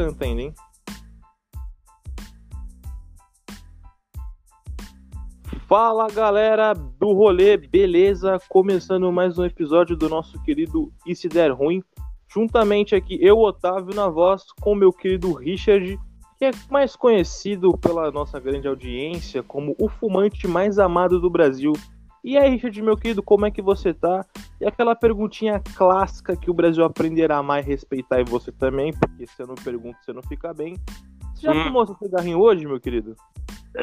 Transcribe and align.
canta 0.00 0.24
ainda, 0.24 0.40
hein? 0.40 0.54
Fala 5.68 6.08
galera 6.08 6.72
do 6.72 7.12
rolê, 7.12 7.56
beleza? 7.58 8.38
Começando 8.48 9.12
mais 9.12 9.38
um 9.38 9.44
episódio 9.44 9.94
do 9.94 10.08
nosso 10.08 10.42
querido 10.42 10.90
E 11.06 11.14
Se 11.14 11.28
Der 11.28 11.52
Ruim. 11.52 11.82
Juntamente 12.32 12.94
aqui, 12.94 13.18
eu, 13.20 13.38
Otávio, 13.38 13.94
na 13.94 14.08
voz, 14.08 14.44
com 14.60 14.74
meu 14.74 14.92
querido 14.92 15.34
Richard, 15.34 15.98
que 16.38 16.46
é 16.46 16.50
mais 16.70 16.96
conhecido 16.96 17.76
pela 17.76 18.10
nossa 18.10 18.40
grande 18.40 18.66
audiência 18.66 19.42
como 19.42 19.76
o 19.78 19.88
fumante 19.88 20.48
mais 20.48 20.78
amado 20.78 21.20
do 21.20 21.28
Brasil. 21.28 21.72
E 22.22 22.36
aí, 22.36 22.50
Richard, 22.50 22.82
meu 22.82 22.96
querido, 22.96 23.22
como 23.22 23.46
é 23.46 23.50
que 23.50 23.62
você 23.62 23.94
tá? 23.94 24.24
E 24.60 24.66
aquela 24.66 24.94
perguntinha 24.94 25.60
clássica 25.74 26.36
que 26.36 26.50
o 26.50 26.54
Brasil 26.54 26.84
aprenderá 26.84 27.38
a 27.38 27.60
e 27.60 27.62
respeitar 27.62 28.20
e 28.20 28.24
você 28.24 28.52
também, 28.52 28.92
porque 28.92 29.26
se 29.26 29.40
eu 29.40 29.46
não 29.46 29.54
pergunto, 29.54 29.96
você 30.02 30.12
não 30.12 30.22
fica 30.22 30.52
bem. 30.52 30.76
Você 31.34 31.46
já 31.46 31.52
hum. 31.52 31.64
fumou 31.64 31.86
seu 31.86 31.96
cigarrinho 31.96 32.38
hoje, 32.38 32.66
meu 32.66 32.78
querido? 32.78 33.16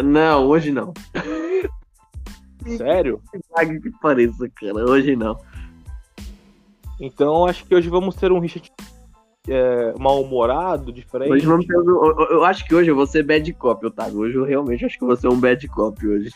Não, 0.03 0.45
hoje 0.45 0.71
não. 0.71 0.93
Sério? 2.77 3.21
Que 3.31 3.79
que 3.79 3.91
pareça, 3.99 4.49
cara. 4.49 4.85
Hoje 4.85 5.15
não. 5.15 5.39
Então 6.99 7.45
acho 7.45 7.65
que 7.65 7.73
hoje 7.73 7.89
vamos 7.89 8.15
ter 8.15 8.31
um 8.31 8.39
Richard 8.39 8.71
é, 9.47 9.93
mal-humorado, 9.97 10.91
diferente. 10.91 11.31
Hoje 11.31 11.45
vamos 11.45 11.65
ter, 11.65 11.73
eu, 11.73 12.27
eu, 12.31 12.43
acho 12.43 12.65
que 12.65 12.75
hoje 12.75 12.91
eu 12.91 12.95
vou 12.95 13.07
ser 13.07 13.23
bad 13.23 13.51
cop, 13.53 13.85
Otávio. 13.85 14.19
Hoje 14.19 14.35
eu 14.35 14.43
realmente 14.43 14.85
acho 14.85 14.97
que 14.97 15.03
eu 15.03 15.07
vou 15.07 15.15
ser 15.15 15.27
um 15.27 15.39
bad 15.39 15.67
cop 15.67 16.05
hoje. 16.05 16.31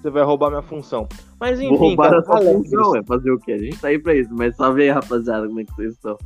Você 0.00 0.10
vai 0.10 0.24
roubar 0.24 0.50
minha 0.50 0.62
função. 0.62 1.08
Mas 1.38 1.58
enfim, 1.58 1.70
vou 1.70 1.78
roubar 1.78 2.10
cara, 2.10 2.18
a 2.18 2.24
sua 2.24 2.40
função, 2.40 2.96
é 2.96 3.02
fazer 3.04 3.30
o 3.30 3.38
quê? 3.38 3.52
A 3.52 3.58
gente 3.58 3.78
tá 3.78 3.88
aí 3.88 3.98
pra 3.98 4.14
isso, 4.14 4.30
mas 4.34 4.56
salve 4.56 4.82
aí, 4.82 4.90
rapaziada, 4.90 5.46
como 5.46 5.60
é 5.60 5.64
que 5.64 5.74
vocês 5.74 5.92
estão? 5.94 6.18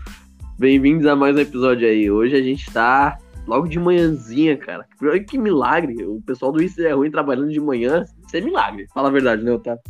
Bem-vindos 0.59 1.07
a 1.07 1.15
mais 1.17 1.37
um 1.37 1.41
episódio 1.41 1.87
aí. 1.87 2.11
Hoje 2.11 2.37
a 2.37 2.43
gente 2.43 2.71
tá 2.73 3.19
logo 3.47 3.67
de 3.67 3.79
manhãzinha, 3.79 4.57
cara. 4.57 4.87
Olha 5.03 5.23
que 5.23 5.39
milagre. 5.39 6.05
O 6.05 6.21
pessoal 6.23 6.53
do 6.53 6.63
Isso 6.63 6.81
é 6.83 6.93
Ruim 6.93 7.11
trabalhando 7.11 7.51
de 7.51 7.61
manhã. 7.61 8.05
Isso 8.27 8.37
é 8.37 8.41
milagre. 8.41 8.87
Fala 8.93 9.09
a 9.09 9.13
verdade, 9.13 9.43
né, 9.43 9.53
Otávio? 9.53 9.83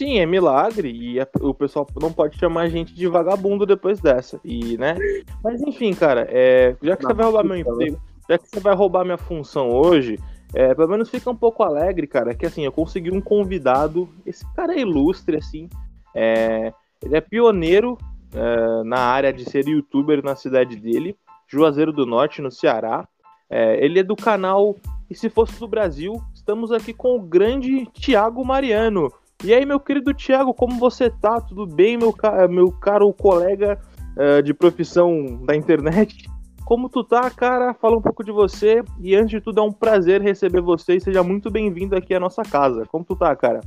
Sim, 0.00 0.18
é 0.18 0.24
milagre. 0.24 0.90
E 0.90 1.18
o 1.42 1.52
pessoal 1.52 1.86
não 2.00 2.10
pode 2.10 2.38
chamar 2.38 2.62
a 2.62 2.68
gente 2.70 2.94
de 2.94 3.06
vagabundo 3.06 3.66
depois 3.66 4.00
dessa. 4.00 4.40
E, 4.42 4.78
né? 4.78 4.96
Mas 5.44 5.60
enfim, 5.60 5.92
cara, 5.92 6.26
é, 6.30 6.74
já 6.80 6.96
que 6.96 7.02
não, 7.02 7.10
você 7.10 7.14
vai 7.14 7.26
roubar 7.26 7.44
meu 7.44 7.56
emprego, 7.58 8.00
já 8.26 8.38
que 8.38 8.48
você 8.48 8.60
vai 8.60 8.74
roubar 8.74 9.04
minha 9.04 9.18
função 9.18 9.68
hoje, 9.68 10.18
é, 10.54 10.74
pelo 10.74 10.88
menos 10.88 11.10
fica 11.10 11.28
um 11.28 11.36
pouco 11.36 11.62
alegre, 11.62 12.06
cara, 12.06 12.34
que 12.34 12.46
assim, 12.46 12.64
eu 12.64 12.72
consegui 12.72 13.10
um 13.10 13.20
convidado. 13.20 14.08
Esse 14.24 14.42
cara 14.54 14.74
é 14.74 14.80
ilustre, 14.80 15.36
assim. 15.36 15.68
É, 16.14 16.72
ele 17.02 17.18
é 17.18 17.20
pioneiro 17.20 17.98
é, 18.34 18.82
na 18.84 19.00
área 19.00 19.30
de 19.30 19.44
ser 19.44 19.68
youtuber 19.68 20.24
na 20.24 20.34
cidade 20.34 20.76
dele. 20.76 21.14
Juazeiro 21.46 21.92
do 21.92 22.06
Norte, 22.06 22.40
no 22.40 22.50
Ceará. 22.50 23.06
É, 23.50 23.84
ele 23.84 23.98
é 23.98 24.02
do 24.02 24.16
canal 24.16 24.76
E 25.10 25.14
Se 25.14 25.28
Fosse 25.28 25.60
do 25.60 25.68
Brasil. 25.68 26.22
Estamos 26.32 26.72
aqui 26.72 26.94
com 26.94 27.16
o 27.16 27.20
grande 27.20 27.84
Tiago 27.92 28.42
Mariano. 28.42 29.12
E 29.42 29.54
aí, 29.54 29.64
meu 29.64 29.80
querido 29.80 30.12
Tiago, 30.12 30.52
como 30.52 30.78
você 30.78 31.08
tá? 31.08 31.40
Tudo 31.40 31.66
bem, 31.66 31.96
meu, 31.96 32.14
meu 32.50 32.70
caro 32.70 33.10
colega 33.10 33.78
uh, 34.14 34.42
de 34.42 34.52
profissão 34.52 35.40
da 35.46 35.56
internet? 35.56 36.28
Como 36.66 36.90
tu 36.90 37.02
tá, 37.02 37.30
cara? 37.30 37.72
Fala 37.72 37.96
um 37.96 38.02
pouco 38.02 38.22
de 38.22 38.30
você. 38.30 38.82
E 39.00 39.16
antes 39.16 39.30
de 39.30 39.40
tudo, 39.40 39.60
é 39.60 39.62
um 39.62 39.72
prazer 39.72 40.20
receber 40.20 40.60
você 40.60 40.96
e 40.96 41.00
seja 41.00 41.22
muito 41.22 41.50
bem-vindo 41.50 41.96
aqui 41.96 42.14
à 42.14 42.20
nossa 42.20 42.42
casa. 42.42 42.84
Como 42.84 43.02
tu 43.02 43.16
tá, 43.16 43.34
cara? 43.34 43.60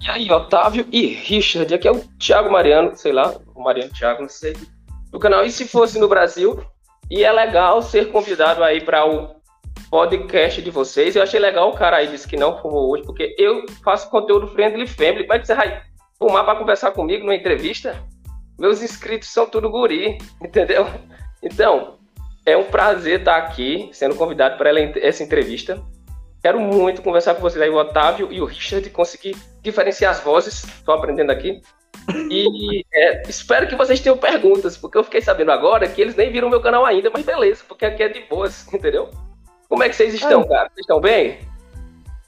E 0.00 0.10
aí, 0.10 0.30
Otávio 0.32 0.84
e 0.90 1.06
Richard, 1.06 1.72
aqui 1.72 1.86
é 1.86 1.92
o 1.92 2.00
Thiago 2.18 2.50
Mariano, 2.50 2.96
sei 2.96 3.12
lá, 3.12 3.34
o 3.54 3.62
Mariano 3.62 3.92
Thiago, 3.92 4.22
não 4.22 4.28
sei, 4.28 4.56
do 5.12 5.18
canal 5.18 5.44
E 5.44 5.50
Se 5.50 5.66
Fosse 5.66 5.98
no 5.98 6.08
Brasil. 6.08 6.58
E 7.08 7.22
é 7.22 7.32
legal 7.32 7.80
ser 7.82 8.10
convidado 8.10 8.64
aí 8.64 8.80
para 8.80 9.06
o 9.06 9.37
podcast 9.90 10.60
de 10.60 10.70
vocês. 10.70 11.16
Eu 11.16 11.22
achei 11.22 11.40
legal 11.40 11.70
o 11.70 11.76
cara 11.76 11.98
aí 11.98 12.08
disse 12.08 12.28
que 12.28 12.36
não 12.36 12.60
fumou 12.60 12.90
hoje, 12.90 13.04
porque 13.04 13.34
eu 13.38 13.64
faço 13.82 14.10
conteúdo 14.10 14.48
friendly 14.48 14.86
family. 14.86 15.24
Como 15.24 15.34
é 15.34 15.38
que 15.38 15.46
você 15.46 15.54
vai 15.54 15.82
fumar 16.18 16.44
para 16.44 16.58
conversar 16.58 16.90
comigo 16.92 17.24
numa 17.24 17.34
entrevista? 17.34 17.96
Meus 18.58 18.82
inscritos 18.82 19.28
são 19.28 19.46
tudo 19.46 19.70
guri, 19.70 20.18
entendeu? 20.42 20.86
Então, 21.42 21.98
é 22.44 22.56
um 22.56 22.64
prazer 22.64 23.20
estar 23.20 23.36
aqui 23.36 23.88
sendo 23.92 24.14
convidado 24.14 24.56
para 24.56 24.70
essa 25.00 25.22
entrevista. 25.22 25.82
Quero 26.42 26.60
muito 26.60 27.02
conversar 27.02 27.34
com 27.34 27.40
vocês 27.40 27.60
aí, 27.60 27.68
o 27.68 27.76
Otávio 27.76 28.28
e 28.30 28.40
o 28.40 28.44
Richard, 28.44 28.88
conseguir 28.90 29.36
diferenciar 29.62 30.12
as 30.12 30.20
vozes. 30.20 30.64
Estou 30.64 30.94
aprendendo 30.94 31.30
aqui. 31.30 31.60
E 32.30 32.84
é, 32.92 33.22
espero 33.28 33.66
que 33.66 33.74
vocês 33.74 34.00
tenham 34.00 34.16
perguntas, 34.16 34.76
porque 34.76 34.96
eu 34.96 35.04
fiquei 35.04 35.20
sabendo 35.20 35.50
agora 35.50 35.88
que 35.88 36.00
eles 36.00 36.14
nem 36.14 36.30
viram 36.30 36.48
meu 36.48 36.60
canal 36.60 36.86
ainda, 36.86 37.10
mas 37.10 37.24
beleza, 37.24 37.64
porque 37.68 37.84
aqui 37.84 38.02
é 38.02 38.08
de 38.08 38.20
boas, 38.20 38.66
entendeu? 38.72 39.10
Como 39.68 39.82
é 39.82 39.88
que 39.88 39.96
vocês 39.96 40.14
estão, 40.14 40.42
é. 40.42 40.48
cara? 40.48 40.68
Vocês 40.68 40.80
estão 40.80 41.00
bem? 41.00 41.38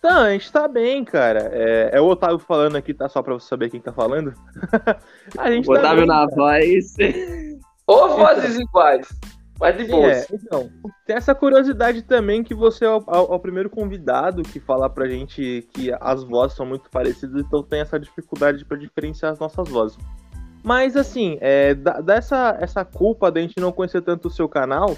Tá, 0.00 0.22
a 0.22 0.30
gente 0.30 0.50
tá 0.50 0.66
bem, 0.66 1.04
cara. 1.04 1.50
É, 1.52 1.90
é, 1.94 2.00
o 2.00 2.06
Otávio 2.06 2.38
falando 2.38 2.76
aqui, 2.76 2.94
tá? 2.94 3.08
Só 3.08 3.22
pra 3.22 3.34
você 3.34 3.48
saber 3.48 3.70
quem 3.70 3.80
tá 3.80 3.92
falando. 3.92 4.32
a 5.36 5.50
gente 5.50 5.68
o 5.68 5.74
tá 5.74 5.80
Otávio 5.80 5.98
bem, 5.98 6.06
na 6.06 6.26
cara. 6.26 6.36
voz. 6.36 6.96
Ou 7.86 8.08
vozes 8.16 8.58
iguais. 8.58 9.08
Mas 9.60 9.76
de 9.76 9.84
boa. 9.84 10.10
É, 10.10 10.26
então, 10.32 10.70
tem 11.06 11.16
essa 11.16 11.34
curiosidade 11.34 12.00
também 12.02 12.42
que 12.42 12.54
você 12.54 12.86
é 12.86 12.90
o, 12.90 12.96
é 12.96 13.18
o, 13.18 13.38
primeiro 13.38 13.68
convidado 13.68 14.42
que 14.42 14.58
fala 14.58 14.88
pra 14.88 15.06
gente 15.06 15.68
que 15.74 15.92
as 16.00 16.24
vozes 16.24 16.56
são 16.56 16.64
muito 16.64 16.88
parecidas, 16.88 17.42
então 17.42 17.62
tem 17.62 17.80
essa 17.80 18.00
dificuldade 18.00 18.64
para 18.64 18.78
diferenciar 18.78 19.32
as 19.32 19.38
nossas 19.38 19.68
vozes. 19.68 19.98
Mas 20.62 20.96
assim, 20.96 21.36
é, 21.42 21.74
dessa 21.74 22.56
essa 22.58 22.86
culpa 22.86 23.30
da 23.30 23.38
gente 23.38 23.60
não 23.60 23.70
conhecer 23.70 24.00
tanto 24.00 24.28
o 24.28 24.30
seu 24.30 24.48
canal, 24.48 24.96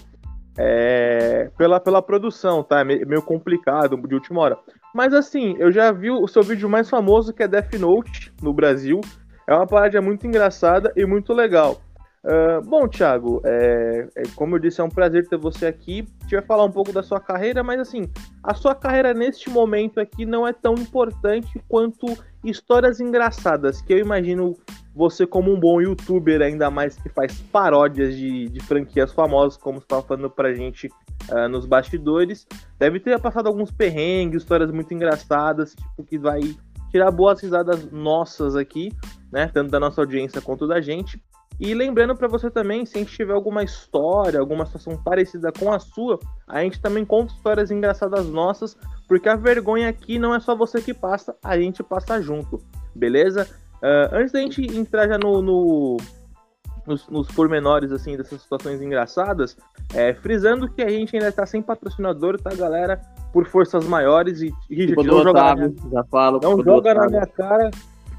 é, 0.58 1.50
pela, 1.56 1.80
pela 1.80 2.02
produção, 2.02 2.62
tá? 2.62 2.80
É 2.80 2.84
meio 2.84 3.22
complicado 3.22 3.96
de 3.96 4.14
última 4.14 4.40
hora. 4.40 4.58
Mas 4.94 5.14
assim, 5.14 5.56
eu 5.58 5.72
já 5.72 5.90
vi 5.92 6.10
o 6.10 6.26
seu 6.26 6.42
vídeo 6.42 6.68
mais 6.68 6.88
famoso 6.88 7.32
que 7.32 7.42
é 7.42 7.48
Death 7.48 7.74
Note 7.74 8.32
no 8.42 8.52
Brasil. 8.52 9.00
É 9.48 9.54
uma 9.54 9.66
parada 9.66 10.00
muito 10.00 10.26
engraçada 10.26 10.92
e 10.96 11.04
muito 11.06 11.32
legal. 11.32 11.80
Uh, 12.24 12.62
bom, 12.64 12.86
Thiago, 12.86 13.42
é, 13.44 14.06
é, 14.16 14.22
como 14.36 14.54
eu 14.54 14.60
disse, 14.60 14.80
é 14.80 14.84
um 14.84 14.88
prazer 14.88 15.26
ter 15.26 15.36
você 15.36 15.66
aqui. 15.66 16.06
A 16.20 16.22
gente 16.22 16.36
vai 16.36 16.46
falar 16.46 16.64
um 16.64 16.70
pouco 16.70 16.92
da 16.92 17.02
sua 17.02 17.18
carreira, 17.18 17.64
mas 17.64 17.80
assim, 17.80 18.02
a 18.44 18.54
sua 18.54 18.76
carreira 18.76 19.12
neste 19.12 19.50
momento 19.50 19.98
aqui 19.98 20.24
não 20.24 20.46
é 20.46 20.52
tão 20.52 20.74
importante 20.74 21.60
quanto 21.68 22.06
histórias 22.44 23.00
engraçadas, 23.00 23.82
que 23.82 23.92
eu 23.92 23.98
imagino 23.98 24.54
você 24.94 25.26
como 25.26 25.52
um 25.52 25.58
bom 25.58 25.80
youtuber, 25.80 26.42
ainda 26.42 26.70
mais 26.70 26.96
que 26.96 27.08
faz 27.08 27.40
paródias 27.52 28.14
de, 28.14 28.48
de 28.48 28.60
franquias 28.60 29.12
famosas, 29.12 29.56
como 29.56 29.78
você 29.78 29.84
estava 29.84 30.02
falando 30.02 30.30
pra 30.30 30.54
gente 30.54 30.88
uh, 31.30 31.48
nos 31.48 31.64
bastidores, 31.64 32.46
deve 32.78 33.00
ter 33.00 33.18
passado 33.20 33.46
alguns 33.46 33.70
perrengues, 33.70 34.42
histórias 34.42 34.70
muito 34.70 34.92
engraçadas, 34.92 35.74
tipo, 35.74 36.04
que 36.04 36.18
vai 36.18 36.40
tirar 36.90 37.10
boas 37.10 37.40
risadas 37.40 37.90
nossas 37.90 38.54
aqui, 38.54 38.92
né, 39.32 39.48
tanto 39.52 39.70
da 39.70 39.80
nossa 39.80 40.00
audiência 40.02 40.42
quanto 40.42 40.66
da 40.66 40.80
gente. 40.80 41.20
E 41.58 41.74
lembrando 41.74 42.16
para 42.16 42.28
você 42.28 42.50
também, 42.50 42.84
se 42.84 42.96
a 42.96 43.00
gente 43.00 43.14
tiver 43.14 43.32
alguma 43.32 43.62
história, 43.62 44.40
alguma 44.40 44.66
situação 44.66 44.96
parecida 44.96 45.52
com 45.52 45.72
a 45.72 45.78
sua, 45.78 46.18
a 46.46 46.60
gente 46.62 46.80
também 46.80 47.04
conta 47.04 47.32
histórias 47.32 47.70
engraçadas 47.70 48.26
nossas, 48.26 48.76
porque 49.06 49.28
a 49.28 49.36
vergonha 49.36 49.88
aqui 49.88 50.18
não 50.18 50.34
é 50.34 50.40
só 50.40 50.56
você 50.56 50.82
que 50.82 50.92
passa, 50.92 51.36
a 51.42 51.56
gente 51.58 51.82
passa 51.82 52.20
junto, 52.20 52.58
beleza? 52.94 53.48
Uh, 53.82 54.14
antes 54.14 54.32
da 54.32 54.40
gente 54.40 54.62
entrar 54.78 55.08
já 55.08 55.18
no, 55.18 55.42
no 55.42 55.96
nos, 56.86 57.08
nos, 57.08 57.28
pormenores 57.28 57.90
assim 57.90 58.16
dessas 58.16 58.42
situações 58.42 58.80
engraçadas, 58.80 59.56
é, 59.94 60.14
frisando 60.14 60.68
que 60.68 60.82
a 60.82 60.88
gente 60.88 61.16
ainda 61.16 61.28
está 61.28 61.44
sem 61.44 61.60
patrocinador, 61.60 62.40
tá, 62.40 62.54
galera? 62.54 63.00
Por 63.32 63.46
forças 63.46 63.86
maiores 63.86 64.40
e, 64.40 64.52
e 64.70 64.94
não 64.94 65.22
joga, 65.22 65.56
minha, 65.56 65.72
já 65.90 66.04
falo, 66.04 66.40
não 66.42 66.62
joga 66.62 66.94
na 66.94 67.06
minha 67.08 67.26
cara, 67.26 67.70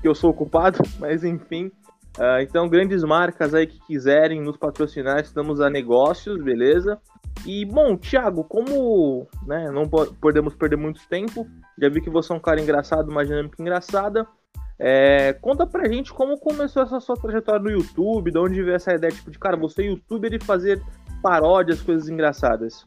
que 0.01 0.07
eu 0.07 0.15
sou 0.15 0.31
ocupado, 0.31 0.79
mas 0.99 1.23
enfim. 1.23 1.71
Uh, 2.17 2.41
então, 2.41 2.69
grandes 2.69 3.03
marcas 3.03 3.55
aí 3.55 3.65
que 3.65 3.79
quiserem 3.87 4.41
nos 4.41 4.55
patrocinar, 4.55 5.21
estamos 5.21 5.59
a 5.59 5.69
negócios, 5.69 6.41
beleza? 6.43 6.99
E, 7.45 7.65
bom, 7.65 7.97
Thiago, 7.97 8.43
como 8.43 9.27
né, 9.47 9.71
não 9.71 9.89
podemos 9.89 10.53
perder 10.55 10.75
muito 10.75 11.01
tempo, 11.09 11.47
já 11.79 11.89
vi 11.89 12.01
que 12.01 12.09
você 12.09 12.31
é 12.31 12.35
um 12.35 12.39
cara 12.39 12.61
engraçado, 12.61 13.09
uma 13.09 13.25
dinâmica 13.25 13.59
engraçada. 13.59 14.27
É, 14.85 15.31
conta 15.39 15.65
pra 15.65 15.87
gente 15.87 16.11
como 16.11 16.37
começou 16.37 16.83
essa 16.83 16.99
sua 16.99 17.15
trajetória 17.15 17.61
no 17.61 17.71
YouTube, 17.71 18.31
de 18.31 18.37
onde 18.37 18.61
veio 18.61 18.75
essa 18.75 18.93
ideia, 18.93 19.13
tipo, 19.13 19.31
de 19.31 19.39
cara, 19.39 19.55
você 19.55 19.81
é 19.81 19.85
youtuber 19.85 20.33
e 20.33 20.43
fazer 20.43 20.83
paródias, 21.21 21.81
coisas 21.81 22.09
engraçadas. 22.09 22.85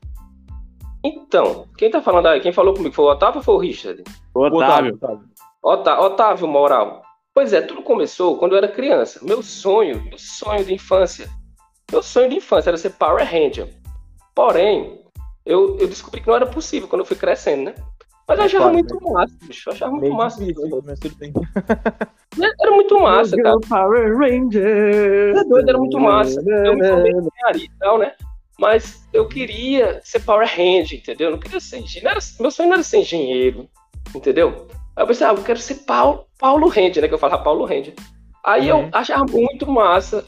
Então, 1.02 1.66
quem 1.78 1.90
tá 1.90 2.02
falando 2.02 2.26
aí? 2.26 2.40
Quem 2.40 2.52
falou 2.52 2.75
comigo 2.75 2.94
foi 2.94 3.06
o 3.06 3.08
Otávio 3.08 3.38
ou 3.38 3.43
foi 3.43 3.54
o 3.54 3.58
Richard? 3.58 4.04
O 4.34 4.44
Otávio. 4.44 4.94
Otávio, 4.94 5.25
Otávio, 5.62 6.04
Otávio 6.04 6.48
Moral. 6.48 7.02
Pois 7.32 7.54
é, 7.54 7.62
tudo 7.62 7.81
começou 7.81 8.37
quando 8.37 8.52
eu 8.52 8.58
era 8.58 8.69
criança. 8.69 9.19
Meu 9.22 9.43
sonho, 9.43 10.02
meu 10.02 10.19
sonho 10.19 10.66
de 10.66 10.75
infância, 10.75 11.31
meu 11.90 12.02
sonho 12.02 12.28
de 12.28 12.37
infância 12.37 12.69
era 12.69 12.76
ser 12.76 12.90
Power 12.90 13.25
Ranger. 13.25 13.72
Porém, 14.34 15.02
eu, 15.46 15.78
eu 15.78 15.88
descobri 15.88 16.20
que 16.20 16.28
não 16.28 16.37
era 16.37 16.46
possível 16.46 16.88
quando 16.88 17.00
eu 17.00 17.06
fui 17.06 17.16
crescendo, 17.16 17.64
né? 17.64 17.75
Mas 18.28 18.38
eu 18.38 18.43
é 18.43 18.46
achava 18.46 18.73
muito 18.73 18.94
né? 18.94 19.11
massa, 19.12 19.34
bicho. 19.43 19.69
Eu 19.69 19.73
achava 19.73 19.93
muito 19.93 20.14
massa. 20.14 20.44
Difícil, 20.44 20.82
mas 20.84 20.99
tudo 20.99 21.17
bem. 21.17 21.32
Né? 22.37 22.50
Era 22.61 22.70
muito 22.73 23.00
massa, 23.00 23.37
cara. 23.37 23.56
Power 23.61 24.19
Ranger. 24.19 25.31
Era, 25.31 25.44
doido, 25.44 25.69
era 25.70 25.78
muito 25.78 25.99
massa. 25.99 26.38
Eu 26.40 26.75
me 26.75 26.87
formei 26.87 27.12
em 27.12 27.17
engenharia 27.17 27.64
e 27.64 27.78
tal, 27.78 27.99
né? 27.99 28.12
Mas 28.58 29.06
eu 29.12 29.28
queria 29.28 30.00
ser 30.02 30.20
Power 30.20 30.46
Ranger, 30.46 30.99
entendeu? 30.99 31.28
Eu 31.28 31.32
não 31.32 31.38
queria 31.38 31.61
ser 31.61 31.78
engenheiro. 31.78 32.19
Meu 32.40 32.50
sonho 32.50 32.69
não 32.69 32.75
era 32.75 32.82
ser 32.82 32.99
engenheiro, 32.99 33.69
entendeu? 34.14 34.69
Aí 34.96 35.02
eu 35.02 35.06
pensei, 35.06 35.26
ah, 35.26 35.31
eu 35.31 35.43
quero 35.43 35.58
ser 35.58 35.76
Paulo, 35.87 36.26
Paulo 36.38 36.69
Ranger, 36.69 37.02
né? 37.02 37.08
Que 37.08 37.14
eu 37.14 37.19
falava 37.19 37.43
Paulo 37.43 37.64
Ranger. 37.64 37.94
Aí 38.44 38.70
uhum. 38.72 38.84
eu 38.84 38.88
achava 38.93 39.25
muito 39.25 39.70
massa 39.70 40.25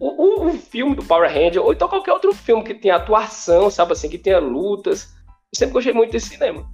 o, 0.00 0.06
o, 0.08 0.48
o, 0.48 0.52
filme 0.52 0.94
do 0.94 1.04
Power 1.04 1.30
Ranger, 1.30 1.62
ou 1.62 1.72
então 1.72 1.88
qualquer 1.88 2.12
outro 2.12 2.32
filme 2.32 2.62
que 2.62 2.74
tenha 2.74 2.96
atuação, 2.96 3.70
sabe 3.70 3.92
assim, 3.92 4.08
que 4.08 4.18
tenha 4.18 4.38
lutas. 4.38 5.14
Eu 5.52 5.58
sempre 5.58 5.74
gostei 5.74 5.92
muito 5.92 6.12
desse 6.12 6.30
cinema. 6.30 6.66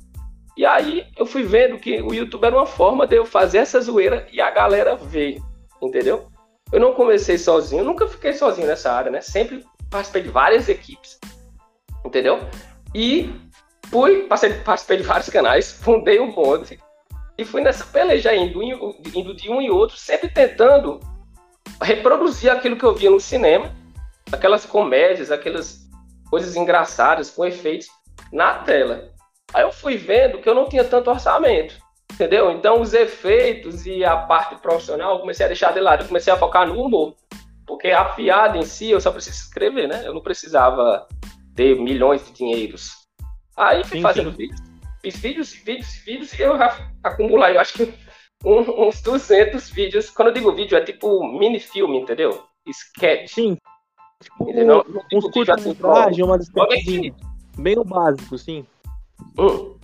E 0.57 0.65
aí 0.65 1.07
eu 1.17 1.27
fui 1.27 1.43
vendo 1.43 1.79
que 1.79 2.01
o 2.01 2.15
YouTube 2.15 2.45
era 2.45 2.57
uma 2.57 2.67
forma 2.67 3.07
de 3.07 3.17
eu 3.17 3.27
fazer 3.27 3.59
essa 3.59 3.81
zoeira 3.81 4.27
e 4.33 4.41
a 4.41 4.51
galera 4.51 4.95
ver, 4.95 5.41
entendeu? 5.83 6.29
Eu 6.73 6.81
não 6.81 6.95
comecei 6.95 7.37
sozinho, 7.39 7.85
nunca 7.85 8.07
fiquei 8.07 8.33
sozinho 8.33 8.67
nessa 8.67 8.93
área, 8.93 9.11
né? 9.11 9.21
Sempre 9.21 9.65
participei 9.91 10.23
de 10.23 10.29
várias 10.29 10.69
equipes, 10.69 11.19
entendeu? 12.05 12.41
E 12.95 13.31
fui, 13.91 14.25
passei, 14.25 14.55
participei 14.55 14.99
de 14.99 15.03
vários 15.03 15.29
canais, 15.29 15.73
fundei 15.73 16.21
um 16.21 16.33
bonde 16.33 16.79
e 17.37 17.45
fui 17.45 17.61
nessa 17.61 17.85
peleja 17.85 18.35
indo, 18.35 18.63
indo 18.63 19.35
de 19.35 19.51
um 19.51 19.61
e 19.61 19.71
outro, 19.71 19.97
sempre 19.97 20.29
tentando 20.29 21.01
reproduzir 21.83 22.51
aquilo 22.51 22.77
que 22.77 22.85
eu 22.85 22.95
via 22.95 23.11
no 23.11 23.21
cinema, 23.21 23.75
aquelas 24.31 24.65
comédias, 24.65 25.31
aquelas 25.31 25.89
coisas 26.31 26.57
engraçadas 26.57 27.31
com 27.31 27.45
efeitos 27.45 27.89
na 28.33 28.59
tela. 28.59 29.14
Aí 29.55 29.63
eu 29.63 29.71
fui 29.71 29.97
vendo 29.97 30.39
que 30.39 30.49
eu 30.49 30.55
não 30.55 30.69
tinha 30.69 30.83
tanto 30.83 31.09
orçamento, 31.09 31.77
entendeu? 32.13 32.51
Então 32.51 32.81
os 32.81 32.93
efeitos 32.93 33.87
e 33.87 34.05
a 34.05 34.17
parte 34.17 34.57
profissional 34.57 35.15
eu 35.15 35.21
comecei 35.21 35.47
a 35.47 35.49
deixar 35.49 35.73
de 35.73 35.79
lado, 35.79 36.03
eu 36.03 36.09
comecei 36.09 36.33
a 36.33 36.37
focar 36.37 36.67
no 36.67 36.83
humor. 36.83 37.15
Porque 37.65 37.93
a 37.93 38.05
piada 38.05 38.59
em 38.59 38.65
si 38.65 38.91
eu 38.91 39.01
só 39.01 39.13
preciso 39.13 39.37
escrever, 39.37 39.87
né? 39.87 40.03
Eu 40.05 40.13
não 40.13 40.21
precisava 40.21 41.07
ter 41.55 41.79
milhões 41.79 42.27
de 42.27 42.33
dinheiros. 42.33 42.91
Aí 43.57 43.85
fui 43.85 43.99
sim, 43.99 44.03
fazendo 44.03 44.33
sim. 44.33 44.39
vídeos, 44.39 44.61
fiz 45.01 45.17
vídeos, 45.17 45.53
vídeos, 45.53 46.03
vídeos 46.05 46.33
e 46.33 46.43
eu 46.43 46.55
acumulei, 47.05 47.57
eu 47.57 47.61
acho 47.61 47.75
que 47.75 47.95
um, 48.45 48.89
uns 48.89 49.01
200 49.03 49.71
vídeos. 49.71 50.11
Quando 50.11 50.29
eu 50.29 50.35
digo 50.35 50.53
vídeo, 50.53 50.77
é 50.77 50.81
tipo 50.81 51.25
mini 51.39 51.61
filme, 51.61 52.01
entendeu? 52.01 52.43
Sketch. 52.67 53.33
Sim. 53.33 53.57
Tipo, 54.21 54.53
não, 54.53 54.85
não 54.89 55.03
uns 55.13 55.31
curtas-metragens, 55.31 56.27
uma 56.27 56.39
sketch 56.39 57.15
bem 57.57 57.79
o 57.79 57.85
básico, 57.85 58.37
sim. 58.37 58.67
Hum. 59.39 59.75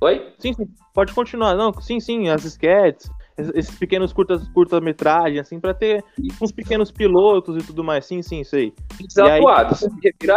Oi? 0.00 0.34
Sim, 0.38 0.52
sim. 0.52 0.68
Pode 0.92 1.12
continuar. 1.12 1.54
Não, 1.54 1.72
sim, 1.80 2.00
sim, 2.00 2.28
as 2.28 2.44
sketches, 2.44 3.08
esses 3.54 3.78
pequenos 3.78 4.12
curtas, 4.12 4.46
curta-metragem, 4.48 5.38
assim, 5.38 5.60
pra 5.60 5.72
ter 5.72 6.04
uns 6.40 6.50
pequenos 6.50 6.90
pilotos 6.90 7.62
e 7.62 7.66
tudo 7.66 7.84
mais. 7.84 8.04
Sim, 8.04 8.20
sim, 8.20 8.40
isso 8.40 8.56
aí. 8.56 8.74
Desatuado. 9.00 9.74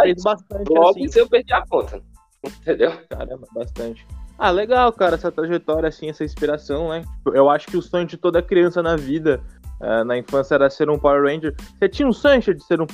Aí, 0.02 0.14
bastante 0.14 0.68
Logo 0.70 1.04
assim. 1.04 1.18
eu 1.18 1.28
perdi 1.28 1.52
a 1.52 1.66
conta. 1.66 2.02
Entendeu? 2.44 2.92
Caramba, 3.08 3.46
bastante. 3.52 4.06
Ah, 4.38 4.50
legal, 4.50 4.92
cara, 4.92 5.14
essa 5.14 5.32
trajetória, 5.32 5.88
assim, 5.88 6.08
essa 6.10 6.22
inspiração, 6.22 6.90
né? 6.90 7.00
Tipo, 7.00 7.34
eu 7.34 7.48
acho 7.48 7.66
que 7.66 7.76
o 7.76 7.82
sonho 7.82 8.06
de 8.06 8.16
toda 8.16 8.42
criança 8.42 8.82
na 8.82 8.94
vida, 8.94 9.42
uh, 9.80 10.04
na 10.04 10.18
infância, 10.18 10.54
era 10.54 10.68
ser 10.68 10.90
um 10.90 10.98
Power 10.98 11.24
Ranger. 11.24 11.54
Você 11.78 11.88
tinha 11.88 12.06
um 12.06 12.12
sonho 12.12 12.40
de 12.40 12.62
ser 12.64 12.80
um 12.80 12.86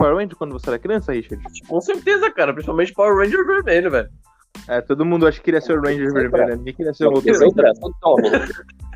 Power 0.00 0.16
Ranger 0.16 0.34
quando 0.34 0.52
você 0.52 0.70
era 0.70 0.78
criança, 0.78 1.12
Richard? 1.12 1.44
Com 1.68 1.78
certeza, 1.82 2.30
cara, 2.30 2.54
principalmente 2.54 2.94
Power 2.94 3.18
Ranger 3.18 3.46
vermelho, 3.46 3.90
velho. 3.90 4.08
É, 4.66 4.80
todo 4.80 5.04
mundo 5.04 5.26
acha 5.26 5.36
que 5.38 5.44
queria 5.44 5.60
ser 5.60 5.78
o 5.78 5.82
Ranger 5.82 6.10
vermelho, 6.10 6.46
né? 6.46 6.56
Ninguém 6.56 6.74
queria 6.74 6.94
ser 6.94 7.06
o 7.06 7.12
outro. 7.12 7.30
O 7.30 7.92
Tommy. 8.00 8.30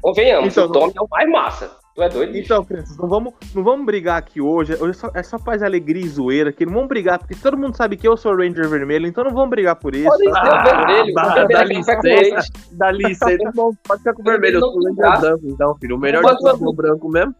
Convenhamos, 0.00 0.52
então, 0.52 0.64
o 0.64 0.72
Tommy 0.72 0.92
é 0.96 1.02
o 1.02 1.08
mais 1.10 1.30
massa. 1.30 1.70
Tu 1.94 2.02
é 2.02 2.08
doido? 2.08 2.36
Então, 2.36 2.64
crianças, 2.64 2.96
não 2.96 3.06
vamos, 3.06 3.34
não 3.54 3.62
vamos 3.62 3.84
brigar 3.84 4.18
aqui 4.18 4.40
hoje. 4.40 4.72
Hoje 4.80 4.90
é 4.90 4.92
só, 4.94 5.10
é 5.14 5.22
só 5.22 5.38
paz, 5.38 5.62
alegria 5.62 6.02
e 6.02 6.08
zoeira 6.08 6.50
aqui. 6.50 6.64
Não 6.64 6.72
vamos 6.72 6.88
brigar, 6.88 7.18
porque 7.18 7.34
todo 7.34 7.56
mundo 7.56 7.76
sabe 7.76 7.98
que 7.98 8.08
eu 8.08 8.16
sou 8.16 8.32
o 8.32 8.36
Ranger 8.36 8.66
Vermelho, 8.68 9.06
então 9.06 9.24
não 9.24 9.30
vamos 9.30 9.50
brigar 9.50 9.76
por 9.76 9.94
isso. 9.94 10.08
Pode 10.08 10.24
ser 10.24 10.32
ah, 10.34 10.64
vermelho. 10.64 11.14
Dá, 11.14 11.44
dá 11.44 11.64
licença, 11.64 12.48
dá 12.72 12.90
licença. 12.92 13.52
Pode 13.54 13.98
ficar 13.98 14.14
com 14.14 14.22
o 14.22 14.24
vermelho, 14.24 14.56
eu 14.56 14.60
sou 14.60 14.74
o 14.74 14.82
Ranger 14.82 15.20
branco, 15.20 15.42
então, 15.44 15.76
filho. 15.76 15.96
O 15.96 15.98
melhor 15.98 16.24
é 16.24 16.52
o 16.52 16.72
branco 16.72 17.08
mesmo. 17.10 17.34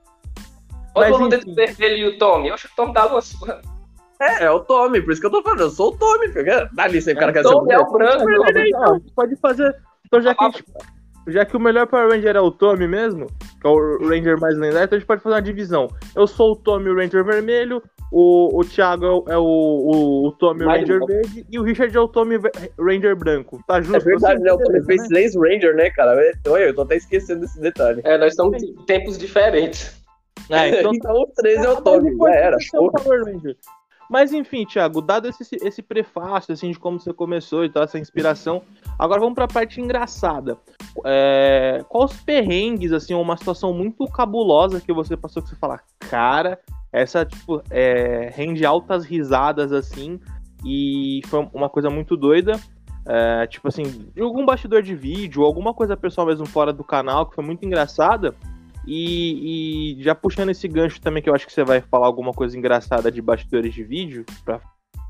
Olha 0.94 1.14
o 1.14 1.18
mundo 1.18 1.34
entre 1.34 1.52
vermelho 1.52 1.96
e 1.96 2.08
o 2.08 2.18
Tommy. 2.18 2.48
Eu 2.48 2.54
acho 2.54 2.68
que 2.68 2.72
o 2.72 2.76
Tommy 2.76 2.92
dá 2.92 3.06
uma 3.06 3.20
surra. 3.20 3.60
É, 4.20 4.44
é 4.44 4.50
o 4.50 4.60
Tommy, 4.60 5.02
por 5.02 5.12
isso 5.12 5.20
que 5.20 5.26
eu 5.26 5.30
tô 5.30 5.42
falando, 5.42 5.60
eu 5.60 5.70
sou 5.70 5.88
o 5.88 5.96
Tommy, 5.96 6.28
dá 6.72 6.86
licença, 6.86 7.16
o 7.16 7.20
cara 7.20 7.30
é, 7.30 7.34
quer 7.34 7.42
ser 7.42 7.48
o 7.48 7.70
é 7.70 7.78
o 7.78 7.92
branco. 7.92 8.28
Não, 8.28 9.00
pode 9.14 9.36
fazer. 9.36 9.74
Então 10.06 10.20
já 10.20 10.34
que, 10.34 10.64
já 11.26 11.44
que 11.44 11.56
o 11.56 11.60
melhor 11.60 11.86
Power 11.86 12.10
Ranger 12.10 12.36
é 12.36 12.40
o 12.40 12.50
Tommy 12.50 12.86
mesmo, 12.86 13.26
que 13.60 13.66
é 13.66 13.70
o 13.70 14.08
Ranger 14.08 14.38
mais 14.38 14.56
lendário, 14.56 14.84
então 14.84 14.96
a 14.96 14.98
gente 15.00 15.06
pode 15.06 15.20
fazer 15.20 15.34
uma 15.34 15.42
divisão. 15.42 15.88
Eu 16.14 16.26
sou 16.26 16.52
o 16.52 16.56
Tommy 16.56 16.90
o 16.90 16.96
Ranger 16.96 17.24
vermelho, 17.24 17.82
o, 18.12 18.60
o 18.60 18.64
Thiago 18.64 19.24
é 19.28 19.36
o, 19.36 19.42
o, 19.42 20.28
o 20.28 20.32
Tommy 20.32 20.64
mais 20.64 20.82
Ranger 20.82 21.04
verde 21.04 21.46
e 21.50 21.58
o 21.58 21.62
Richard 21.64 21.96
é 21.96 22.00
o 22.00 22.06
Tommy 22.06 22.36
Ranger 22.78 23.16
branco. 23.16 23.60
Tá 23.66 23.80
justo? 23.80 23.96
É 23.96 23.98
verdade, 23.98 24.40
né? 24.40 24.52
O 24.52 24.58
Tommy 24.58 24.84
fez 24.84 25.02
três 25.08 25.34
Ranger, 25.34 25.74
né, 25.74 25.90
cara? 25.90 26.16
Olha, 26.46 26.62
eu 26.62 26.74
tô 26.74 26.82
até 26.82 26.96
esquecendo 26.96 27.40
desse 27.40 27.60
detalhe. 27.60 28.00
É, 28.04 28.16
nós 28.16 28.28
estamos 28.32 28.62
em 28.62 28.74
tempos 28.86 29.18
diferentes. 29.18 30.03
É, 30.50 30.68
então, 30.80 30.94
então 30.94 31.22
os 31.22 31.32
três 31.34 31.62
é 31.62 31.68
o 31.68 31.80
Tommy, 31.80 32.16
já 32.16 32.34
era. 32.34 32.56
Mas 34.08 34.32
enfim, 34.32 34.66
Thiago, 34.66 35.00
dado 35.00 35.28
esse, 35.28 35.56
esse 35.62 35.82
prefácio 35.82 36.52
assim, 36.52 36.70
de 36.70 36.78
como 36.78 37.00
você 37.00 37.12
começou 37.12 37.64
e 37.64 37.70
tal, 37.70 37.84
essa 37.84 37.98
inspiração, 37.98 38.62
agora 38.98 39.20
vamos 39.20 39.34
para 39.34 39.44
a 39.44 39.48
parte 39.48 39.80
engraçada. 39.80 40.58
É, 41.04 41.82
quais 41.88 42.12
os 42.12 42.20
perrengues, 42.20 42.92
assim, 42.92 43.14
uma 43.14 43.36
situação 43.36 43.72
muito 43.72 44.06
cabulosa 44.06 44.80
que 44.80 44.92
você 44.92 45.16
passou 45.16 45.42
que 45.42 45.48
você 45.48 45.56
fala, 45.56 45.80
cara, 45.98 46.58
essa 46.92 47.24
tipo, 47.24 47.62
é, 47.70 48.30
rende 48.34 48.64
altas 48.64 49.04
risadas 49.04 49.72
assim, 49.72 50.20
e 50.64 51.20
foi 51.26 51.48
uma 51.52 51.68
coisa 51.68 51.90
muito 51.90 52.16
doida. 52.16 52.60
É, 53.06 53.46
tipo 53.46 53.68
assim, 53.68 53.82
de 54.14 54.22
algum 54.22 54.46
bastidor 54.46 54.82
de 54.82 54.94
vídeo, 54.94 55.44
alguma 55.44 55.74
coisa 55.74 55.94
pessoal 55.96 56.26
mesmo 56.26 56.46
fora 56.46 56.72
do 56.72 56.82
canal 56.82 57.26
que 57.26 57.34
foi 57.34 57.44
muito 57.44 57.64
engraçada. 57.64 58.34
E, 58.86 59.96
e, 59.98 60.02
já 60.02 60.14
puxando 60.14 60.50
esse 60.50 60.68
gancho 60.68 61.00
também, 61.00 61.22
que 61.22 61.28
eu 61.28 61.34
acho 61.34 61.46
que 61.46 61.52
você 61.52 61.64
vai 61.64 61.80
falar 61.80 62.06
alguma 62.06 62.32
coisa 62.32 62.56
engraçada 62.56 63.10
de 63.10 63.22
bastidores 63.22 63.72
de 63.72 63.82
vídeo, 63.82 64.24
pra 64.44 64.60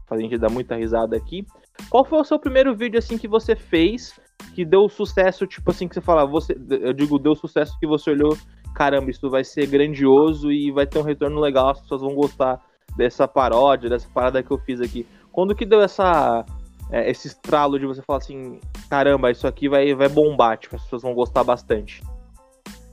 fazer 0.06 0.20
a 0.20 0.24
gente 0.24 0.38
dar 0.38 0.50
muita 0.50 0.76
risada 0.76 1.16
aqui. 1.16 1.46
Qual 1.90 2.04
foi 2.04 2.20
o 2.20 2.24
seu 2.24 2.38
primeiro 2.38 2.74
vídeo, 2.74 2.98
assim, 2.98 3.18
que 3.18 3.26
você 3.26 3.56
fez, 3.56 4.18
que 4.54 4.64
deu 4.64 4.88
sucesso, 4.88 5.46
tipo 5.46 5.70
assim, 5.70 5.88
que 5.88 5.94
você 5.94 6.00
fala, 6.00 6.24
você, 6.24 6.56
eu 6.70 6.92
digo, 6.92 7.18
deu 7.18 7.34
sucesso 7.34 7.78
que 7.80 7.86
você 7.86 8.10
olhou, 8.10 8.36
caramba, 8.74 9.10
isso 9.10 9.28
vai 9.28 9.42
ser 9.42 9.66
grandioso 9.66 10.52
e 10.52 10.70
vai 10.70 10.86
ter 10.86 10.98
um 10.98 11.02
retorno 11.02 11.40
legal, 11.40 11.70
as 11.70 11.80
pessoas 11.80 12.02
vão 12.02 12.14
gostar 12.14 12.60
dessa 12.96 13.26
paródia, 13.26 13.90
dessa 13.90 14.08
parada 14.12 14.42
que 14.42 14.50
eu 14.50 14.58
fiz 14.58 14.80
aqui. 14.80 15.06
Quando 15.32 15.54
que 15.54 15.64
deu 15.64 15.80
essa, 15.80 16.44
é, 16.90 17.10
esse 17.10 17.26
estralo 17.26 17.78
de 17.78 17.86
você 17.86 18.02
falar 18.02 18.18
assim, 18.18 18.60
caramba, 18.88 19.30
isso 19.30 19.48
aqui 19.48 19.68
vai, 19.68 19.92
vai 19.94 20.08
bombar, 20.08 20.58
tipo, 20.58 20.76
as 20.76 20.82
pessoas 20.82 21.02
vão 21.02 21.14
gostar 21.14 21.42
bastante? 21.42 22.00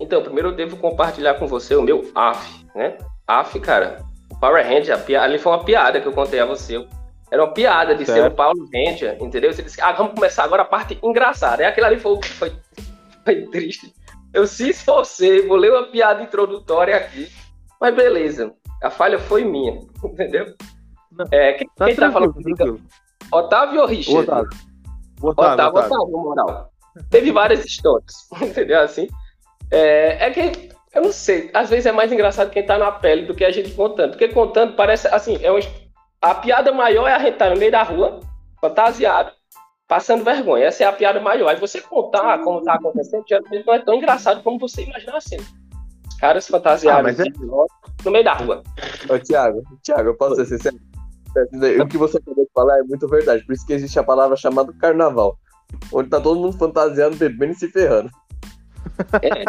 Então, 0.02 0.24
primeiro 0.24 0.50
eu 0.50 0.56
devo 0.56 0.78
compartilhar 0.78 1.36
com 1.36 1.46
você 1.46 1.76
o 1.76 1.82
meu 1.84 2.12
AF, 2.16 2.66
né? 2.74 2.98
AF, 3.28 3.60
cara, 3.60 4.04
o 4.32 4.40
Power 4.40 4.66
Ranger, 4.66 4.98
ali 5.22 5.38
foi 5.38 5.52
uma 5.52 5.64
piada 5.64 6.02
que 6.02 6.08
eu 6.08 6.12
contei 6.12 6.40
a 6.40 6.46
você. 6.46 6.84
Era 7.30 7.44
uma 7.44 7.54
piada 7.54 7.96
de 7.96 8.04
certo. 8.04 8.20
ser 8.20 8.28
o 8.28 8.36
Paulo 8.36 8.68
Ranger, 8.74 9.16
entendeu? 9.22 9.54
Você 9.54 9.62
disse, 9.62 9.80
ah, 9.80 9.92
vamos 9.92 10.14
começar 10.16 10.44
agora 10.44 10.64
a 10.64 10.66
parte 10.66 10.98
engraçada. 11.04 11.64
É 11.64 11.68
aquilo 11.68 11.86
ali 11.86 12.00
foi, 12.00 12.20
foi, 12.24 12.52
foi 13.24 13.46
triste. 13.46 13.94
Eu 14.34 14.48
se 14.48 14.70
esforcei, 14.70 15.48
vou 15.48 15.56
ler 15.56 15.72
uma 15.72 15.84
piada 15.84 16.24
introdutória 16.24 16.96
aqui, 16.96 17.30
mas 17.80 17.94
beleza, 17.94 18.54
a 18.82 18.90
falha 18.90 19.20
foi 19.20 19.46
minha, 19.46 19.80
entendeu? 20.04 20.48
É, 21.32 21.54
quem 21.54 21.70
tá, 21.76 21.86
quem 21.86 21.96
tá 21.96 22.12
falando 22.12 22.34
comigo? 22.34 22.82
Otávio 23.32 23.82
ou 23.82 23.88
Richard? 23.88 24.22
Otávio. 24.22 24.50
Otávio, 25.22 25.54
Otávio, 25.54 25.68
Otávio, 25.68 25.98
Otávio, 25.98 26.18
moral. 26.18 26.72
Teve 27.10 27.32
várias 27.32 27.64
histórias, 27.64 28.28
entendeu? 28.42 28.82
Assim, 28.82 29.08
é, 29.72 30.28
é 30.28 30.32
que, 30.32 30.70
eu 30.94 31.02
não 31.02 31.12
sei, 31.12 31.50
às 31.54 31.70
vezes 31.70 31.86
é 31.86 31.92
mais 31.92 32.12
engraçado 32.12 32.52
quem 32.52 32.66
tá 32.66 32.78
na 32.78 32.92
pele 32.92 33.26
do 33.26 33.34
que 33.34 33.46
a 33.46 33.52
gente 33.52 33.72
contando. 33.72 34.12
Porque 34.12 34.28
contando 34.28 34.76
parece, 34.76 35.08
assim, 35.08 35.38
é 35.42 35.50
uma, 35.50 35.62
a 36.22 36.36
piada 36.36 36.72
maior 36.72 37.08
é 37.08 37.14
a 37.14 37.20
gente 37.20 37.34
estar 37.34 37.46
tá 37.46 37.54
no 37.54 37.60
meio 37.60 37.72
da 37.72 37.82
rua, 37.82 38.20
fantasiado, 38.60 39.32
passando 39.88 40.24
vergonha. 40.24 40.66
Essa 40.66 40.84
é 40.84 40.88
a 40.88 40.92
piada 40.92 41.20
maior. 41.20 41.48
Aí 41.48 41.56
você 41.56 41.80
contar 41.82 42.40
como 42.44 42.62
tá 42.64 42.74
acontecendo, 42.74 43.24
geralmente 43.28 43.66
não 43.66 43.74
é 43.74 43.80
tão 43.80 43.96
engraçado 43.96 44.44
como 44.44 44.60
você 44.60 44.84
imaginar 44.84 45.18
assim. 45.18 45.38
Os 46.08 46.16
caras 46.18 46.48
fantasiados 46.48 47.20
ah, 47.20 47.24
é... 47.24 48.04
no 48.04 48.12
meio 48.12 48.24
da 48.26 48.34
rua. 48.34 48.62
Ô, 49.10 49.18
Thiago, 49.18 49.64
Thiago, 49.82 50.10
eu 50.10 50.18
posso 50.18 50.36
ser 50.36 50.46
sincero? 50.46 50.78
O 51.82 51.88
que 51.88 51.98
você 51.98 52.18
acabou 52.18 52.44
de 52.44 52.52
falar 52.54 52.80
é 52.80 52.84
muito 52.84 53.08
verdade. 53.08 53.46
Por 53.46 53.54
isso 53.54 53.66
que 53.66 53.74
existe 53.74 53.98
a 53.98 54.04
palavra 54.04 54.36
chamada 54.36 54.74
carnaval. 54.74 55.38
Onde 55.92 56.10
tá 56.10 56.20
todo 56.20 56.40
mundo 56.40 56.58
fantasiando, 56.58 57.16
bebendo 57.16 57.54
e 57.54 57.56
se 57.56 57.70
ferrando. 57.70 58.12
É. 59.22 59.44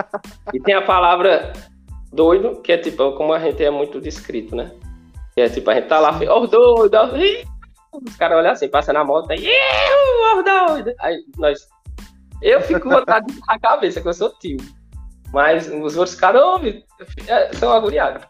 E 0.52 0.60
tem 0.60 0.74
a 0.74 0.82
palavra 0.82 1.52
doido, 2.12 2.60
que 2.60 2.72
é 2.72 2.78
tipo, 2.78 3.12
como 3.12 3.32
a 3.32 3.38
gente 3.38 3.62
é 3.64 3.70
muito 3.70 4.00
descrito, 4.00 4.54
né? 4.54 4.70
Que 5.34 5.42
é 5.42 5.48
tipo, 5.48 5.70
a 5.70 5.74
gente 5.74 5.88
tá 5.88 5.98
lá, 5.98 6.18
ó, 6.28 6.40
oh, 6.40 6.46
doido, 6.46 6.96
oh, 7.92 7.98
os 7.98 8.16
caras 8.16 8.38
olham 8.38 8.50
assim, 8.52 8.68
passa 8.68 8.92
na 8.92 9.04
moto, 9.04 9.30
aí, 9.30 9.46
ó, 9.46 10.38
oh, 10.38 10.42
doido. 10.42 10.94
Aí 11.00 11.24
nós. 11.38 11.66
Eu 12.40 12.60
fico 12.60 12.88
vontade 12.88 13.32
de 13.32 13.40
a 13.48 13.58
cabeça, 13.58 14.00
que 14.00 14.08
eu 14.08 14.14
sou 14.14 14.30
tio. 14.38 14.58
Mas 15.32 15.68
os 15.68 15.96
outros 15.96 16.16
caras, 16.16 16.42
oh, 16.42 17.56
são 17.56 17.72
agoniados. 17.72 18.26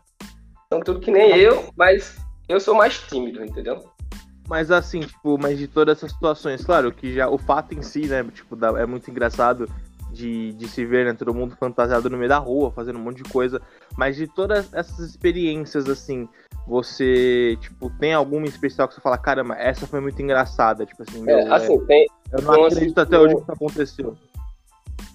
São 0.73 0.81
tudo 0.81 1.01
que 1.01 1.11
nem 1.11 1.37
eu, 1.37 1.71
mas 1.77 2.19
eu 2.49 2.61
sou 2.61 2.75
mais 2.75 2.99
tímido, 2.99 3.45
entendeu? 3.45 3.85
Mas 4.49 4.71
assim, 4.71 5.01
tipo, 5.01 5.39
mas 5.41 5.59
de 5.59 5.67
todas 5.67 5.99
essas 5.99 6.13
situações, 6.13 6.65
claro 6.65 6.93
que 6.93 7.15
já 7.15 7.29
o 7.29 7.39
fato 7.39 7.75
em 7.75 7.83
si, 7.83 8.07
né, 8.07 8.25
tipo, 8.35 8.57
é 8.77 8.85
muito 8.85 9.11
engraçado 9.11 9.69
de, 10.13 10.53
de 10.53 10.69
se 10.69 10.85
ver, 10.85 11.07
né, 11.07 11.15
todo 11.15 11.35
mundo 11.35 11.57
fantasiado 11.59 12.09
no 12.11 12.17
meio 12.17 12.29
da 12.29 12.39
rua, 12.39 12.71
fazendo 12.71 12.99
um 12.99 13.03
monte 13.03 13.23
de 13.23 13.31
coisa, 13.31 13.61
mas 13.97 14.17
de 14.17 14.27
todas 14.27 14.73
essas 14.73 14.99
experiências, 15.01 15.89
assim, 15.89 16.29
você, 16.67 17.57
tipo, 17.61 17.91
tem 17.99 18.13
alguma 18.13 18.47
especial 18.47 18.87
que 18.87 18.95
você 18.95 19.01
fala, 19.01 19.19
caramba, 19.19 19.57
essa 19.57 19.87
foi 19.87 20.01
muito 20.01 20.21
engraçada, 20.21 20.87
tipo 20.87 21.03
assim, 21.03 21.23
meu, 21.23 21.39
É, 21.39 21.49
assim, 21.53 21.79
tem, 21.87 22.03
é, 22.03 22.07
eu 22.37 22.43
não 22.43 22.53
então, 22.55 22.65
acredito 22.67 22.99
assim, 22.99 23.09
até 23.09 23.19
hoje 23.19 23.33
eu- 23.35 23.39
que 23.39 23.43
isso 23.43 23.53
aconteceu. 23.53 24.17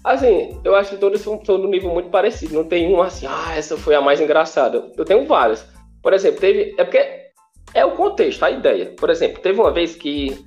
Assim, 0.04 0.60
eu 0.64 0.74
acho 0.74 0.90
que 0.90 0.96
todos 0.96 1.20
são, 1.20 1.40
num 1.58 1.68
nível 1.68 1.92
muito 1.92 2.08
parecido. 2.08 2.54
Não 2.54 2.64
tem 2.64 2.92
um 2.94 3.02
assim, 3.02 3.26
ah, 3.26 3.54
essa 3.56 3.76
foi 3.76 3.94
a 3.94 4.00
mais 4.00 4.20
engraçada. 4.20 4.90
Eu 4.96 5.04
tenho 5.04 5.26
várias. 5.26 5.66
Por 6.02 6.12
exemplo, 6.12 6.40
teve. 6.40 6.74
É 6.78 6.84
porque 6.84 7.30
é 7.74 7.84
o 7.84 7.92
contexto, 7.92 8.42
a 8.44 8.50
ideia. 8.50 8.94
Por 8.96 9.10
exemplo, 9.10 9.42
teve 9.42 9.60
uma 9.60 9.70
vez 9.72 9.96
que 9.96 10.38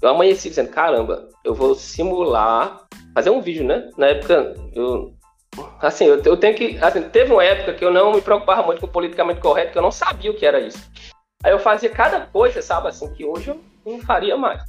eu 0.00 0.08
amanheci 0.08 0.48
dizendo, 0.48 0.70
caramba, 0.70 1.28
eu 1.44 1.52
vou 1.54 1.74
simular, 1.74 2.86
fazer 3.14 3.30
um 3.30 3.40
vídeo, 3.40 3.64
né? 3.64 3.88
Na 3.96 4.06
época, 4.08 4.54
eu. 4.74 5.12
Assim, 5.80 6.04
eu, 6.04 6.22
eu 6.22 6.36
tenho 6.36 6.54
que. 6.54 6.78
Assim, 6.82 7.02
teve 7.08 7.32
uma 7.32 7.44
época 7.44 7.74
que 7.74 7.84
eu 7.84 7.92
não 7.92 8.12
me 8.12 8.20
preocupava 8.20 8.62
muito 8.62 8.80
com 8.80 8.86
o 8.86 8.90
politicamente 8.90 9.40
correto, 9.40 9.72
que 9.72 9.78
eu 9.78 9.82
não 9.82 9.90
sabia 9.90 10.30
o 10.30 10.34
que 10.34 10.46
era 10.46 10.60
isso. 10.60 10.78
Aí 11.42 11.52
eu 11.52 11.58
fazia 11.58 11.88
cada 11.90 12.20
coisa, 12.26 12.60
sabe, 12.62 12.88
assim, 12.88 13.12
que 13.14 13.24
hoje 13.24 13.50
eu 13.50 13.60
não 13.84 13.98
faria 14.00 14.36
mais. 14.36 14.62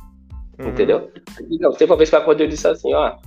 Uhum. 0.60 0.70
Entendeu? 0.70 1.12
Não, 1.60 1.72
teve 1.72 1.92
uma 1.92 1.98
vez 1.98 2.10
que 2.10 2.16
eu 2.16 2.20
acordei 2.20 2.48
e 2.48 2.50
disse 2.50 2.68
assim, 2.68 2.94
ó. 2.94 3.18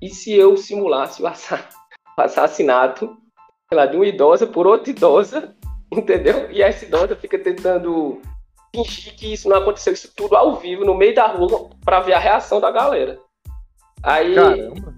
E 0.00 0.08
se 0.10 0.32
eu 0.34 0.56
simulasse 0.56 1.22
o 1.22 1.26
assa- 1.26 1.64
o 2.16 2.20
assassinato, 2.20 3.16
sei 3.68 3.76
lá, 3.78 3.86
de 3.86 3.96
uma 3.96 4.06
idosa 4.06 4.46
por 4.46 4.66
outra 4.66 4.90
idosa, 4.90 5.54
entendeu? 5.92 6.50
E 6.50 6.62
essa 6.62 6.84
idosa 6.84 7.16
fica 7.16 7.38
tentando 7.38 8.20
fingir 8.74 9.14
que 9.16 9.32
isso 9.32 9.48
não 9.48 9.56
aconteceu, 9.56 9.92
isso 9.92 10.12
tudo 10.14 10.36
ao 10.36 10.56
vivo, 10.56 10.84
no 10.84 10.94
meio 10.94 11.14
da 11.14 11.26
rua, 11.26 11.70
pra 11.84 12.00
ver 12.00 12.12
a 12.12 12.18
reação 12.18 12.60
da 12.60 12.70
galera. 12.70 13.18
Aí, 14.02 14.34
Caramba. 14.34 14.94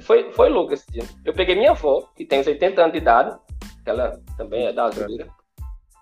foi, 0.00 0.32
foi 0.32 0.48
louco 0.48 0.74
esse 0.74 0.90
dia. 0.90 1.04
Eu 1.24 1.32
peguei 1.32 1.54
minha 1.54 1.70
avó, 1.70 2.08
que 2.16 2.24
tem 2.24 2.40
uns 2.40 2.46
80 2.46 2.80
anos 2.80 2.92
de 2.92 2.98
idade, 2.98 3.36
ela 3.86 4.20
também 4.36 4.66
é 4.66 4.72
da 4.72 4.84
Azulira. 4.84 5.28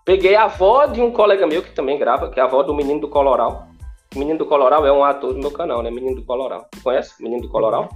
Peguei 0.04 0.37
a 0.37 0.45
avó 0.45 0.87
de 0.87 1.00
um 1.00 1.11
colega 1.11 1.47
meu 1.47 1.62
que 1.62 1.75
também 1.75 1.99
grava, 1.99 2.30
que 2.30 2.38
é 2.38 2.42
a 2.42 2.47
avó 2.47 2.62
do 2.62 2.75
Menino 2.75 3.00
do 3.00 3.09
Coloral. 3.09 3.68
O 4.14 4.18
Menino 4.18 4.38
do 4.38 4.47
Coloral 4.47 4.87
é 4.87 4.92
um 4.92 5.04
ator 5.04 5.35
do 5.35 5.40
meu 5.40 5.50
canal, 5.50 5.83
né? 5.83 5.90
Menino 5.90 6.16
do 6.16 6.25
Coloral. 6.25 6.66
Tu 6.71 6.80
conhece 6.83 7.14
o 7.18 7.23
Menino 7.23 7.42
do 7.42 7.49
Coloral? 7.49 7.88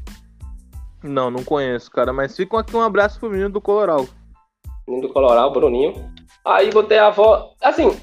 Não, 1.02 1.30
não 1.30 1.42
conheço, 1.42 1.90
cara, 1.90 2.12
mas 2.12 2.36
fica 2.36 2.58
aqui 2.58 2.76
um 2.76 2.82
abraço 2.82 3.18
pro 3.18 3.30
menino 3.30 3.48
do 3.48 3.60
Coloral. 3.60 4.06
Menino 4.86 5.08
do 5.08 5.12
Coloral, 5.12 5.50
Bruninho. 5.50 5.94
Aí 6.44 6.70
botei 6.70 6.98
a 6.98 7.06
avó. 7.06 7.52
Assim, 7.62 7.96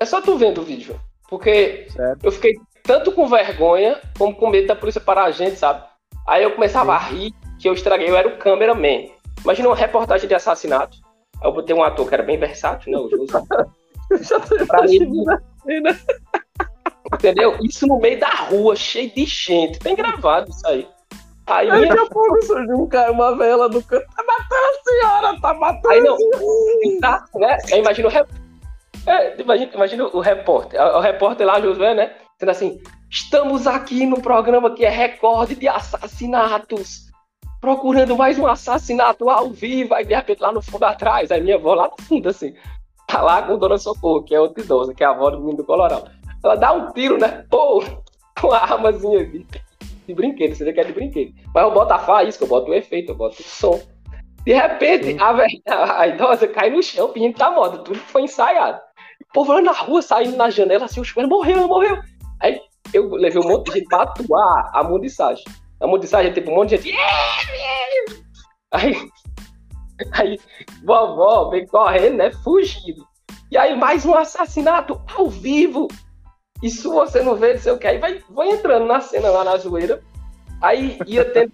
é 0.00 0.04
só 0.04 0.20
tu 0.20 0.36
vendo 0.36 0.60
o 0.60 0.64
vídeo. 0.64 1.00
Porque 1.28 1.86
Certo. 1.88 2.24
eu 2.24 2.32
fiquei 2.32 2.52
tanto 2.84 3.10
com 3.12 3.26
vergonha 3.26 3.98
como 4.16 4.34
com 4.34 4.48
medo 4.50 4.68
da 4.68 4.76
polícia 4.76 5.00
parar 5.00 5.24
a 5.24 5.30
gente, 5.30 5.56
sabe? 5.56 5.82
Aí 6.28 6.42
eu 6.42 6.52
começava 6.52 6.92
a 6.94 6.98
rir 6.98 7.32
que 7.58 7.68
eu 7.68 7.72
estraguei, 7.74 8.08
eu 8.08 8.16
era 8.16 8.28
o 8.28 8.36
cameraman. 8.38 9.08
Imagina 9.42 9.68
uma 9.68 9.76
reportagem 9.76 10.28
de 10.28 10.34
assassinato. 10.34 10.96
Aí 11.42 11.48
eu 11.48 11.52
botei 11.52 11.74
um 11.74 11.82
ator 11.82 12.06
que 12.06 12.14
era 12.14 12.22
bem 12.22 12.38
versátil, 12.38 12.92
né? 12.92 12.98
O 12.98 13.08
José. 13.10 13.38
Pra 14.68 14.84
ele- 14.84 15.10
Entendeu? 17.14 17.56
Isso 17.62 17.86
no 17.86 17.98
meio 17.98 18.18
da 18.20 18.28
rua, 18.28 18.76
cheio 18.76 19.10
de 19.14 19.24
gente. 19.24 19.78
Tem 19.78 19.94
gravado 19.96 20.50
isso 20.50 20.66
aí. 20.66 20.86
Aí 21.46 21.70
Aí 21.70 21.80
minha 21.80 21.94
daqui 21.94 22.06
a 22.06 22.10
pouco 22.10 22.42
surgiu 22.46 22.74
um 22.76 22.86
cara, 22.86 23.12
uma 23.12 23.36
vela 23.36 23.68
do 23.68 23.82
canto. 23.82 24.06
Tá 24.14 24.22
matando 24.22 24.66
a 24.66 24.90
senhora, 24.90 25.40
tá 25.40 25.54
matando 25.54 25.90
Aí 25.90 26.00
não, 26.00 26.14
a 26.14 26.18
senhora. 26.18 27.00
tá, 27.00 27.24
né? 27.34 27.58
Imagina 27.76 28.08
o 28.08 28.10
rep... 28.10 28.28
é, 29.06 29.40
imagina, 29.40 29.70
imagina 29.74 30.04
o 30.06 30.20
repórter, 30.20 30.80
o 30.80 31.00
repórter 31.00 31.46
lá, 31.46 31.60
Josué, 31.60 31.94
né? 31.94 32.12
Dizendo 32.34 32.50
assim: 32.50 32.80
estamos 33.10 33.66
aqui 33.66 34.06
no 34.06 34.20
programa 34.20 34.74
que 34.74 34.84
é 34.84 34.90
recorde 34.90 35.54
de 35.54 35.68
assassinatos, 35.68 37.06
procurando 37.60 38.16
mais 38.16 38.38
um 38.38 38.46
assassinato 38.46 39.28
ao 39.30 39.50
vivo. 39.50 39.94
Aí 39.94 40.04
de 40.04 40.14
repente 40.14 40.40
lá 40.40 40.52
no 40.52 40.62
fundo 40.62 40.84
atrás, 40.84 41.30
aí 41.30 41.40
minha 41.40 41.56
avó 41.56 41.74
lá 41.74 41.88
no 41.88 42.04
fundo, 42.04 42.28
assim, 42.28 42.54
tá 43.06 43.22
lá 43.22 43.42
com 43.42 43.58
Dona 43.58 43.78
Socorro, 43.78 44.22
que 44.22 44.34
é 44.34 44.40
outra 44.40 44.62
idosa, 44.62 44.94
que 44.94 45.02
é 45.02 45.06
a 45.06 45.10
avó 45.10 45.30
do 45.30 45.38
menino 45.38 45.58
do 45.58 45.64
Colorado. 45.64 46.10
Ela 46.44 46.56
dá 46.56 46.72
um 46.72 46.92
tiro, 46.92 47.18
né? 47.18 47.44
Pô, 47.50 47.82
com 48.40 48.48
uma 48.48 48.58
armazinha 48.58 49.20
aqui. 49.22 49.46
De 50.06 50.12
brinquedo, 50.12 50.54
você 50.54 50.64
vê 50.64 50.72
que 50.74 50.80
é 50.80 50.84
de 50.84 50.92
brinquedo. 50.92 51.32
Mas 51.54 51.64
eu 51.64 51.70
boto 51.72 51.94
a 51.94 51.98
faísca, 51.98 52.44
eu 52.44 52.48
boto 52.48 52.70
o 52.70 52.74
efeito, 52.74 53.12
eu 53.12 53.16
boto 53.16 53.40
o 53.40 53.42
som. 53.42 53.80
De 54.44 54.52
repente, 54.52 55.16
a, 55.22 55.32
velha- 55.32 55.62
a 55.98 56.06
idosa 56.06 56.46
cai 56.46 56.68
no 56.68 56.82
chão, 56.82 57.08
pedindo 57.08 57.34
tá 57.38 57.50
morta. 57.50 57.78
Tudo 57.78 57.98
foi 57.98 58.22
ensaiado. 58.22 58.78
O 59.30 59.32
povo 59.32 59.54
lá 59.54 59.62
na 59.62 59.72
rua, 59.72 60.02
saindo 60.02 60.36
na 60.36 60.50
janela, 60.50 60.84
assim, 60.84 61.00
o 61.00 61.04
chuveiro 61.04 61.30
morreu, 61.30 61.66
morreu. 61.66 61.98
Aí 62.40 62.60
eu 62.92 63.10
levei 63.10 63.40
um 63.40 63.48
monte 63.48 63.66
de 63.66 63.78
gente 63.78 63.88
pra 63.88 64.02
atuar 64.02 64.70
a 64.72 64.84
mundissagem. 64.84 65.44
A 65.80 65.86
mundissagem, 65.86 66.32
tipo, 66.32 66.50
um 66.50 66.56
monte 66.56 66.76
de 66.78 66.90
gente. 66.90 66.98
Aí, 68.72 68.96
aí, 70.12 70.40
vovó 70.84 71.50
vem 71.50 71.66
correndo, 71.66 72.16
né? 72.16 72.32
Fugindo. 72.42 73.06
E 73.50 73.56
aí, 73.56 73.76
mais 73.76 74.04
um 74.04 74.14
assassinato 74.14 75.00
ao 75.16 75.28
vivo. 75.28 75.88
Isso 76.62 76.92
você 76.92 77.22
não 77.22 77.36
vê, 77.36 77.54
não 77.54 77.60
sei 77.60 77.72
o 77.72 77.78
que. 77.78 77.86
Aí 77.86 77.98
vai, 77.98 78.22
vai 78.30 78.48
entrando 78.48 78.86
na 78.86 79.00
cena 79.00 79.30
lá 79.30 79.44
na 79.44 79.56
zoeira. 79.56 80.02
Aí 80.60 80.98
ia 81.06 81.24
tendo 81.24 81.52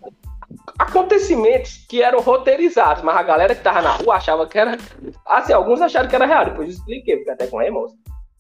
acontecimentos 0.79 1.85
que 1.89 2.03
eram 2.03 2.21
roteirizados, 2.21 3.03
mas 3.03 3.17
a 3.17 3.23
galera 3.23 3.55
que 3.55 3.63
tava 3.63 3.83
na 3.83 3.93
rua 3.93 4.17
achava 4.17 4.47
que 4.47 4.59
era. 4.59 4.79
Assim, 5.27 5.53
alguns 5.53 5.81
acharam 5.81 6.09
que 6.09 6.15
era 6.15 6.27
real, 6.27 6.47
depois 6.47 6.69
eu 6.69 6.75
expliquei, 6.75 7.17
porque 7.17 7.31
até 7.31 7.47
com 7.47 7.59
a 7.59 7.67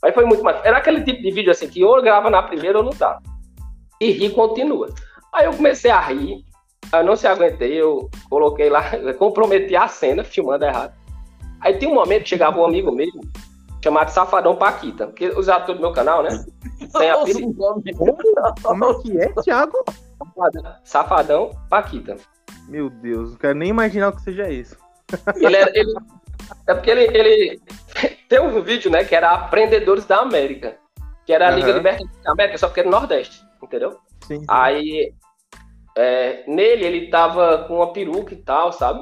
Mas 0.02 0.14
foi 0.14 0.24
muito 0.24 0.42
mais. 0.42 0.64
Era 0.64 0.78
aquele 0.78 1.02
tipo 1.02 1.22
de 1.22 1.30
vídeo 1.30 1.50
assim 1.50 1.68
que 1.68 1.84
ou 1.84 2.00
grava 2.02 2.30
na 2.30 2.42
primeira 2.42 2.78
ou 2.78 2.84
não 2.84 2.92
tá. 2.92 3.18
E 4.00 4.10
ri 4.10 4.30
continua. 4.30 4.88
Aí 5.32 5.46
eu 5.46 5.52
comecei 5.52 5.90
a 5.90 6.00
rir, 6.00 6.44
eu 6.92 7.04
não 7.04 7.16
se 7.16 7.26
aguentei, 7.26 7.80
eu 7.80 8.10
coloquei 8.28 8.68
lá, 8.68 8.82
comprometi 9.18 9.76
a 9.76 9.86
cena, 9.86 10.24
filmando 10.24 10.64
errado. 10.64 10.92
Aí 11.60 11.76
tem 11.76 11.88
um 11.88 11.94
momento 11.94 12.22
que 12.22 12.30
chegava 12.30 12.58
um 12.58 12.64
amigo 12.64 12.90
meu, 12.90 13.08
chamado 13.84 14.08
Safadão 14.08 14.56
Paquita, 14.56 15.06
porque 15.06 15.28
os 15.28 15.48
atores 15.48 15.76
do 15.76 15.82
meu 15.82 15.92
canal, 15.92 16.22
né? 16.22 16.30
O 16.94 17.52
nome. 17.52 17.94
Como 18.62 18.84
é 18.84 19.02
que 19.02 19.20
é, 19.20 19.28
Thiago? 19.42 19.84
Safadão 20.82 21.50
Paquita. 21.68 22.16
Meu 22.68 22.88
Deus, 22.88 23.32
não 23.32 23.38
quero 23.38 23.58
nem 23.58 23.68
imaginar 23.68 24.08
o 24.08 24.12
que 24.16 24.22
seja 24.22 24.48
isso. 24.48 24.76
Ele 25.36 25.56
era, 25.56 25.70
ele, 25.74 25.92
é 26.66 26.74
porque 26.74 26.90
ele, 26.90 27.02
ele 27.16 27.60
tem 28.28 28.40
um 28.40 28.60
vídeo, 28.62 28.90
né, 28.90 29.04
que 29.04 29.14
era 29.14 29.30
Aprendedores 29.32 30.04
da 30.06 30.18
América, 30.18 30.76
que 31.26 31.32
era 31.32 31.48
a 31.48 31.50
Liga 31.50 31.68
Aham. 31.68 31.76
Libertadores 31.78 32.22
da 32.22 32.32
América, 32.32 32.58
só 32.58 32.68
que 32.68 32.80
era 32.80 32.90
no 32.90 32.96
Nordeste, 32.98 33.42
entendeu? 33.62 33.96
Sim. 34.26 34.44
Aí, 34.48 35.12
é, 35.96 36.44
nele, 36.46 36.84
ele 36.84 37.10
tava 37.10 37.64
com 37.66 37.76
uma 37.76 37.92
peruca 37.92 38.32
e 38.34 38.36
tal, 38.38 38.72
sabe? 38.72 39.00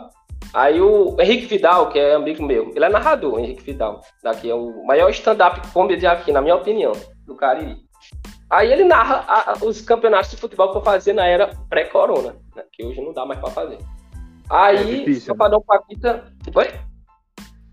Aí 0.54 0.80
o 0.80 1.14
Henrique 1.20 1.46
Vidal, 1.46 1.90
que 1.90 1.98
é 1.98 2.14
amigo 2.14 2.42
meu, 2.42 2.72
ele 2.74 2.84
é 2.84 2.88
narrador, 2.88 3.38
Henrique 3.38 3.62
Vidal. 3.62 4.00
Daqui 4.22 4.48
é 4.48 4.54
o 4.54 4.84
maior 4.86 5.10
stand-up 5.10 5.60
comedy 5.72 6.06
aqui, 6.06 6.32
na 6.32 6.40
minha 6.40 6.54
opinião, 6.56 6.92
do 7.26 7.34
Cariri. 7.36 7.76
Aí 8.48 8.72
ele 8.72 8.84
narra 8.84 9.24
a- 9.28 9.54
os 9.62 9.82
campeonatos 9.82 10.30
de 10.30 10.38
futebol 10.38 10.70
que 10.70 10.78
eu 10.78 10.82
fazia 10.82 11.12
na 11.12 11.26
era 11.26 11.50
pré-corona, 11.68 12.34
né, 12.56 12.62
que 12.72 12.82
hoje 12.82 12.98
não 13.02 13.12
dá 13.12 13.26
mais 13.26 13.38
pra 13.40 13.50
fazer. 13.50 13.74
É 13.76 13.78
Aí, 14.48 15.00
difícil, 15.00 15.34
o 15.34 15.36
Safadão 15.36 15.60
Paquita. 15.60 16.32
Oi? 16.54 16.70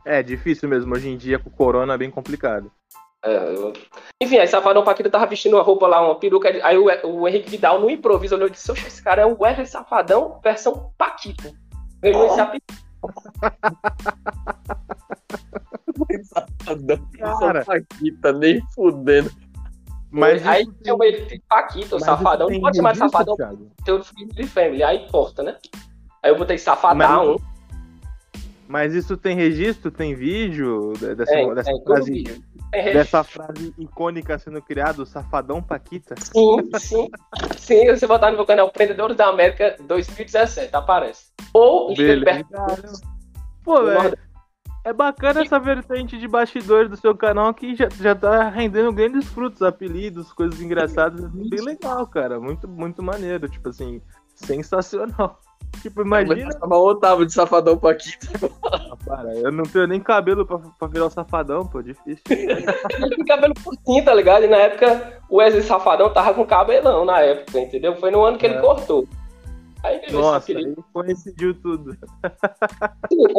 É 0.06 0.22
difícil 0.22 0.70
mesmo, 0.70 0.94
hoje 0.94 1.10
em 1.10 1.18
dia 1.18 1.40
com 1.40 1.50
o 1.50 1.54
corona 1.54 1.94
é 1.94 1.98
bem 1.98 2.12
complicado. 2.12 2.72
É, 3.24 3.56
eu- 3.56 3.74
Enfim, 4.22 4.38
aí 4.38 4.48
Safadão 4.48 4.84
Paquita 4.84 5.10
tava 5.10 5.26
vestindo 5.26 5.56
uma 5.56 5.64
roupa 5.64 5.88
lá, 5.88 6.00
uma 6.00 6.16
peruca. 6.20 6.48
Aí 6.64 6.78
o, 6.78 6.86
o 7.08 7.28
Henrique 7.28 7.50
Vidal, 7.50 7.80
no 7.82 7.90
improviso, 7.90 8.36
olhou 8.36 8.48
e 8.48 8.52
disse: 8.52 8.72
Oxe, 8.72 8.86
esse 8.86 9.02
cara 9.04 9.24
é 9.24 9.26
o 9.26 9.36
Wesley 9.42 9.66
Safadão, 9.66 10.40
versão 10.44 10.92
Paquita. 10.96 11.52
Ganhou 12.02 12.28
esse 12.28 12.40
apelido. 12.40 12.66
Safadão. 16.24 17.00
Cara. 17.40 17.66
Paquita, 17.66 18.32
nem 18.32 18.62
fudendo. 18.76 19.32
Mas 20.12 20.46
aí 20.46 20.66
tem- 20.66 20.76
chama 20.86 21.06
ele 21.06 21.26
de 21.26 21.42
Paquita, 21.50 21.96
o 21.96 22.00
mas 22.00 22.06
Safadão. 22.06 22.50
Não 22.50 22.62
pode 22.62 22.78
chamar 22.78 22.92
de 22.94 23.00
Safadão, 23.00 23.36
tem 23.84 23.94
o 23.94 24.04
filho 24.04 24.34
de 24.34 24.48
Family. 24.48 24.84
Aí 24.84 25.10
corta, 25.10 25.44
né? 25.44 25.58
Aí 26.24 26.32
eu 26.32 26.38
botei 26.38 26.58
Safadão. 26.58 27.36
Mas 27.36 27.42
isso 28.94 29.16
tem 29.16 29.36
registro, 29.36 29.92
tem 29.92 30.16
vídeo 30.16 30.94
de- 30.98 31.16
dessa, 31.16 31.32
Tem, 31.32 31.54
dessa 31.54 31.72
todo 31.72 31.84
frase, 31.86 32.24
dessa 32.72 33.24
frase 33.24 33.74
icônica 33.78 34.38
sendo 34.40 34.62
criada, 34.62 35.02
o 35.02 35.06
Safadão 35.06 35.62
Paquita? 35.62 36.16
Sim, 36.20 36.70
sim. 36.80 37.10
Sim, 37.58 37.88
você 37.88 38.08
botar 38.08 38.32
no 38.32 38.38
meu 38.38 38.46
canal 38.46 38.72
Prendedores 38.72 39.16
da 39.16 39.28
América 39.28 39.76
2017, 39.88 40.76
aparece. 40.76 41.28
Ou 41.54 41.94
Beleza. 41.96 42.44
Pô, 43.64 43.84
velho, 43.84 44.18
é 44.84 44.94
bacana 44.94 45.42
essa 45.42 45.60
vertente 45.60 46.18
de 46.18 46.28
bastidores 46.28 46.90
do 46.90 46.98
seu 46.98 47.16
canal 47.16 47.54
que 47.54 47.76
já, 47.76 47.90
já 47.90 48.14
tá 48.14 48.50
rendendo 48.50 48.92
grandes 48.94 49.26
frutos, 49.28 49.62
apelidos, 49.64 50.32
coisas 50.32 50.62
engraçadas. 50.62 51.30
Bem 51.32 51.62
legal, 51.62 52.06
cara. 52.06 52.40
Muito, 52.40 52.68
muito 52.68 53.02
maneiro. 53.02 53.50
Tipo 53.50 53.70
assim, 53.70 54.00
sensacional. 54.36 55.40
Tipo, 55.82 56.02
imagina. 56.02 56.50
Tava 56.60 56.78
o 56.78 56.88
Otávio 56.88 57.26
de 57.26 57.34
Safadão 57.34 57.78
Paquita. 57.78 58.28
Para, 59.06 59.36
eu 59.36 59.52
não 59.52 59.64
tenho 59.64 59.86
nem 59.88 60.00
cabelo 60.00 60.46
pra, 60.46 60.58
pra 60.58 60.88
virar 60.88 61.06
o 61.06 61.10
safadão, 61.12 61.66
pô, 61.68 61.82
difícil. 61.82 62.24
Ele 62.30 63.16
tem 63.16 63.26
cabelo 63.26 63.54
curtinho, 63.64 64.04
tá 64.04 64.14
ligado? 64.14 64.46
E 64.46 64.48
na 64.48 64.58
época 64.58 65.20
o 65.30 65.38
Wesley 65.38 65.62
Safadão 65.62 66.12
tava 66.12 66.34
com 66.34 66.46
cabelão 66.46 67.06
na 67.06 67.20
época, 67.22 67.60
entendeu? 67.60 67.96
Foi 67.98 68.10
no 68.10 68.24
ano 68.24 68.38
que 68.38 68.48
É. 68.48 68.50
ele 68.50 68.60
cortou. 68.62 69.08
Aí, 69.84 70.00
beleza, 70.00 70.18
Nossa, 70.18 70.52
aí 70.52 70.76
coincidiu 70.92 71.54
tudo. 71.62 71.96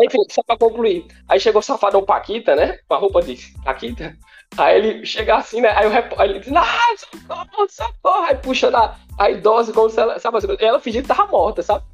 Enfim, 0.04 0.18
só 0.30 0.42
pra 0.44 0.56
concluir. 0.56 1.06
Aí 1.28 1.40
chegou 1.40 1.58
o 1.58 1.62
safadão 1.64 2.04
Paquita, 2.04 2.54
né? 2.54 2.78
Com 2.86 2.94
a 2.94 2.98
roupa 2.98 3.20
de 3.22 3.52
Paquita. 3.64 4.16
Aí 4.56 4.76
ele 4.78 5.04
chega 5.04 5.34
assim, 5.36 5.60
né? 5.60 5.70
Aí, 5.70 5.88
o 5.88 5.90
repó- 5.90 6.14
aí 6.20 6.30
ele 6.30 6.38
diz, 6.38 6.52
ah, 6.54 6.64
socorro, 6.96 7.66
socorro. 7.68 8.24
Aí 8.26 8.36
puxa 8.36 8.70
a 9.18 9.30
idosa, 9.30 9.72
como 9.72 9.90
se 9.90 9.98
ela, 10.00 10.20
sabe, 10.20 10.38
assim, 10.38 10.46
ela 10.60 10.78
fingindo 10.78 11.02
que 11.02 11.08
tava 11.08 11.26
morta, 11.30 11.62
sabe? 11.62 11.84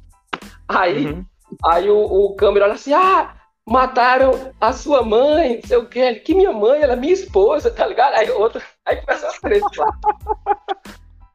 Aí, 0.73 1.07
Uhum. 1.07 1.25
aí 1.65 1.89
o, 1.89 1.99
o 1.99 2.35
câmera 2.35 2.65
olha 2.65 2.73
assim, 2.75 2.93
ah, 2.93 3.35
mataram 3.65 4.53
a 4.59 4.73
sua 4.73 5.03
mãe, 5.03 5.55
não 5.57 5.67
sei 5.67 5.77
o 5.77 5.85
quê. 5.87 6.15
Que 6.15 6.33
minha 6.33 6.51
mãe, 6.51 6.81
ela 6.81 6.93
é 6.93 6.95
minha 6.97 7.13
esposa, 7.13 7.71
tá 7.71 7.85
ligado? 7.85 8.13
Aí 8.15 8.29
outro, 8.31 8.61
aí 8.85 8.97
começa 8.97 9.27
a 9.27 9.31
treta 9.33 9.67
lá. 9.77 9.97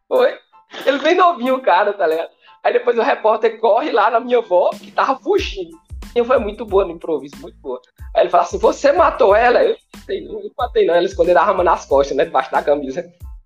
Foi. 0.09 0.37
Ele 0.85 0.99
bem 0.99 1.15
novinho, 1.15 1.57
o 1.57 1.63
cara, 1.63 1.93
tá 1.93 2.07
ligado? 2.07 2.31
Aí 2.63 2.73
depois 2.73 2.99
o 2.99 3.03
repórter 3.03 3.59
corre 3.61 3.91
lá 3.91 4.11
na 4.11 4.21
minha 4.21 4.39
avó, 4.39 4.71
que 4.71 4.91
tava 4.91 5.19
fugindo. 5.19 5.77
E 6.15 6.25
foi 6.25 6.39
muito 6.39 6.65
boa 6.65 6.85
no 6.85 6.93
improviso, 6.93 7.37
muito 7.41 7.59
boa. 7.61 7.81
Aí 8.15 8.23
ele 8.23 8.31
fala 8.31 8.43
assim: 8.43 8.59
Você 8.59 8.93
matou 8.93 9.35
ela? 9.35 9.63
Eu 9.63 9.77
não 9.95 10.03
sei, 10.05 10.25
não 10.27 10.41
eu 10.41 10.51
matei, 10.59 10.87
não. 10.87 10.95
Ela 10.95 11.07
escondeu 11.07 11.39
a 11.39 11.43
arma 11.43 11.63
nas 11.63 11.87
costas, 11.87 12.17
né? 12.17 12.25
Debaixo 12.25 12.51
da 12.51 12.63
camisa. 12.63 13.05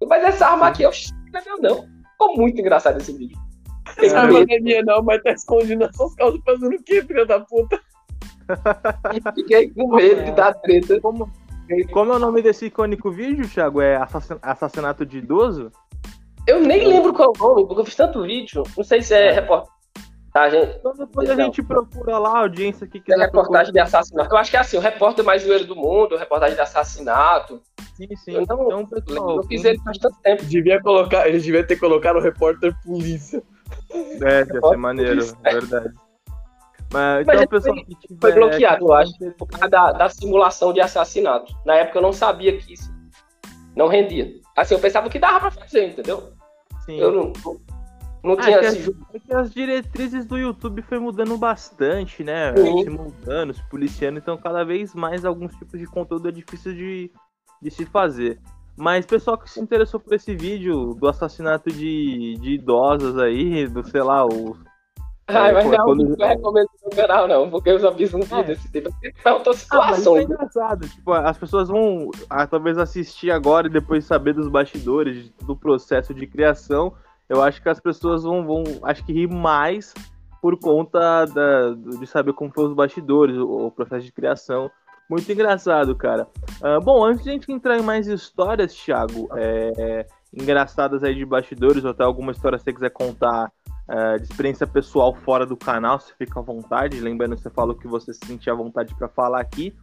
Mas 0.09 0.25
essa 0.25 0.47
arma 0.47 0.69
aqui, 0.69 0.83
eu 0.83 0.91
não 1.33 1.41
é 1.41 1.45
meu, 1.45 1.61
não. 1.61 1.85
Ficou 2.13 2.37
muito 2.37 2.61
engraçado 2.61 2.99
esse 3.01 3.13
vídeo. 3.13 3.37
Não 3.97 4.39
é 4.39 4.61
minha, 4.61 4.83
não, 4.83 5.03
mas 5.03 5.23
tá 5.23 5.33
escondido 5.33 5.81
nas 5.87 5.95
suas 5.97 6.15
calças 6.15 6.41
fazendo 6.45 6.75
o 6.77 6.83
quê, 6.83 7.03
filha 7.03 7.25
da 7.27 7.41
puta? 7.41 7.81
Fiquei 9.35 9.71
com 9.71 9.95
medo 9.95 10.25
de 10.25 10.33
dar 10.33 10.53
treta. 10.55 11.01
Como, 11.01 11.31
como 11.93 12.13
é 12.13 12.17
o 12.17 12.19
nome 12.19 12.43
desse 12.43 12.67
icônico 12.67 13.11
vídeo, 13.11 13.49
Thiago? 13.49 13.81
É 13.81 13.97
assassin- 13.97 14.39
assassinato 14.43 15.07
de 15.07 15.19
idoso? 15.19 15.71
Eu 16.47 16.61
nem 16.61 16.87
lembro 16.87 17.13
qual 17.13 17.33
é 17.35 17.39
o 17.43 17.49
nome, 17.49 17.67
porque 17.67 17.81
eu 17.81 17.85
fiz 17.85 17.95
tanto 17.95 18.23
vídeo. 18.23 18.63
Não 18.77 18.83
sei 18.85 19.01
se 19.01 19.15
é 19.15 19.31
reportagem. 19.31 19.71
Então 20.79 20.93
depois 20.95 21.31
a 21.31 21.37
gente 21.37 21.63
procura 21.63 22.19
lá, 22.19 22.31
a 22.31 22.41
audiência 22.41 22.87
que 22.87 22.99
É 22.99 23.01
quiser 23.01 23.19
reportagem 23.19 23.73
de 23.73 23.79
assassinato. 23.79 24.35
Eu 24.35 24.39
acho 24.39 24.51
que 24.51 24.57
é 24.57 24.61
assim, 24.61 24.77
o 24.77 24.81
repórter 24.81 25.25
mais 25.25 25.43
zoeiro 25.43 25.67
do 25.67 25.77
mundo, 25.77 26.17
reportagem 26.17 26.57
de 26.57 26.61
assassinato. 26.63 27.61
procurar. 27.61 27.83
Sim, 27.97 28.17
sim. 28.17 28.33
Eu 28.33 28.45
não- 28.49 28.65
Então, 28.67 28.87
pessoal, 28.87 29.37
Eu 29.37 29.43
fiz 29.45 29.65
ele 29.65 29.79
faz 29.85 29.99
tanto 29.99 30.17
tempo. 30.23 30.45
Devia 30.47 30.81
colocar, 30.83 31.29
eles 31.29 31.45
deviam 31.45 31.65
ter 31.65 31.77
colocado 31.77 32.17
o 32.17 32.21
repórter 32.21 32.75
polícia. 32.85 33.43
É, 33.95 34.39
ia 34.41 34.61
ser 34.61 34.77
maneiro, 34.77 35.25
verdade. 35.43 35.95
Mas, 36.93 37.23
então, 37.23 37.35
ele 37.35 37.47
pessoal, 37.47 37.75
foi- 37.75 37.85
que 37.85 37.95
tiver- 37.95 38.21
Foi 38.21 38.33
bloqueado, 38.33 38.85
eu 38.85 38.93
acho, 38.93 39.13
por 39.39 39.47
causa 39.47 39.69
da, 39.69 39.93
da 39.93 40.09
simulação 40.11 40.73
de 40.73 40.81
assassinato. 40.81 41.55
Na 41.65 41.75
época 41.77 41.99
eu 41.99 42.03
não 42.03 42.13
sabia 42.13 42.57
que 42.59 42.75
isso 42.75 42.93
não 43.75 43.89
rendia. 43.89 44.31
Assim, 44.57 44.75
eu 44.75 44.81
pensava 44.81 45.09
que 45.09 45.19
dava 45.19 45.41
pra 45.41 45.51
fazer, 45.51 45.89
entendeu? 45.89 46.35
Sim. 46.85 46.99
Eu 46.99 47.11
não, 47.13 47.33
não 48.23 48.35
Ah, 48.35 48.43
tinha 48.43 48.57
é 48.59 48.61
esse 48.67 48.83
jogo. 48.83 49.07
é 49.15 49.19
que 49.19 49.35
as 49.35 49.51
diretrizes 49.55 50.27
do 50.27 50.37
YouTube 50.37 50.83
foi 50.83 50.99
mudando 50.99 51.39
bastante, 51.39 52.23
né? 52.23 52.55
Sim. 52.55 52.83
Se 52.85 52.91
mudando, 52.91 53.55
se 53.55 53.63
policiando, 53.71 54.19
então 54.19 54.37
cada 54.37 54.63
vez 54.63 54.95
mais 54.95 55.25
alguns 55.25 55.55
tipos 55.57 55.81
de 55.81 55.87
conteúdo 55.87 56.29
é 56.29 56.33
difícil 56.33 56.75
de, 56.75 57.11
de 57.63 57.71
se 57.71 57.87
fazer. 57.87 58.39
Mas 58.77 59.05
pessoal 59.07 59.37
que 59.39 59.51
se 59.51 59.61
interessou 59.61 60.01
por 60.01 60.15
esse 60.15 60.35
vídeo 60.35 60.95
do 60.95 61.07
assassinato 61.09 61.71
de, 61.71 62.37
de 62.41 62.53
idosas 62.55 63.19
aí, 63.19 63.67
do 63.69 63.87
sei 63.87 64.03
lá, 64.03 64.25
o. 64.27 64.57
Ai, 65.29 65.53
mas 65.53 65.65
pô, 65.65 65.71
não, 65.71 65.85
quando- 65.85 66.17
não 66.19 66.29
recomendo 66.29 66.69
no 66.85 66.91
canal, 66.91 67.29
não, 67.29 67.49
porque 67.51 67.71
eu 67.71 67.79
já 67.79 67.93
fiz 67.93 68.13
um 68.13 68.21
vídeo 68.21 68.39
É. 68.39 68.43
desse 68.45 68.71
tipo. 68.73 68.91
Perguntou 69.23 69.53
Ah, 69.53 69.57
mas 69.57 69.59
situação. 69.59 69.97
isso 69.99 70.17
é 70.17 70.23
engraçado. 70.23 70.89
Tipo, 70.89 71.13
as 71.13 71.39
pessoas 71.39 71.69
vão 71.69 72.11
ah, 72.29 72.47
talvez 72.47 72.77
assistir 72.77 73.31
agora 73.31 73.67
e 73.69 73.71
depois 73.71 74.05
saber 74.05 74.35
dos 74.35 74.49
bastidores, 74.49 75.31
do 75.47 75.55
processo 75.57 76.13
de 76.13 76.27
criação. 76.27 76.93
Eu 77.29 77.41
acho 77.43 77.63
que 77.63 77.69
as 77.69 77.79
pessoas 77.81 78.25
vão, 78.25 78.45
vão 78.45 78.63
acho 78.83 79.05
que 79.07 79.13
rir 79.13 79.29
mais 79.29 79.95
por 80.43 80.59
conta 80.59 81.25
da, 81.27 81.71
de 82.01 82.07
saber 82.07 82.33
como 82.33 82.51
foram 82.53 82.71
os 82.71 82.75
bastidores, 82.75 83.37
o, 83.39 83.67
o 83.67 83.71
processo 83.71 84.05
de 84.05 84.13
criação. 84.13 84.71
Muito 85.13 85.31
engraçado, 85.31 85.95
cara. 85.95 86.27
Ah, 86.63 86.81
bom, 86.81 87.05
antes 87.05 87.23
de 87.23 87.29
a 87.29 87.35
gente 87.35 87.53
entrar 87.53 87.79
em 87.79 87.83
mais 87.83 88.07
histórias, 88.07 88.73
Thiago, 88.75 89.29
é, 89.37 90.07
engraçadas 90.33 91.05
aí 91.05 91.15
de 91.15 91.27
bastidores, 91.27 91.85
ou 91.85 91.91
até 91.91 92.03
alguma 92.03 92.33
história 92.33 92.57
que 92.57 92.65
você 92.65 92.73
quiser 92.73 92.89
contar 92.89 93.53
ah, 93.87 94.17
de 94.17 94.23
experiência 94.23 94.67
pessoal 94.67 95.15
fora 95.15 95.45
do 95.45 95.55
canal, 95.55 96.01
você 96.01 96.15
fica 96.19 96.41
à 96.41 96.43
vontade. 96.43 96.99
Lembrando 96.99 97.37
que 97.37 97.43
você 97.43 97.51
falou 97.51 97.75
que 97.75 97.87
você 97.87 98.15
se 98.15 98.21
sentia 98.27 98.55
à 98.55 98.57
vontade 98.57 98.95
para 98.95 99.07
falar 99.07 99.43
aqui. 99.43 99.77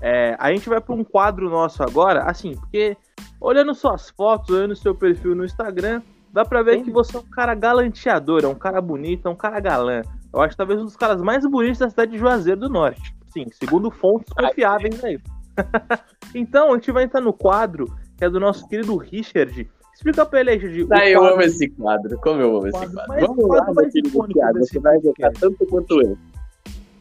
É, 0.00 0.36
a 0.38 0.52
gente 0.52 0.68
vai 0.68 0.80
para 0.80 0.94
um 0.94 1.02
quadro 1.02 1.50
nosso 1.50 1.82
agora, 1.82 2.22
assim, 2.22 2.54
porque 2.54 2.96
olhando 3.40 3.74
suas 3.74 4.10
fotos, 4.10 4.50
olhando 4.50 4.76
seu 4.76 4.94
perfil 4.94 5.34
no 5.34 5.44
Instagram, 5.44 6.00
dá 6.32 6.44
pra 6.44 6.62
ver 6.62 6.84
que 6.84 6.92
você 6.92 7.16
é 7.16 7.18
um 7.18 7.24
cara 7.24 7.56
galanteador, 7.56 8.44
é 8.44 8.46
um 8.46 8.54
cara 8.54 8.80
bonito, 8.80 9.26
é 9.26 9.30
um 9.32 9.36
cara 9.36 9.58
galã. 9.58 10.02
Eu 10.32 10.40
acho 10.40 10.56
talvez 10.56 10.80
um 10.80 10.84
dos 10.84 10.96
caras 10.96 11.20
mais 11.20 11.44
bonitos 11.44 11.80
da 11.80 11.90
cidade 11.90 12.12
de 12.12 12.18
Juazeiro 12.18 12.60
do 12.60 12.68
Norte. 12.68 13.16
Sim, 13.32 13.46
segundo 13.52 13.90
fontes 13.90 14.32
confiáveis 14.32 15.02
aí. 15.04 15.18
então, 16.34 16.72
a 16.72 16.74
gente 16.74 16.92
vai 16.92 17.04
entrar 17.04 17.20
no 17.20 17.32
quadro, 17.32 17.86
que 18.16 18.24
é 18.24 18.30
do 18.30 18.40
nosso 18.40 18.68
querido 18.68 18.96
Richard. 18.96 19.68
Explica 19.94 20.26
pra 20.26 20.40
ele 20.40 20.50
aí, 20.50 20.86
Ah, 20.92 21.08
eu 21.08 21.24
amo 21.24 21.40
esse 21.40 21.68
quadro. 21.70 22.18
Como 22.20 22.40
eu 22.40 22.56
amo 22.58 22.68
esse 22.68 22.78
Quadro 22.78 23.26
Vamos 23.26 23.48
lá, 23.48 23.64
meu 23.64 23.74
mais 23.74 23.92
querido 23.92 24.28
Thiago. 24.28 24.58
Você 24.58 24.78
vai 24.78 25.00
gostar 25.00 25.32
tanto 25.32 25.66
quanto 25.66 26.02
eu. 26.02 26.18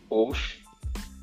Oxe. 0.10 0.64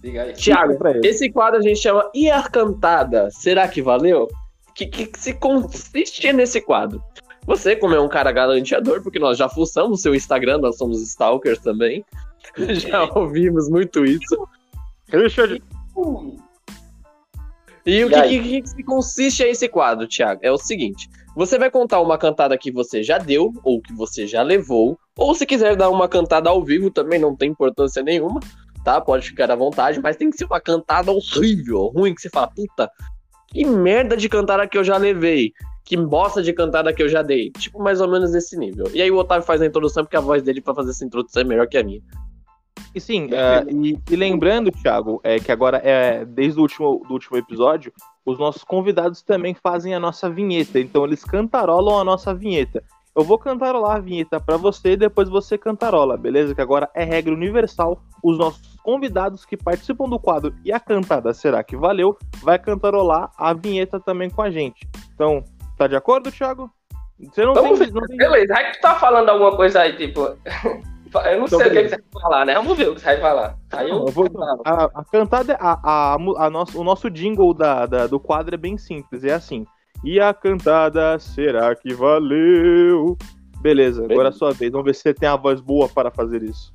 Ele. 0.03 1.09
esse 1.09 1.31
quadro 1.31 1.61
a 1.61 1.63
gente 1.63 1.79
chama 1.79 2.11
E 2.13 2.29
a 2.29 2.43
Cantada? 2.43 3.31
Será 3.31 3.69
que 3.69 3.81
valeu? 3.81 4.29
O 4.69 4.73
que, 4.75 4.87
que 4.87 5.19
se 5.19 5.33
consiste 5.33 6.33
nesse 6.33 6.61
quadro? 6.61 7.03
Você, 7.47 7.77
como 7.77 7.95
é 7.95 8.01
um 8.01 8.09
cara 8.09 8.33
galanteador, 8.33 9.03
porque 9.03 9.19
nós 9.19 9.39
já 9.39 9.49
fuçamos 9.49 9.99
o 9.99 10.03
seu 10.03 10.15
Instagram, 10.15 10.59
nós 10.59 10.77
somos 10.77 11.01
stalkers 11.03 11.59
também. 11.59 12.05
Já 12.75 13.05
ouvimos 13.15 13.69
muito 13.69 14.05
isso. 14.05 14.49
Richard, 15.19 15.63
E 17.85 18.05
o 18.05 18.07
E 18.07 18.11
que, 18.11 18.15
aí? 18.15 18.43
que, 18.43 18.63
que 18.63 18.69
se 18.69 18.83
consiste 18.85 19.43
esse 19.43 19.69
quadro, 19.69 20.07
Thiago? 20.07 20.41
É 20.43 20.51
o 20.51 20.59
seguinte: 20.59 21.09
você 21.35 21.59
vai 21.59 21.71
contar 21.71 22.01
uma 22.01 22.17
cantada 22.17 22.57
que 22.57 22.71
você 22.71 23.03
já 23.03 23.19
deu, 23.19 23.53
ou 23.65 23.81
que 23.81 23.93
você 23.93 24.27
já 24.27 24.43
levou, 24.43 24.99
ou 25.17 25.35
se 25.35 25.45
quiser 25.45 25.77
dar 25.77 25.91
uma 25.91 26.09
cantada 26.09 26.49
ao 26.51 26.63
vivo 26.63 26.91
também, 26.91 27.19
não 27.19 27.35
tem 27.35 27.51
importância 27.51 28.03
nenhuma, 28.03 28.41
tá? 28.85 29.01
Pode 29.01 29.29
ficar 29.29 29.51
à 29.51 29.57
vontade, 29.57 30.01
mas 30.01 30.17
tem 30.17 30.31
que 30.31 30.37
ser 30.37 30.45
uma 30.45 30.61
cantada 30.61 31.11
horrível, 31.11 31.87
ruim, 31.89 32.15
que 32.15 32.23
você 32.23 32.31
fala, 32.31 32.49
puta, 32.49 32.91
que 33.49 33.65
merda 33.65 34.17
de 34.17 34.29
cantada 34.29 34.67
que 34.67 34.79
eu 34.79 34.85
já 34.85 34.97
levei. 34.97 35.53
Que 35.85 35.97
bosta 35.97 36.41
de 36.41 36.53
cantada 36.53 36.93
que 36.93 37.03
eu 37.03 37.09
já 37.09 37.23
dei. 37.23 37.51
Tipo, 37.51 37.83
mais 37.83 38.01
ou 38.01 38.09
menos 38.09 38.31
nesse 38.31 38.57
nível. 38.57 38.89
E 38.95 39.03
aí 39.03 39.11
o 39.11 39.17
Otávio 39.17 39.45
faz 39.45 39.61
a 39.61 39.67
introdução, 39.67 40.05
porque 40.05 40.17
a 40.17 40.21
voz 40.21 40.41
dele 40.43 40.61
pra 40.61 40.75
fazer 40.75 40.91
essa 40.91 41.05
introdução 41.05 41.43
é 41.43 41.45
melhor 41.45 41.67
que 41.67 41.77
a 41.77 41.83
minha. 41.83 42.01
E 42.95 43.01
sim, 43.01 43.31
é, 43.33 43.65
e, 43.71 43.99
e 44.11 44.17
lembrando, 44.17 44.71
Thiago, 44.71 45.21
é 45.25 45.39
que 45.39 45.51
agora, 45.51 45.79
é, 45.79 46.25
desde 46.25 46.59
o 46.59 46.63
último, 46.63 47.03
do 47.07 47.15
último 47.15 47.39
episódio, 47.39 47.93
os 48.25 48.39
nossos 48.39 48.63
convidados 48.63 49.23
também 49.23 49.55
fazem 49.55 49.95
a 49.95 50.01
nossa 50.01 50.29
vinheta. 50.29 50.79
Então 50.79 51.05
eles 51.05 51.25
cantarolam 51.25 51.99
a 51.99 52.05
nossa 52.05 52.35
vinheta. 52.35 52.83
Eu 53.15 53.25
vou 53.25 53.39
cantarolar 53.39 53.97
a 53.97 54.01
vinheta 54.01 54.41
pra 54.41 54.57
você 54.57 54.93
e 54.93 54.97
depois 54.97 55.29
você 55.29 55.59
cantarola, 55.59 56.17
beleza? 56.17 56.55
Que 56.55 56.63
agora 56.63 56.89
é 56.95 57.05
regra 57.05 57.35
universal. 57.35 58.03
Os 58.23 58.39
nossos 58.39 58.77
convidados 58.83 59.45
que 59.45 59.57
participam 59.57 60.09
do 60.09 60.19
quadro 60.19 60.55
e 60.65 60.73
a 60.73 60.81
cantada 60.81 61.35
será 61.35 61.63
que 61.63 61.77
valeu, 61.77 62.17
vai 62.43 62.59
cantarolar 62.59 63.31
a 63.37 63.53
vinheta 63.53 64.01
também 64.01 64.31
com 64.31 64.41
a 64.41 64.51
gente. 64.51 64.89
Então, 65.15 65.45
tá 65.77 65.87
de 65.87 65.95
acordo, 65.95 66.33
Thiago? 66.33 66.71
Você 67.21 67.45
não 67.45 67.53
Vamos 67.53 67.79
tem, 67.79 67.89
ver. 67.89 67.95
não 67.95 68.07
tem 68.07 68.17
Beleza, 68.17 68.55
aí 68.57 68.65
que 68.67 68.79
tu 68.79 68.81
tá 68.81 68.95
falando 68.95 69.29
alguma 69.29 69.55
coisa 69.57 69.81
aí, 69.81 69.95
tipo. 69.97 70.37
Eu 71.15 71.39
não 71.41 71.47
Então, 71.47 71.59
sei 71.59 71.69
o 71.69 71.71
que, 71.71 71.77
que 71.77 71.83
beleza. 71.83 71.97
você 71.97 72.03
vai 72.13 72.23
falar, 72.23 72.45
né? 72.47 72.55
Vamos 72.55 72.77
ver 72.79 72.89
o 72.89 72.95
que 72.95 73.01
você 73.01 73.07
vai 73.07 73.21
falar. 73.21 73.57
Aí 73.73 73.89
eu, 73.91 73.99
Não, 73.99 74.07
eu 74.07 74.13
vou- 74.13 74.29
a, 74.65 74.85
a 74.85 75.05
cantada, 75.05 75.57
a, 75.61 75.81
a, 75.83 76.15
a 76.15 76.51
nosso, 76.51 76.81
o 76.81 76.85
nosso 76.85 77.11
jingle 77.11 77.53
da, 77.55 77.87
da- 77.87 78.07
do 78.07 78.19
quadro 78.21 78.55
é 78.55 78.59
bem 78.59 78.77
simples, 78.79 79.25
é 79.25 79.33
assim. 79.33 79.67
E 80.05 80.19
a 80.21 80.33
cantada, 80.35 81.19
será 81.19 81.75
que 81.77 81.93
valeu? 81.95 83.17
Beleza, 83.61 84.05
agora 84.05 84.29
é 84.29 84.31
a 84.31 84.33
sua 84.33 84.53
vez. 84.53 84.73
Vamos 84.73 84.87
ver 84.87 84.95
se 84.95 85.03
você 85.03 85.15
tem 85.15 85.29
a 85.29 85.37
voz 85.37 85.61
boa 85.61 85.89
para 85.89 86.11
fazer 86.11 86.43
isso. 86.43 86.73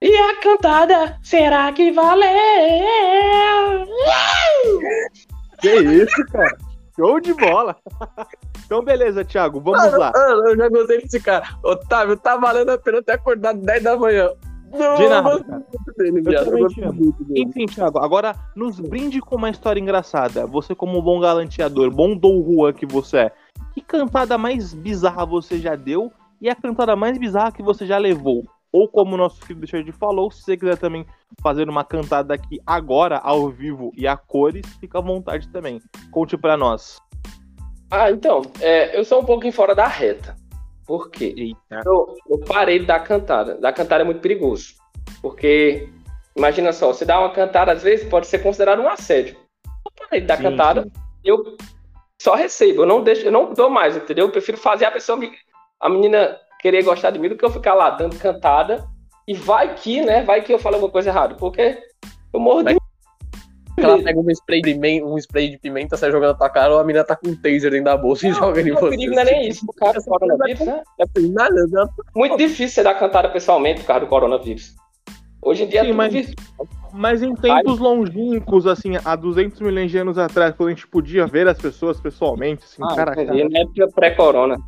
E 0.00 0.16
a 0.16 0.36
cantada, 0.40 1.18
será 1.22 1.70
que 1.72 1.92
valeu? 1.92 2.26
Que 5.60 5.74
isso, 5.80 6.24
cara? 6.32 6.56
Show 6.96 7.20
de 7.20 7.34
bola! 7.34 7.76
Então, 8.64 8.82
beleza, 8.82 9.24
Thiago, 9.24 9.60
vamos 9.60 9.92
lá. 9.92 10.12
Mano, 10.14 10.48
eu 10.48 10.56
já 10.56 10.68
gostei 10.68 11.02
desse 11.02 11.20
cara. 11.20 11.46
Otávio, 11.62 12.16
tá 12.16 12.36
valendo 12.36 12.70
a 12.70 12.78
pena 12.78 13.02
ter 13.02 13.12
acordado 13.12 13.60
10 13.60 13.82
da 13.82 13.96
manhã. 13.96 14.30
Não, 14.72 14.94
De 14.94 15.08
nada, 15.08 15.44
cara. 15.44 15.62
dele, 15.98 16.22
Eu 16.24 16.68
te 16.68 16.82
amo. 16.82 17.14
Enfim, 17.36 17.66
Thiago, 17.66 17.98
agora 17.98 18.34
nos 18.56 18.80
brinde 18.80 19.20
com 19.20 19.36
uma 19.36 19.50
história 19.50 19.78
engraçada. 19.78 20.46
Você, 20.46 20.74
como 20.74 20.98
um 20.98 21.02
bom 21.02 21.20
galanteador, 21.20 21.90
bom 21.90 22.16
Dom 22.16 22.42
Juan 22.42 22.72
que 22.72 22.86
você 22.86 23.18
é, 23.18 23.32
que 23.74 23.82
cantada 23.82 24.38
mais 24.38 24.72
bizarra 24.72 25.26
você 25.26 25.58
já 25.58 25.76
deu 25.76 26.10
e 26.40 26.48
a 26.48 26.54
cantada 26.54 26.96
mais 26.96 27.18
bizarra 27.18 27.52
que 27.52 27.62
você 27.62 27.86
já 27.86 27.98
levou? 27.98 28.44
ou 28.72 28.88
como 28.88 29.14
o 29.14 29.18
nosso 29.18 29.38
querido 29.40 29.60
Richard 29.60 29.92
falou, 29.92 30.30
se 30.30 30.42
você 30.42 30.56
quiser 30.56 30.78
também 30.78 31.04
fazer 31.42 31.68
uma 31.68 31.84
cantada 31.84 32.34
aqui 32.34 32.58
agora, 32.66 33.18
ao 33.18 33.50
vivo 33.50 33.92
e 33.94 34.06
a 34.06 34.16
cores, 34.16 34.66
fica 34.80 34.98
à 34.98 35.02
vontade 35.02 35.46
também. 35.48 35.80
Conte 36.10 36.36
para 36.36 36.56
nós. 36.56 36.98
Ah, 37.94 38.10
então, 38.10 38.40
é, 38.58 38.98
eu 38.98 39.04
sou 39.04 39.20
um 39.20 39.24
pouquinho 39.26 39.52
fora 39.52 39.74
da 39.74 39.86
reta. 39.86 40.34
Por 40.86 41.10
quê? 41.10 41.52
Eu, 41.84 42.16
eu 42.26 42.38
parei 42.38 42.78
da 42.78 42.98
cantada. 42.98 43.56
Da 43.56 43.70
cantada 43.70 44.00
é 44.00 44.04
muito 44.04 44.22
perigoso. 44.22 44.76
Porque, 45.20 45.90
imagina 46.34 46.72
só, 46.72 46.86
você 46.86 47.04
dá 47.04 47.20
uma 47.20 47.34
cantada, 47.34 47.70
às 47.70 47.82
vezes, 47.82 48.08
pode 48.08 48.28
ser 48.28 48.38
considerado 48.38 48.80
um 48.80 48.88
assédio. 48.88 49.36
Eu 49.66 49.92
parei 49.94 50.22
da 50.22 50.38
Sim, 50.38 50.42
cantada, 50.42 50.84
sim. 50.84 50.90
eu 51.22 51.58
só 52.18 52.34
recebo, 52.34 52.80
eu 52.82 52.86
não 52.86 53.02
deixo, 53.04 53.26
eu 53.26 53.32
não 53.32 53.52
dou 53.52 53.68
mais, 53.68 53.94
entendeu? 53.94 54.24
Eu 54.24 54.32
prefiro 54.32 54.56
fazer 54.56 54.86
a 54.86 54.90
pessoa 54.90 55.18
me, 55.18 55.30
a 55.78 55.86
menina 55.90 56.38
querer 56.60 56.82
gostar 56.82 57.10
de 57.10 57.18
mim 57.18 57.28
do 57.28 57.36
que 57.36 57.44
eu 57.44 57.50
ficar 57.50 57.74
lá 57.74 57.90
dando 57.90 58.18
cantada 58.18 58.88
e 59.28 59.34
vai 59.34 59.74
que, 59.74 60.00
né? 60.00 60.22
Vai 60.22 60.40
que 60.40 60.50
eu 60.50 60.58
falo 60.58 60.76
alguma 60.76 60.90
coisa 60.90 61.10
errada, 61.10 61.34
porque 61.34 61.78
eu 62.32 62.40
morro 62.40 62.62
de 63.86 63.92
Ela 63.92 64.02
pega 64.02 64.20
um 64.20 64.30
spray, 64.30 64.62
de 64.62 64.72
pimenta, 64.74 65.06
um 65.06 65.18
spray 65.18 65.48
de 65.50 65.58
pimenta, 65.58 65.96
sai 65.96 66.10
jogando 66.10 66.30
na 66.32 66.38
tua 66.38 66.48
cara, 66.50 66.72
ou 66.74 66.80
a 66.80 66.84
menina 66.84 67.04
tá 67.04 67.14
com 67.16 67.28
um 67.28 67.36
taser 67.36 67.70
dentro 67.70 67.84
da 67.84 67.96
bolsa 67.96 68.26
e 68.28 68.32
joga 68.32 68.60
em 68.60 68.70
o 68.70 68.74
você. 68.74 68.90
perigo 68.90 69.14
não 69.14 69.22
é 69.22 69.24
nem 69.24 69.48
isso, 69.48 69.66
por 69.66 69.74
causa 69.74 69.98
do 69.98 70.04
coronavírus, 70.04 70.60
né? 70.66 70.82
É 71.00 71.04
nada, 71.30 71.66
nada. 71.70 71.90
Muito 72.14 72.36
difícil 72.36 72.68
você 72.68 72.82
dar 72.82 72.94
cantada 72.94 73.28
pessoalmente 73.28 73.80
por 73.80 73.86
causa 73.86 74.00
do 74.00 74.08
coronavírus. 74.08 74.74
Hoje 75.44 75.64
em 75.64 75.68
dia 75.68 75.80
é 75.80 75.82
Sim, 75.82 75.88
tudo 75.88 75.96
mas- 75.96 76.12
virtual. 76.12 76.68
Mas 76.94 77.22
em 77.22 77.34
tempos 77.34 77.78
longínquos, 77.78 78.66
assim, 78.66 78.92
há 79.02 79.16
200 79.16 79.60
milhões 79.60 79.90
de 79.90 79.96
anos 79.98 80.18
atrás, 80.18 80.54
quando 80.54 80.68
a 80.68 80.72
gente 80.72 80.86
podia 80.86 81.26
ver 81.26 81.48
as 81.48 81.56
pessoas 81.58 81.98
pessoalmente, 81.98 82.64
assim, 82.64 82.82
Ah, 82.84 82.94
cara 82.94 83.12
a 83.12 83.14
cara. 83.16 83.32
Na 83.48 83.60
época 83.60 83.88
pré-corona. 83.94 84.58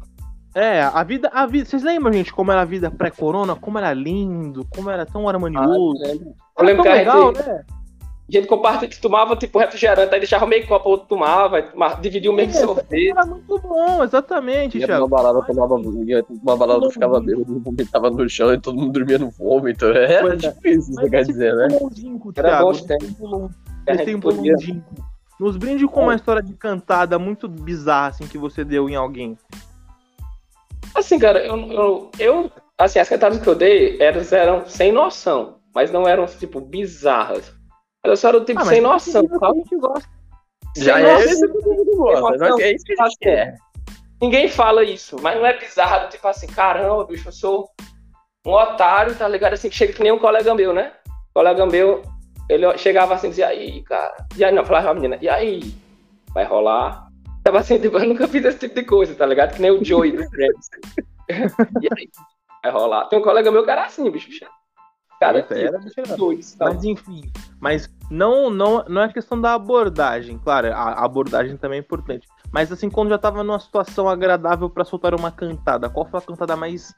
É, 0.54 0.80
a 0.82 1.02
vida, 1.04 1.28
a 1.34 1.46
vida. 1.46 1.66
Vocês 1.66 1.82
lembram, 1.82 2.12
gente, 2.12 2.32
como 2.32 2.50
era 2.50 2.62
a 2.62 2.64
vida 2.64 2.90
pré-corona? 2.90 3.54
Como 3.54 3.76
era 3.76 3.92
lindo, 3.92 4.66
como 4.74 4.88
era 4.88 5.04
tão 5.04 5.28
harmonioso. 5.28 6.02
Eu 6.02 6.20
Era 6.56 6.66
lembro 6.66 6.82
tão 6.82 6.82
que 6.84 6.88
a 6.88 6.94
legal, 6.94 7.34
gente, 7.34 7.46
né? 7.46 7.64
Gente 8.28 8.46
compartilhava, 8.46 9.00
tomava 9.00 9.36
tipo 9.36 9.58
refrigerante, 9.58 10.12
aí 10.14 10.18
deixava 10.20 10.46
meio 10.46 10.66
copo, 10.66 10.88
o 10.88 10.92
outro 10.92 11.06
tomava, 11.08 11.62
tomava- 11.62 12.00
dividia 12.00 12.30
o 12.30 12.34
mesmo 12.34 12.56
É, 12.56 12.60
sorvete. 12.64 13.10
Era 13.10 13.26
muito 13.26 13.58
bom, 13.58 14.02
exatamente, 14.02 14.78
Thiago. 14.78 15.04
uma 15.04 15.08
balada, 15.08 15.42
tomava 15.46 15.74
uma 15.74 16.56
balada, 16.56 16.90
ficava 16.90 17.20
bêbado, 17.20 17.60
vomitava 17.60 18.10
no 18.10 18.28
chão 18.28 18.52
e 18.54 18.58
todo 18.60 18.76
mundo 18.80 18.92
dormia 18.92 19.18
no 19.18 19.30
vômito. 19.30 19.84
Era 19.86 20.20
Pois 20.22 20.42
é. 20.44 20.50
tipo 20.52 20.68
isso, 20.68 20.92
você 20.94 21.10
quer 21.10 21.24
dizer, 21.24 21.54
né? 21.54 21.68
longínquo, 21.80 22.32
Era 22.36 22.58
tempos. 22.58 22.84
Tempo 22.86 23.50
que 23.84 24.04
tempo 24.04 24.30
longínquo. 24.30 24.94
Nos 25.38 25.56
brinde 25.56 25.86
com 25.86 26.02
uma 26.04 26.14
história 26.14 26.40
de 26.42 26.54
cantada 26.54 27.18
muito 27.18 27.46
bizarra, 27.48 28.08
assim, 28.08 28.26
que 28.26 28.38
você 28.38 28.64
deu 28.64 28.88
em 28.88 28.94
alguém. 28.94 29.36
Assim, 30.94 31.18
cara, 31.18 31.44
eu, 31.44 31.56
eu, 31.72 32.10
eu- 32.18 32.50
assim, 32.78 32.98
as 33.00 33.08
cantadas 33.08 33.38
que 33.40 33.46
eu 33.48 33.54
dei 33.54 34.00
elas 34.00 34.32
eram 34.32 34.64
sem 34.66 34.92
noção, 34.92 35.56
mas 35.74 35.90
não 35.90 36.06
eram, 36.06 36.24
tipo, 36.26 36.60
bizarras. 36.60 37.52
Elas 38.04 38.20
só 38.20 38.28
eram, 38.28 38.44
tipo, 38.44 38.60
Ah, 38.60 38.64
sem 38.66 38.80
noção. 38.80 39.22
é 39.22 39.24
o 39.24 39.28
que 39.28 39.38
sabe? 39.38 39.52
a 39.52 39.62
gente 39.62 39.76
gosta. 39.78 40.08
Já 40.76 40.94
Sem 40.96 41.04
é 41.04 41.12
noção. 41.14 41.30
esse 41.30 41.46
que 41.46 41.52
todo 41.52 41.74
mundo 41.76 41.96
gosta. 41.96 42.38
Sem 42.38 42.48
nós- 42.48 42.60
É 42.60 42.72
isso 42.72 42.84
que 42.84 43.00
a 43.00 43.04
gente 43.04 43.18
quer. 43.18 43.56
Ninguém 44.20 44.48
fala 44.48 44.82
isso, 44.84 45.16
mas 45.20 45.36
não 45.36 45.46
é 45.46 45.58
bizarro, 45.58 46.08
tipo 46.08 46.26
assim, 46.28 46.46
caramba, 46.46 47.04
bicho, 47.04 47.28
eu 47.28 47.32
sou 47.32 47.68
um 48.46 48.52
otário, 48.52 49.14
tá 49.16 49.26
ligado? 49.28 49.54
Assim, 49.54 49.68
que 49.68 49.74
chega 49.76 49.92
que 49.92 50.02
nem 50.02 50.12
um 50.12 50.18
colega 50.18 50.54
meu, 50.54 50.72
né? 50.72 50.92
colega 51.34 51.66
meu, 51.66 52.00
ele 52.48 52.78
chegava 52.78 53.14
assim 53.14 53.26
e 53.26 53.30
dizia, 53.30 53.48
aí, 53.48 53.82
cara, 53.82 54.14
e 54.36 54.44
aí, 54.44 54.54
não, 54.54 54.64
falava 54.64 54.90
a 54.90 54.94
menina, 54.94 55.18
e 55.20 55.28
aí, 55.28 55.74
vai 56.32 56.44
rolar? 56.44 57.08
Tava 57.42 57.58
assim, 57.58 57.78
tipo, 57.78 57.98
eu 57.98 58.06
nunca 58.08 58.28
fiz 58.28 58.44
esse 58.44 58.58
tipo 58.60 58.74
de 58.76 58.84
coisa, 58.84 59.14
tá 59.16 59.26
ligado? 59.26 59.54
Que 59.54 59.60
nem 59.60 59.70
o 59.72 59.84
Joey 59.84 60.12
do 60.12 60.22
Friends. 60.30 60.68
e 61.82 61.88
aí, 61.92 62.08
vai 62.62 62.72
rolar? 62.72 63.06
Tem 63.08 63.18
um 63.18 63.22
colega 63.22 63.50
meu 63.50 63.64
que 63.64 63.70
era 63.70 63.84
assim, 63.86 64.08
bicho. 64.10 64.30
Cara, 65.20 65.44
era, 65.50 65.78
bicho, 65.78 66.00
era. 66.00 66.16
doido, 66.16 66.42
sabe? 66.42 66.74
Mas 66.74 66.84
enfim, 66.84 67.32
mas 67.60 67.86
não, 68.10 68.50
não, 68.50 68.84
não 68.88 69.02
é 69.02 69.12
questão 69.12 69.40
da 69.40 69.54
abordagem, 69.54 70.38
claro, 70.38 70.72
a 70.72 71.04
abordagem 71.04 71.56
também 71.56 71.78
é 71.78 71.80
importante. 71.80 72.26
Mas 72.52 72.70
assim, 72.70 72.88
quando 72.90 73.08
já 73.08 73.18
tava 73.18 73.42
numa 73.42 73.58
situação 73.58 74.08
agradável 74.08 74.70
pra 74.70 74.84
soltar 74.84 75.14
uma 75.14 75.30
cantada, 75.30 75.88
qual 75.88 76.06
foi 76.06 76.18
a 76.20 76.22
cantada 76.22 76.56
mais 76.56 76.94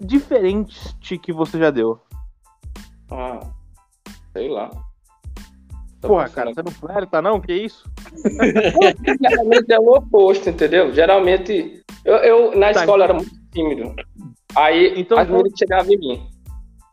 diferente 0.00 0.96
que 1.18 1.32
você 1.32 1.58
já 1.58 1.70
deu? 1.70 2.00
Ah, 3.10 3.40
sei 4.32 4.48
lá. 4.48 4.70
Tô 6.00 6.08
Porra, 6.08 6.28
cara, 6.30 6.54
você 6.54 6.62
não 6.62 6.72
flerta 6.72 7.20
não? 7.20 7.40
Que 7.40 7.52
isso? 7.52 7.84
Geralmente 9.20 9.70
é 9.70 9.78
o 9.78 9.92
oposto, 9.92 10.48
entendeu? 10.48 10.92
Geralmente, 10.94 11.82
eu, 12.04 12.16
eu 12.16 12.58
na 12.58 12.72
Tá, 12.72 12.80
escola 12.80 13.04
era 13.04 13.12
muito 13.12 13.30
tímido. 13.52 13.94
Aí 14.56 14.98
Então, 14.98 15.18
as 15.18 15.28
meninas 15.28 15.52
chegavam 15.58 15.92
em 15.92 15.98
mim. 15.98 16.29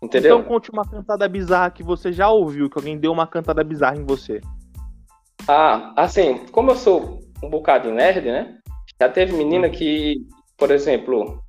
Entendeu? 0.01 0.39
Então 0.39 0.47
conte 0.47 0.71
uma 0.71 0.87
cantada 0.87 1.27
bizarra 1.27 1.71
que 1.71 1.83
você 1.83 2.11
já 2.11 2.29
ouviu, 2.29 2.69
que 2.69 2.77
alguém 2.77 2.97
deu 2.97 3.11
uma 3.11 3.25
cantada 3.25 3.63
bizarra 3.63 3.97
em 3.97 4.05
você. 4.05 4.41
Ah, 5.47 5.93
assim, 5.95 6.45
como 6.51 6.71
eu 6.71 6.75
sou 6.75 7.19
um 7.41 7.49
bocado 7.49 7.91
nerd, 7.91 8.25
né? 8.25 8.57
Já 8.99 9.09
teve 9.09 9.33
menina 9.33 9.69
que, 9.69 10.17
por 10.57 10.71
exemplo, 10.71 11.41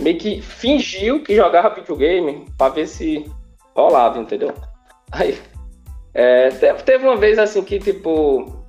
meio 0.00 0.18
que 0.18 0.42
fingiu 0.42 1.22
que 1.22 1.34
jogava 1.34 1.74
videogame 1.74 2.46
pra 2.58 2.68
ver 2.68 2.86
se 2.86 3.30
rolava, 3.74 4.18
entendeu? 4.18 4.52
Aí, 5.12 5.38
é, 6.12 6.48
te- 6.48 6.82
teve 6.84 7.06
uma 7.06 7.16
vez 7.16 7.38
assim 7.38 7.62
que, 7.62 7.78
tipo, 7.78 8.64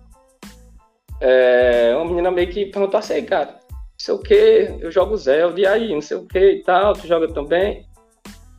é, 1.19 1.93
uma 1.95 2.05
menina 2.05 2.31
meio 2.31 2.49
que 2.49 2.67
perguntou 2.67 2.99
assim, 2.99 3.23
cara, 3.25 3.59
não 3.71 3.79
sei 3.97 4.13
o 4.13 4.19
que, 4.19 4.77
eu 4.79 4.91
jogo 4.91 5.17
Zelda, 5.17 5.59
e 5.59 5.65
aí, 5.65 5.93
não 5.93 6.01
sei 6.01 6.17
o 6.17 6.25
que 6.27 6.39
e 6.39 6.63
tal, 6.63 6.93
tu 6.93 7.07
joga 7.07 7.27
também? 7.33 7.85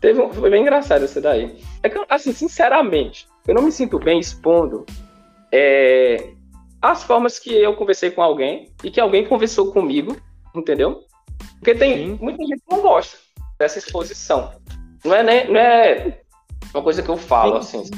Teve 0.07 0.21
um, 0.21 0.33
foi 0.33 0.49
bem 0.49 0.63
engraçado 0.63 1.05
esse 1.05 1.21
daí. 1.21 1.61
É 1.83 1.89
que, 1.89 2.01
assim, 2.09 2.33
sinceramente, 2.33 3.27
eu 3.45 3.57
não 3.57 3.63
me 3.65 3.73
sinto 3.73 3.99
bem 3.99 4.21
expondo 4.21 4.87
é, 5.51 6.31
as 6.81 7.03
formas 7.03 7.41
que 7.41 7.53
eu 7.53 7.75
conversei 7.75 8.13
com 8.13 8.23
alguém 8.23 8.71
e 8.85 8.91
que 8.93 9.01
alguém 9.01 9.27
conversou 9.27 9.73
comigo, 9.73 10.17
entendeu? 10.55 11.01
Porque 11.59 11.75
tem 11.75 11.97
Sim. 11.97 12.19
muita 12.23 12.41
gente 12.45 12.61
que 12.61 12.73
não 12.73 12.83
gosta 12.83 13.19
dessa 13.59 13.81
exposição. 13.81 14.53
Não 15.05 15.13
é, 15.13 15.25
nem, 15.25 15.51
não 15.51 15.59
é 15.59 16.21
uma 16.73 16.85
coisa 16.85 17.03
que 17.03 17.09
eu 17.09 17.17
falo, 17.17 17.61
Sim. 17.61 17.81
assim. 17.81 17.91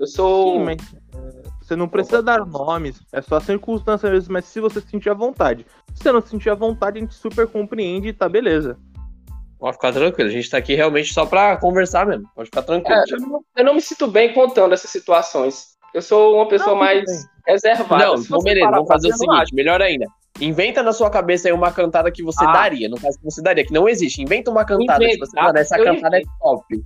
Eu 0.00 0.06
sou. 0.08 0.54
Sim, 0.54 0.64
mas 0.64 0.78
é, 1.14 1.42
você 1.60 1.76
não 1.76 1.86
precisa 1.86 2.20
dar 2.20 2.44
nomes, 2.44 3.00
é 3.12 3.22
só 3.22 3.38
circunstância 3.38 4.10
mesmo, 4.10 4.32
mas 4.32 4.46
se 4.46 4.58
você 4.58 4.80
sentir 4.80 5.10
à 5.10 5.14
vontade. 5.14 5.64
Se 5.94 6.02
você 6.02 6.10
não 6.10 6.20
sentir 6.20 6.50
à 6.50 6.56
vontade, 6.56 6.98
a 6.98 7.02
gente 7.02 7.14
super 7.14 7.46
compreende 7.46 8.08
e 8.08 8.12
tá 8.12 8.28
beleza. 8.28 8.76
Pode 9.62 9.76
ficar 9.76 9.92
tranquilo, 9.92 10.28
a 10.28 10.32
gente 10.32 10.50
tá 10.50 10.56
aqui 10.58 10.74
realmente 10.74 11.14
só 11.14 11.24
pra 11.24 11.56
conversar 11.56 12.04
mesmo. 12.04 12.28
Pode 12.34 12.46
ficar 12.46 12.62
tranquilo. 12.62 12.98
É, 12.98 13.04
eu, 13.14 13.20
não, 13.20 13.40
eu 13.58 13.64
não 13.64 13.74
me 13.74 13.80
sinto 13.80 14.08
bem 14.08 14.32
contando 14.34 14.72
essas 14.72 14.90
situações. 14.90 15.76
Eu 15.94 16.02
sou 16.02 16.34
uma 16.34 16.48
pessoa 16.48 16.70
Não, 16.72 16.78
mais 16.80 17.04
bem. 17.04 17.14
reservada. 17.46 18.04
Não, 18.06 18.14
então 18.14 18.40
você 18.40 18.44
beleza, 18.48 18.64
parar 18.66 18.76
vamos 18.78 18.88
fazer 18.88 19.08
o 19.10 19.16
seguinte, 19.16 19.54
melhor 19.54 19.80
ainda. 19.80 20.06
Inventa 20.40 20.82
na 20.82 20.92
sua 20.92 21.08
cabeça 21.10 21.46
aí 21.46 21.52
uma 21.54 21.70
cantada 21.70 22.10
que 22.10 22.24
você 22.24 22.44
Ah. 22.44 22.50
daria, 22.50 22.88
no 22.88 23.00
caso 23.00 23.16
que 23.16 23.24
você 23.24 23.40
daria, 23.40 23.64
que 23.64 23.72
não 23.72 23.88
existe. 23.88 24.20
Inventa 24.20 24.50
uma 24.50 24.64
cantada, 24.64 25.04
Inventa, 25.04 25.22
assim, 25.26 25.36
mano, 25.40 25.56
essa 25.56 25.78
cantada 25.78 26.16
é 26.18 26.22
top. 26.40 26.82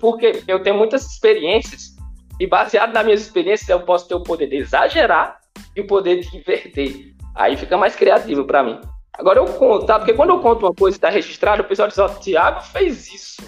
porque 0.00 0.42
eu 0.48 0.60
tenho 0.60 0.76
muitas 0.76 1.06
experiências 1.12 1.94
e 2.40 2.46
baseado 2.48 2.92
nas 2.92 3.04
minhas 3.04 3.20
experiências 3.20 3.68
eu 3.68 3.80
posso 3.82 4.08
ter 4.08 4.16
o 4.16 4.22
poder 4.24 4.48
de 4.48 4.56
exagerar 4.56 5.38
e 5.76 5.80
o 5.80 5.86
poder 5.86 6.18
de 6.22 6.36
inverter. 6.36 7.14
Aí 7.36 7.56
fica 7.56 7.76
mais 7.76 7.94
criativo 7.94 8.44
pra 8.44 8.64
mim. 8.64 8.80
Agora 9.14 9.38
eu 9.40 9.46
conto, 9.46 9.86
tá? 9.86 9.98
Porque 9.98 10.14
quando 10.14 10.30
eu 10.30 10.40
conto 10.40 10.64
uma 10.66 10.74
coisa 10.74 10.96
e 10.96 11.00
tá 11.00 11.08
registrada, 11.10 11.62
o 11.62 11.64
pessoal 11.66 11.88
diz, 11.88 11.98
ó, 11.98 12.08
Tiago 12.08 12.60
fez 12.62 13.12
isso. 13.12 13.42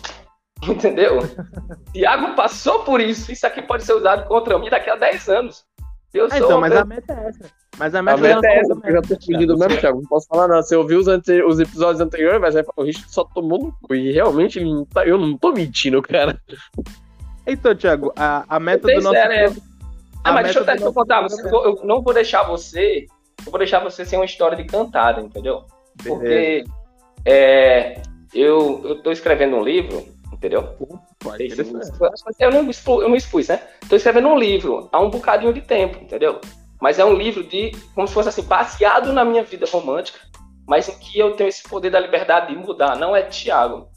Entendeu? 0.67 1.19
Tiago 1.93 2.35
passou 2.35 2.81
por 2.85 3.01
isso. 3.01 3.31
Isso 3.33 3.47
aqui 3.47 3.63
pode 3.63 3.85
ser 3.85 3.95
usado 3.95 4.27
contra 4.27 4.59
mim 4.59 4.69
daqui 4.69 4.91
a 4.91 4.97
10 4.97 5.29
anos. 5.29 5.65
Eu 6.13 6.27
Ah, 6.27 6.31
sou 6.31 6.39
então, 6.39 6.61
mas 6.61 6.73
a 6.77 6.85
meta 6.85 7.13
é 7.13 7.29
essa. 7.29 7.51
Mas 7.79 7.95
a 7.95 8.01
A 8.01 8.03
meta, 8.03 8.19
meta 8.21 8.47
é 8.49 8.59
essa, 8.59 8.75
porque 8.75 8.89
eu 8.91 8.95
já 8.95 9.03
tô 9.03 9.15
fugindo 9.15 9.57
mesmo, 9.57 9.79
Thiago. 9.81 10.01
Não 10.01 10.09
posso 10.09 10.27
falar 10.27 10.49
nada. 10.49 10.63
Você 10.63 10.75
ouviu 10.75 10.99
os, 10.99 11.07
ante- 11.07 11.43
os 11.45 11.61
episódios 11.61 12.01
anteriores, 12.01 12.41
mas 12.41 12.57
aí 12.57 12.65
o 12.77 12.83
Richard 12.83 13.11
só 13.13 13.23
tomou 13.25 13.59
no 13.61 13.73
cu. 13.81 13.95
E 13.95 14.11
realmente 14.13 14.59
ele 14.59 14.69
não 14.75 14.85
tá- 14.85 15.07
eu 15.07 15.17
não 15.17 15.39
tô 15.39 15.53
mentindo, 15.53 16.03
cara. 16.03 16.37
Então, 17.47 17.75
Thiago, 17.75 18.13
a, 18.17 18.45
a 18.49 18.59
meta 18.61 18.89
do 18.89 18.95
nosso. 18.95 19.11
sério, 19.11 19.35
é. 19.35 19.47
a 19.47 19.51
Ah, 20.25 20.33
mas 20.33 20.45
deixa 20.47 20.59
eu, 20.59 20.63
meta 20.63 20.73
deixa 20.73 20.85
eu 20.85 20.93
nosso 20.93 20.95
contar. 20.95 21.27
Eu 21.53 21.81
não 21.87 22.03
vou 22.03 22.13
deixar 22.13 22.43
você. 22.43 23.07
Eu 23.45 23.51
vou 23.51 23.59
deixar 23.59 23.81
você 23.81 24.05
sem 24.05 24.19
uma 24.19 24.25
história 24.25 24.57
de 24.57 24.65
cantada, 24.65 25.21
entendeu? 25.21 25.65
Beleza. 26.03 26.21
Porque 26.21 26.65
é, 27.25 28.03
eu, 28.35 28.83
eu 28.85 29.03
tô 29.03 29.11
escrevendo 29.11 29.57
um 29.57 29.63
livro, 29.63 30.07
entendeu? 30.33 30.77
Eu 32.39 32.51
não, 32.51 32.71
expus, 32.71 33.03
eu 33.03 33.09
não 33.09 33.17
expus, 33.17 33.49
né? 33.49 33.61
Tô 33.89 33.97
escrevendo 33.97 34.29
um 34.29 34.39
livro 34.39 34.89
há 34.93 35.01
um 35.01 35.11
bocadinho 35.11 35.53
de 35.53 35.61
tempo, 35.61 36.03
entendeu? 36.03 36.41
Mas 36.81 36.99
é 36.99 37.05
um 37.05 37.15
livro 37.15 37.45
de, 37.45 37.73
como 37.95 38.09
se 38.09 38.15
fosse 38.15 38.31
assim, 38.31 38.43
baseado 38.43 39.13
na 39.13 39.25
minha 39.25 39.43
vida 39.43 39.67
romântica, 39.71 40.19
mas 40.67 40.89
em 40.89 40.99
que 40.99 41.19
eu 41.19 41.37
tenho 41.37 41.49
esse 41.49 41.63
poder 41.63 41.91
da 41.91 42.01
liberdade 42.01 42.49
de 42.49 42.57
mudar. 42.57 42.97
Não 42.97 43.15
é 43.15 43.23
Tiago, 43.23 43.89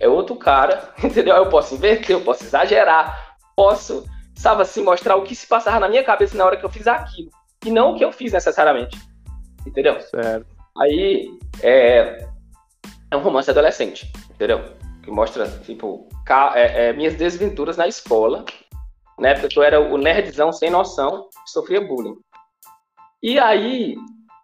é 0.00 0.08
outro 0.08 0.34
cara, 0.34 0.92
entendeu? 1.02 1.36
Eu 1.36 1.48
posso 1.48 1.74
inverter, 1.74 2.16
eu 2.16 2.22
posso 2.22 2.44
exagerar, 2.44 3.36
posso, 3.54 4.04
sabe 4.34 4.62
assim, 4.62 4.82
mostrar 4.82 5.16
o 5.16 5.22
que 5.22 5.36
se 5.36 5.46
passava 5.46 5.78
na 5.78 5.88
minha 5.88 6.02
cabeça 6.02 6.36
na 6.36 6.44
hora 6.44 6.56
que 6.56 6.64
eu 6.64 6.70
fiz 6.70 6.86
aquilo, 6.86 7.30
e 7.64 7.70
não 7.70 7.92
o 7.92 7.96
que 7.96 8.04
eu 8.04 8.12
fiz 8.12 8.32
necessariamente, 8.32 8.98
entendeu? 9.66 10.00
Certo. 10.00 10.46
Aí 10.78 11.28
é, 11.62 12.26
é 13.10 13.16
um 13.16 13.20
romance 13.20 13.50
adolescente, 13.50 14.12
entendeu? 14.30 14.60
que 15.04 15.10
mostra, 15.10 15.46
tipo, 15.64 16.08
é, 16.54 16.88
é, 16.88 16.92
minhas 16.92 17.14
desventuras 17.14 17.76
na 17.76 17.86
escola. 17.86 18.44
Na 19.18 19.28
época 19.28 19.48
que 19.48 19.58
eu 19.58 19.62
era 19.62 19.80
o 19.80 19.96
nerdzão 19.96 20.50
sem 20.50 20.70
noção, 20.70 21.28
sofria 21.46 21.80
bullying. 21.80 22.16
E 23.22 23.38
aí, 23.38 23.96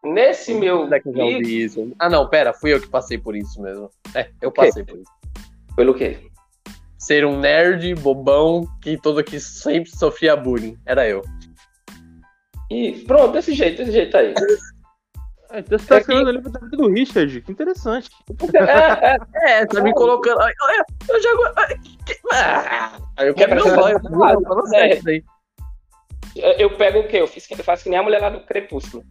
nesse 0.05 0.55
meu. 0.55 0.89
Livro... 1.07 1.93
Ah, 1.99 2.09
não, 2.09 2.29
pera, 2.29 2.53
fui 2.53 2.73
eu 2.73 2.81
que 2.81 2.89
passei 2.89 3.19
por 3.19 3.35
isso 3.35 3.61
mesmo. 3.61 3.91
É, 4.15 4.31
eu 4.41 4.53
passei 4.53 4.85
por 4.85 4.99
isso. 4.99 5.11
Pelo 5.75 5.95
quê? 5.95 6.19
Ser 6.99 7.25
um 7.25 7.39
nerd 7.39 7.95
bobão 7.97 8.67
que 8.83 8.97
todo 8.97 9.25
que 9.25 9.41
sempre 9.41 9.91
sofria 9.91 10.37
bullying. 10.37 10.77
Era 10.87 11.09
eu. 11.09 11.23
E 12.71 12.93
pronto, 13.05 13.33
desse 13.33 13.53
jeito, 13.53 13.79
desse 13.79 13.93
jeito 13.93 14.17
aí. 14.17 14.33
É, 15.51 15.59
então 15.59 15.79
você 15.79 15.87
tá 15.87 15.97
é 15.97 15.99
escrevendo 15.99 16.29
o 16.29 16.31
livro 16.31 16.51
da 16.51 16.61
vida 16.61 16.77
do 16.77 16.89
Richard, 16.89 17.41
que 17.41 17.51
interessante. 17.51 18.09
É, 18.55 19.51
é, 19.51 19.61
é 19.63 19.67
tá 19.67 19.81
me 19.83 19.93
colocando. 19.93 20.39
Olha, 20.39 20.85
eu 21.09 21.23
jogo. 21.23 21.43
Aí 23.17 23.29
eu 23.29 23.35
quero 23.35 23.55
meu 23.57 23.77
banho, 23.77 24.01
eu 26.37 26.71
pego 26.77 27.01
o 27.01 27.09
quê? 27.09 27.17
Eu 27.17 27.27
fiz 27.27 27.51
eu 27.51 27.65
faço 27.65 27.83
que 27.83 27.91
nem 27.91 27.99
a 27.99 28.03
mulher 28.03 28.21
lá 28.21 28.31
do 28.31 28.41
Crepúsculo. 28.41 29.03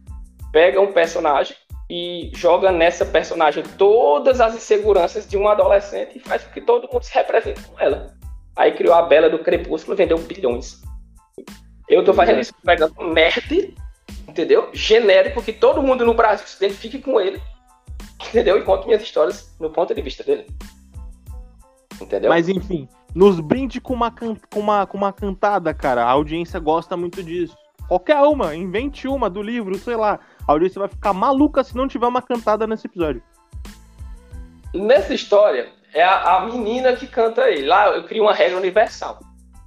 Pega 0.50 0.80
um 0.80 0.92
personagem 0.92 1.54
e 1.90 2.30
joga 2.34 2.72
nessa 2.72 3.04
personagem 3.04 3.62
todas 3.76 4.40
as 4.40 4.54
inseguranças 4.54 5.28
de 5.28 5.36
um 5.36 5.48
adolescente 5.48 6.16
e 6.16 6.20
faz 6.20 6.42
com 6.44 6.52
que 6.52 6.60
todo 6.60 6.88
mundo 6.90 7.02
se 7.02 7.14
represente 7.14 7.60
com 7.62 7.78
ela. 7.78 8.14
Aí 8.56 8.72
criou 8.72 8.94
a 8.94 9.02
Bela 9.02 9.28
do 9.28 9.40
Crepúsculo, 9.40 9.96
vendeu 9.96 10.18
bilhões. 10.18 10.80
Eu 11.90 12.04
tô 12.04 12.14
fazendo 12.14 12.40
isso 12.40 12.54
pegando 12.64 12.94
nerd 13.12 13.74
entendeu? 14.28 14.70
Genérico, 14.72 15.42
que 15.42 15.52
todo 15.52 15.82
mundo 15.82 16.06
no 16.06 16.14
Brasil 16.14 16.46
se 16.46 16.56
identifique 16.64 17.00
com 17.00 17.20
ele, 17.20 17.42
entendeu? 18.28 18.56
E 18.56 18.62
conte 18.62 18.86
minhas 18.86 19.02
histórias 19.02 19.54
no 19.58 19.70
ponto 19.70 19.92
de 19.92 20.00
vista 20.00 20.22
dele. 20.22 20.46
Entendeu? 22.00 22.30
Mas 22.30 22.48
enfim, 22.48 22.88
nos 23.14 23.40
brinde 23.40 23.80
com 23.80 23.92
uma, 23.92 24.10
com 24.10 24.36
uma, 24.54 24.86
com 24.86 24.96
uma 24.96 25.12
cantada, 25.12 25.74
cara. 25.74 26.04
A 26.04 26.10
audiência 26.10 26.58
gosta 26.60 26.96
muito 26.96 27.22
disso. 27.22 27.56
Qualquer 27.88 28.20
uma, 28.20 28.54
invente 28.54 29.08
uma 29.08 29.28
do 29.28 29.42
livro, 29.42 29.76
sei 29.76 29.96
lá. 29.96 30.20
A 30.46 30.52
audiência 30.52 30.78
vai 30.78 30.88
ficar 30.88 31.12
maluca 31.12 31.64
se 31.64 31.76
não 31.76 31.88
tiver 31.88 32.06
uma 32.06 32.22
cantada 32.22 32.66
nesse 32.66 32.86
episódio. 32.86 33.22
Nessa 34.72 35.12
história, 35.12 35.72
é 35.92 36.02
a, 36.02 36.36
a 36.36 36.46
menina 36.46 36.94
que 36.94 37.08
canta 37.08 37.50
ele. 37.50 37.66
Lá 37.66 37.88
eu 37.88 38.04
crio 38.04 38.22
uma 38.22 38.32
regra 38.32 38.56
universal. 38.56 39.18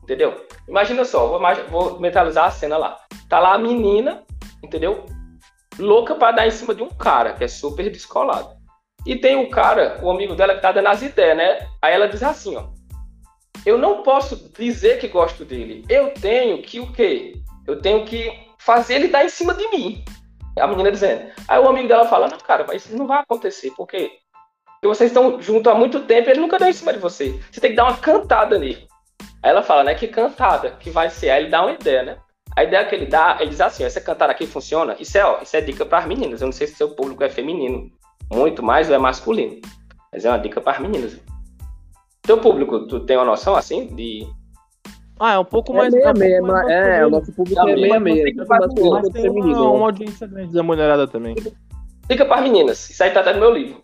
Entendeu? 0.03 0.45
Imagina 0.67 1.03
só, 1.05 1.27
vou, 1.27 1.41
vou 1.69 1.99
mentalizar 1.99 2.45
a 2.45 2.51
cena 2.51 2.77
lá. 2.77 2.99
Tá 3.27 3.39
lá 3.39 3.55
a 3.55 3.57
menina 3.57 4.23
entendeu? 4.63 5.05
Louca 5.77 6.15
para 6.15 6.37
dar 6.37 6.47
em 6.47 6.51
cima 6.51 6.73
de 6.73 6.81
um 6.81 6.89
cara 6.89 7.33
que 7.33 7.43
é 7.43 7.47
super 7.47 7.89
descolado. 7.91 8.55
E 9.05 9.17
tem 9.17 9.35
o 9.35 9.49
cara, 9.49 9.99
o 10.01 10.09
amigo 10.09 10.33
dela, 10.35 10.55
que 10.55 10.61
tá 10.61 10.71
dando 10.71 10.87
as 10.87 11.01
ideias, 11.01 11.35
né? 11.35 11.67
Aí 11.81 11.93
ela 11.93 12.07
diz 12.07 12.23
assim, 12.23 12.55
ó. 12.55 12.69
Eu 13.65 13.77
não 13.77 14.03
posso 14.03 14.51
dizer 14.57 14.99
que 14.99 15.07
gosto 15.07 15.43
dele. 15.43 15.85
Eu 15.89 16.13
tenho 16.13 16.61
que 16.61 16.79
o 16.79 16.91
quê? 16.91 17.33
Eu 17.67 17.81
tenho 17.81 18.05
que 18.05 18.31
fazer 18.57 18.95
ele 18.95 19.07
dar 19.07 19.25
em 19.25 19.29
cima 19.29 19.53
de 19.53 19.67
mim. 19.69 20.03
A 20.57 20.67
menina 20.67 20.91
dizendo. 20.91 21.31
Aí 21.47 21.59
o 21.59 21.67
amigo 21.67 21.87
dela 21.87 22.05
fala, 22.05 22.27
não, 22.27 22.37
cara, 22.37 22.65
mas 22.67 22.85
isso 22.85 22.95
não 22.95 23.07
vai 23.07 23.19
acontecer. 23.19 23.71
Porque 23.75 24.11
vocês 24.83 25.09
estão 25.09 25.41
juntos 25.41 25.71
há 25.71 25.75
muito 25.75 26.01
tempo 26.01 26.29
e 26.29 26.31
ele 26.31 26.41
nunca 26.41 26.59
deu 26.59 26.69
em 26.69 26.73
cima 26.73 26.93
de 26.93 26.99
você. 26.99 27.39
Você 27.51 27.59
tem 27.59 27.71
que 27.71 27.75
dar 27.77 27.85
uma 27.85 27.97
cantada 27.97 28.59
nele. 28.59 28.87
Aí 29.43 29.51
ela 29.51 29.61
fala, 29.61 29.83
né? 29.83 29.93
Que 29.93 30.07
cantada 30.07 30.71
que 30.79 30.89
vai 30.89 31.09
ser. 31.09 31.29
Aí 31.29 31.43
ele 31.43 31.51
dá 31.51 31.61
uma 31.61 31.73
ideia, 31.73 32.01
né? 32.01 32.17
A 32.55 32.63
ideia 32.63 32.85
que 32.85 32.95
ele 32.95 33.05
dá, 33.05 33.37
ele 33.41 33.49
diz 33.49 33.59
assim: 33.59 33.83
essa 33.83 33.99
cantar 33.99 34.29
aqui 34.29 34.47
funciona. 34.47 34.95
Isso 34.99 35.17
é, 35.17 35.25
ó, 35.25 35.41
isso 35.41 35.55
é 35.57 35.61
dica 35.61 35.85
para 35.85 35.99
as 35.99 36.05
meninas. 36.05 36.41
Eu 36.41 36.45
não 36.45 36.53
sei 36.53 36.65
se 36.67 36.75
seu 36.75 36.89
público 36.89 37.23
é 37.23 37.29
feminino, 37.29 37.91
muito 38.31 38.63
mais 38.63 38.89
ou 38.89 38.95
é 38.95 38.97
masculino. 38.97 39.59
Mas 40.11 40.23
é 40.23 40.29
uma 40.29 40.39
dica 40.39 40.61
para 40.61 40.73
as 40.73 40.79
meninas. 40.79 41.19
Teu 42.21 42.37
público, 42.37 42.87
tu 42.87 43.01
tem 43.01 43.17
uma 43.17 43.25
noção 43.25 43.55
assim 43.55 43.87
de. 43.87 44.25
Ah, 45.19 45.33
é 45.33 45.39
um 45.39 45.45
pouco 45.45 45.73
mais. 45.73 45.93
É, 45.93 46.13
meia, 46.13 46.41
meia, 46.41 46.63
é, 46.69 46.99
é, 46.99 47.05
o 47.05 47.09
nosso 47.09 47.33
público 47.33 47.59
é 47.67 47.75
meia, 47.75 47.99
meia. 47.99 48.33
Mas 48.47 49.09
tem 49.09 49.29
uma, 49.29 49.71
uma 49.71 49.85
audiência 49.87 50.25
grande 50.25 50.53
da 50.53 50.63
mulherada 50.63 51.05
também. 51.05 51.35
Dica 52.09 52.25
para 52.25 52.37
as 52.37 52.43
meninas. 52.43 52.89
Isso 52.89 53.03
aí 53.03 53.11
tá 53.11 53.19
até 53.19 53.33
no 53.33 53.39
meu 53.39 53.51
livro. 53.51 53.81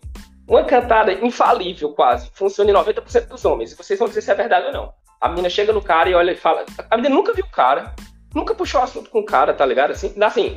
Uma 0.48 0.64
cantada 0.64 1.12
infalível, 1.12 1.90
quase. 1.90 2.30
Funciona 2.32 2.70
em 2.70 2.74
90% 2.74 3.28
dos 3.28 3.44
homens. 3.44 3.72
E 3.72 3.76
vocês 3.76 3.98
vão 3.98 4.08
dizer 4.08 4.22
se 4.22 4.30
é 4.30 4.34
verdade 4.34 4.66
ou 4.66 4.72
não. 4.72 4.92
A 5.20 5.28
menina 5.28 5.50
chega 5.50 5.72
no 5.72 5.82
cara 5.82 6.08
e 6.08 6.14
olha 6.14 6.32
e 6.32 6.36
fala. 6.36 6.64
A 6.90 6.96
menina 6.96 7.14
nunca 7.14 7.32
viu 7.32 7.44
o 7.44 7.50
cara 7.50 7.94
nunca 8.34 8.54
puxou 8.54 8.80
assunto 8.80 9.10
com 9.10 9.20
o 9.20 9.24
cara, 9.24 9.52
tá 9.52 9.64
ligado? 9.66 9.90
Assim, 9.90 10.14
assim, 10.22 10.56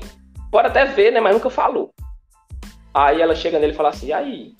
pode 0.52 0.68
até 0.68 0.86
ver, 0.86 1.12
né? 1.12 1.20
Mas 1.20 1.34
nunca 1.34 1.50
falou. 1.50 1.94
Aí 2.94 3.22
ela 3.22 3.36
chega 3.36 3.60
nele 3.60 3.74
e 3.74 3.76
fala 3.76 3.90
assim: 3.90 4.12
aí, 4.12 4.56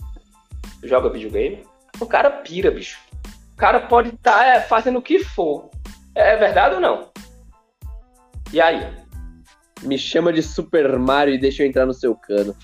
joga 0.84 1.10
videogame? 1.10 1.66
O 2.00 2.06
cara 2.06 2.30
pira, 2.30 2.72
bicho. 2.72 3.00
O 3.54 3.58
cara 3.58 3.80
pode 3.82 4.10
estar 4.10 4.40
tá, 4.40 4.46
é, 4.46 4.62
fazendo 4.62 5.00
o 5.00 5.02
que 5.02 5.24
for. 5.24 5.70
É 6.16 6.36
verdade 6.36 6.76
ou 6.76 6.82
não? 6.82 7.12
E 8.52 8.60
aí? 8.60 8.86
Me 9.84 9.98
chama 9.98 10.32
de 10.32 10.42
Super 10.42 10.98
Mario 10.98 11.34
e 11.34 11.38
deixa 11.38 11.62
eu 11.62 11.68
entrar 11.68 11.86
no 11.86 11.94
seu 11.94 12.16
cano. 12.16 12.56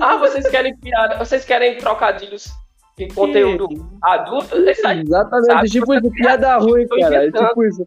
Ah, 0.00 0.16
vocês 0.16 0.48
querem 0.48 0.76
piada, 0.76 1.16
vocês 1.18 1.44
querem 1.44 1.76
trocadilhos 1.76 2.48
de 2.96 3.08
conteúdo 3.08 3.68
adulto? 4.02 4.56
Exatamente, 4.56 5.10
sabe? 5.46 5.68
tipo 5.68 5.94
isso, 5.94 6.10
piada 6.12 6.56
ruim, 6.58 6.86
cara. 6.86 7.26
É 7.26 7.30
tipo 7.30 7.64
isso. 7.64 7.86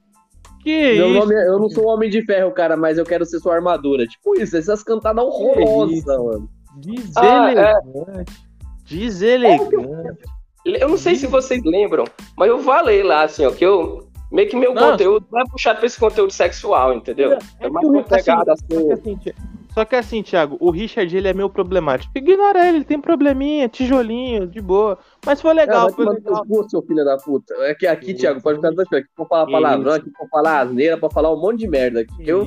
Que 0.64 0.96
Meu 0.96 1.08
isso? 1.08 1.20
Nome 1.20 1.36
é, 1.36 1.48
eu 1.48 1.60
não 1.60 1.70
sou 1.70 1.86
um 1.86 1.88
homem 1.88 2.10
de 2.10 2.22
ferro, 2.26 2.52
cara, 2.52 2.76
mas 2.76 2.98
eu 2.98 3.06
quero 3.06 3.26
ser 3.26 3.40
sua 3.40 3.56
armadura. 3.56 4.06
Tipo 4.06 4.40
isso, 4.40 4.58
essas 4.58 4.84
cantadas 4.84 5.24
horrorosas, 5.24 6.06
mano. 6.06 6.50
Deselegante. 6.76 7.16
Ah, 7.16 8.20
é. 8.20 8.26
Deselegante. 8.86 10.26
Eu 10.66 10.90
não 10.90 10.98
sei 10.98 11.16
se 11.16 11.28
vocês 11.28 11.64
lembram, 11.64 12.04
mas 12.38 12.50
eu 12.50 12.60
falei 12.60 13.02
lá, 13.02 13.24
assim, 13.24 13.46
ó, 13.46 13.52
que 13.52 13.66
eu. 13.66 14.06
Meio 14.30 14.50
que 14.50 14.58
meu 14.58 14.74
não. 14.74 14.92
conteúdo 14.92 15.26
não 15.32 15.40
é 15.40 15.44
puxado 15.50 15.78
pra 15.78 15.88
esse 15.88 15.98
conteúdo 15.98 16.34
sexual, 16.34 16.94
entendeu? 16.94 17.32
É, 17.32 17.40
é 17.62 17.70
mais 17.70 17.88
uma 17.88 18.04
pegada 18.04 18.52
assim. 18.52 18.92
assim 18.92 19.18
só 19.78 19.86
que 19.86 19.96
assim, 19.96 20.24
Thiago, 20.24 20.58
o 20.60 20.72
Richard 20.72 21.16
ele 21.16 21.28
é 21.28 21.34
meio 21.36 21.52
problemático. 21.52 22.12
Ignora 22.18 22.68
ele, 22.68 22.78
ele 22.78 22.84
tem 22.84 23.00
probleminha, 23.00 23.70
tijolinho, 23.70 24.48
de 24.48 24.60
boa. 24.60 24.98
Mas 25.24 25.40
foi 25.40 25.54
legal, 25.54 25.90
é, 25.90 25.92
foi 25.92 26.04
legal. 26.04 26.44
Cu, 26.48 26.68
seu 26.68 26.82
filho 26.82 27.06
da 27.06 27.16
puta. 27.18 27.54
É 27.60 27.76
que 27.76 27.86
aqui, 27.86 28.10
Isso. 28.10 28.22
Thiago, 28.22 28.42
pode 28.42 28.56
ficar 28.56 28.72
duas 28.72 28.88
coisas. 28.88 29.06
Aqui 29.06 29.16
pode 29.16 29.30
falar 29.30 29.46
palavrão, 29.46 29.94
aqui 29.94 30.10
pode 30.10 30.30
falar 30.32 30.62
asneira, 30.62 30.98
pode 30.98 31.14
falar 31.14 31.32
um 31.32 31.40
monte 31.40 31.60
de 31.60 31.68
merda. 31.68 32.00
Aqui. 32.00 32.16
Eu, 32.26 32.44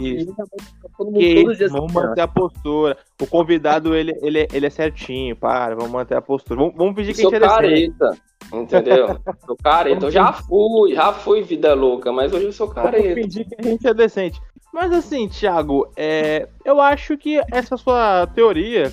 todo 0.98 1.12
mundo, 1.12 1.34
todos 1.36 1.52
os 1.52 1.56
dias 1.56 1.70
vamos 1.70 1.92
manter 1.92 2.20
a 2.20 2.26
postura. 2.26 2.96
O 3.22 3.26
convidado, 3.28 3.94
ele, 3.94 4.12
ele, 4.22 4.48
ele 4.52 4.66
é 4.66 4.70
certinho, 4.70 5.36
para, 5.36 5.76
vamos 5.76 5.92
manter 5.92 6.16
a 6.16 6.20
postura. 6.20 6.58
Vamos, 6.58 6.74
vamos 6.74 6.96
fingir 6.96 7.14
que 7.14 7.20
a 7.20 7.24
gente 7.30 7.36
é 7.36 7.40
careta, 7.40 8.18
entendeu? 8.52 9.06
sou 9.46 9.56
careta. 9.62 10.06
Eu 10.06 10.10
já 10.10 10.32
fui, 10.32 10.96
já 10.96 11.12
fui 11.12 11.42
vida 11.42 11.74
louca, 11.74 12.10
mas 12.10 12.32
hoje 12.32 12.46
eu 12.46 12.52
sou 12.52 12.66
careta. 12.66 13.00
Vamos 13.00 13.22
fingir 13.22 13.48
que 13.48 13.54
a 13.56 13.62
gente 13.62 13.86
é 13.86 13.94
decente. 13.94 14.42
Mas 14.72 14.92
assim, 14.92 15.28
Thiago, 15.28 15.90
é, 15.96 16.48
eu 16.64 16.80
acho 16.80 17.16
que 17.18 17.40
essa 17.52 17.76
sua 17.76 18.26
teoria, 18.28 18.92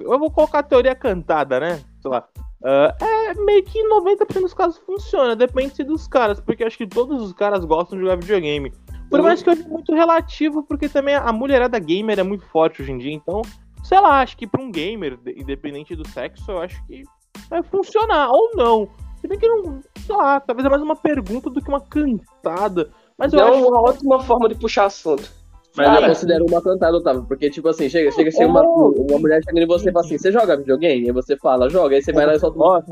eu 0.00 0.18
vou 0.18 0.30
colocar 0.30 0.60
a 0.60 0.62
teoria 0.62 0.94
cantada, 0.94 1.58
né? 1.58 1.80
Sei 2.00 2.10
lá. 2.10 2.26
Uh, 2.62 3.04
é 3.04 3.34
meio 3.34 3.62
que 3.62 3.78
90% 3.82 4.40
dos 4.40 4.54
casos 4.54 4.78
funciona, 4.78 5.36
depende 5.36 5.84
dos 5.84 6.08
caras, 6.08 6.40
porque 6.40 6.64
acho 6.64 6.78
que 6.78 6.86
todos 6.86 7.22
os 7.22 7.32
caras 7.34 7.64
gostam 7.64 7.98
de 7.98 8.04
jogar 8.04 8.16
videogame. 8.16 8.72
Por 9.10 9.20
mais 9.20 9.42
que 9.42 9.50
eu 9.50 9.52
acho 9.52 9.68
muito 9.68 9.94
relativo, 9.94 10.62
porque 10.62 10.88
também 10.88 11.14
a 11.14 11.30
mulherada 11.30 11.78
gamer 11.78 12.18
é 12.18 12.22
muito 12.22 12.46
forte 12.46 12.80
hoje 12.80 12.90
em 12.90 12.98
dia, 12.98 13.12
então, 13.12 13.42
sei 13.82 14.00
lá, 14.00 14.20
acho 14.20 14.36
que 14.36 14.46
pra 14.46 14.62
um 14.62 14.70
gamer, 14.70 15.18
independente 15.36 15.94
do 15.94 16.08
sexo, 16.08 16.50
eu 16.50 16.62
acho 16.62 16.82
que 16.86 17.02
vai 17.50 17.62
funcionar, 17.62 18.30
ou 18.30 18.52
não. 18.54 18.88
Se 19.20 19.28
bem 19.28 19.38
que 19.38 19.46
não, 19.46 19.82
sei 19.98 20.16
lá, 20.16 20.40
talvez 20.40 20.64
é 20.64 20.70
mais 20.70 20.82
uma 20.82 20.96
pergunta 20.96 21.50
do 21.50 21.60
que 21.60 21.68
uma 21.68 21.80
cantada. 21.80 22.90
Mas 23.18 23.32
eu 23.32 23.40
é 23.40 23.50
acho... 23.50 23.68
uma 23.68 23.80
ótima 23.80 24.20
forma 24.20 24.48
de 24.48 24.54
puxar 24.54 24.86
assunto. 24.86 25.30
Mas 25.76 25.86
Cara, 25.86 26.02
eu 26.02 26.08
considero 26.08 26.44
uma 26.48 26.62
cantada, 26.62 26.96
Otávio, 26.96 27.24
porque, 27.26 27.50
tipo 27.50 27.68
assim, 27.68 27.88
chega, 27.88 28.10
chega 28.12 28.28
assim, 28.28 28.44
uma, 28.44 28.62
uma 28.62 29.18
mulher 29.18 29.42
chega 29.42 29.60
em 29.60 29.66
você 29.66 29.90
e 29.90 29.92
fala 29.92 30.04
assim, 30.04 30.18
você 30.18 30.30
joga 30.30 30.56
videogame? 30.56 31.08
E 31.08 31.12
você 31.12 31.36
fala, 31.36 31.68
joga, 31.68 31.96
aí 31.96 32.02
você 32.02 32.12
vai 32.12 32.26
lá 32.26 32.34
e 32.34 32.38
solta 32.38 32.56
uma, 32.56 32.84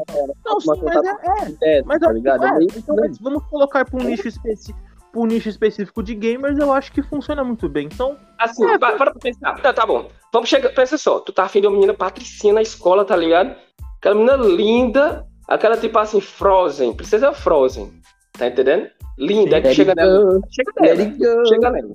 não, 0.45 0.61
sim, 0.61 0.69
mas 0.83 1.61
é, 1.63 1.79
é, 1.79 1.83
mas 1.85 2.01
tá 2.01 2.13
ligado? 2.13 2.45
É, 2.45 2.65
então, 2.77 2.97
mas 2.97 3.19
vamos 3.19 3.45
colocar 3.45 3.85
para 3.85 4.01
um 4.01 4.05
nicho 4.05 4.27
específico 4.27 4.93
um 5.15 5.27
nicho 5.27 5.49
específico 5.49 6.03
de 6.03 6.15
gamers, 6.15 6.59
eu 6.59 6.73
acho 6.73 6.91
que 6.93 7.03
funciona 7.03 7.45
muito 7.45 7.69
bem. 7.69 7.87
Então. 7.87 8.17
Assim, 8.39 8.65
é, 8.65 8.79
para, 8.79 8.97
para 8.97 9.15
pensar. 9.15 9.61
Tá, 9.61 9.73
tá 9.73 9.87
bom. 9.87 10.09
Vamos 10.33 10.49
chegar. 10.49 10.71
Pensa 10.71 10.97
só, 10.97 11.21
tu 11.21 11.33
tá 11.33 11.45
afim 11.45 11.61
de 11.61 11.67
uma 11.67 11.75
menina 11.75 11.95
patricinha 11.95 12.55
na 12.55 12.63
escola, 12.63 13.05
tá 13.05 13.15
ligado? 13.15 13.55
Aquela 13.99 14.15
menina 14.15 14.37
linda, 14.37 15.27
aquela 15.47 15.77
tipo 15.77 15.99
assim, 15.99 16.21
Frozen, 16.21 16.95
princesa 16.95 17.33
Frozen. 17.33 17.93
Tá 18.39 18.47
entendendo? 18.47 18.91
Linda, 19.19 19.57
aí 19.57 19.63
tu 19.63 19.75
chega 19.75 19.95
nela. 19.95 20.41
Chega 20.51 20.73
nela. 20.81 21.47
Chega 21.47 21.71
nela. 21.71 21.93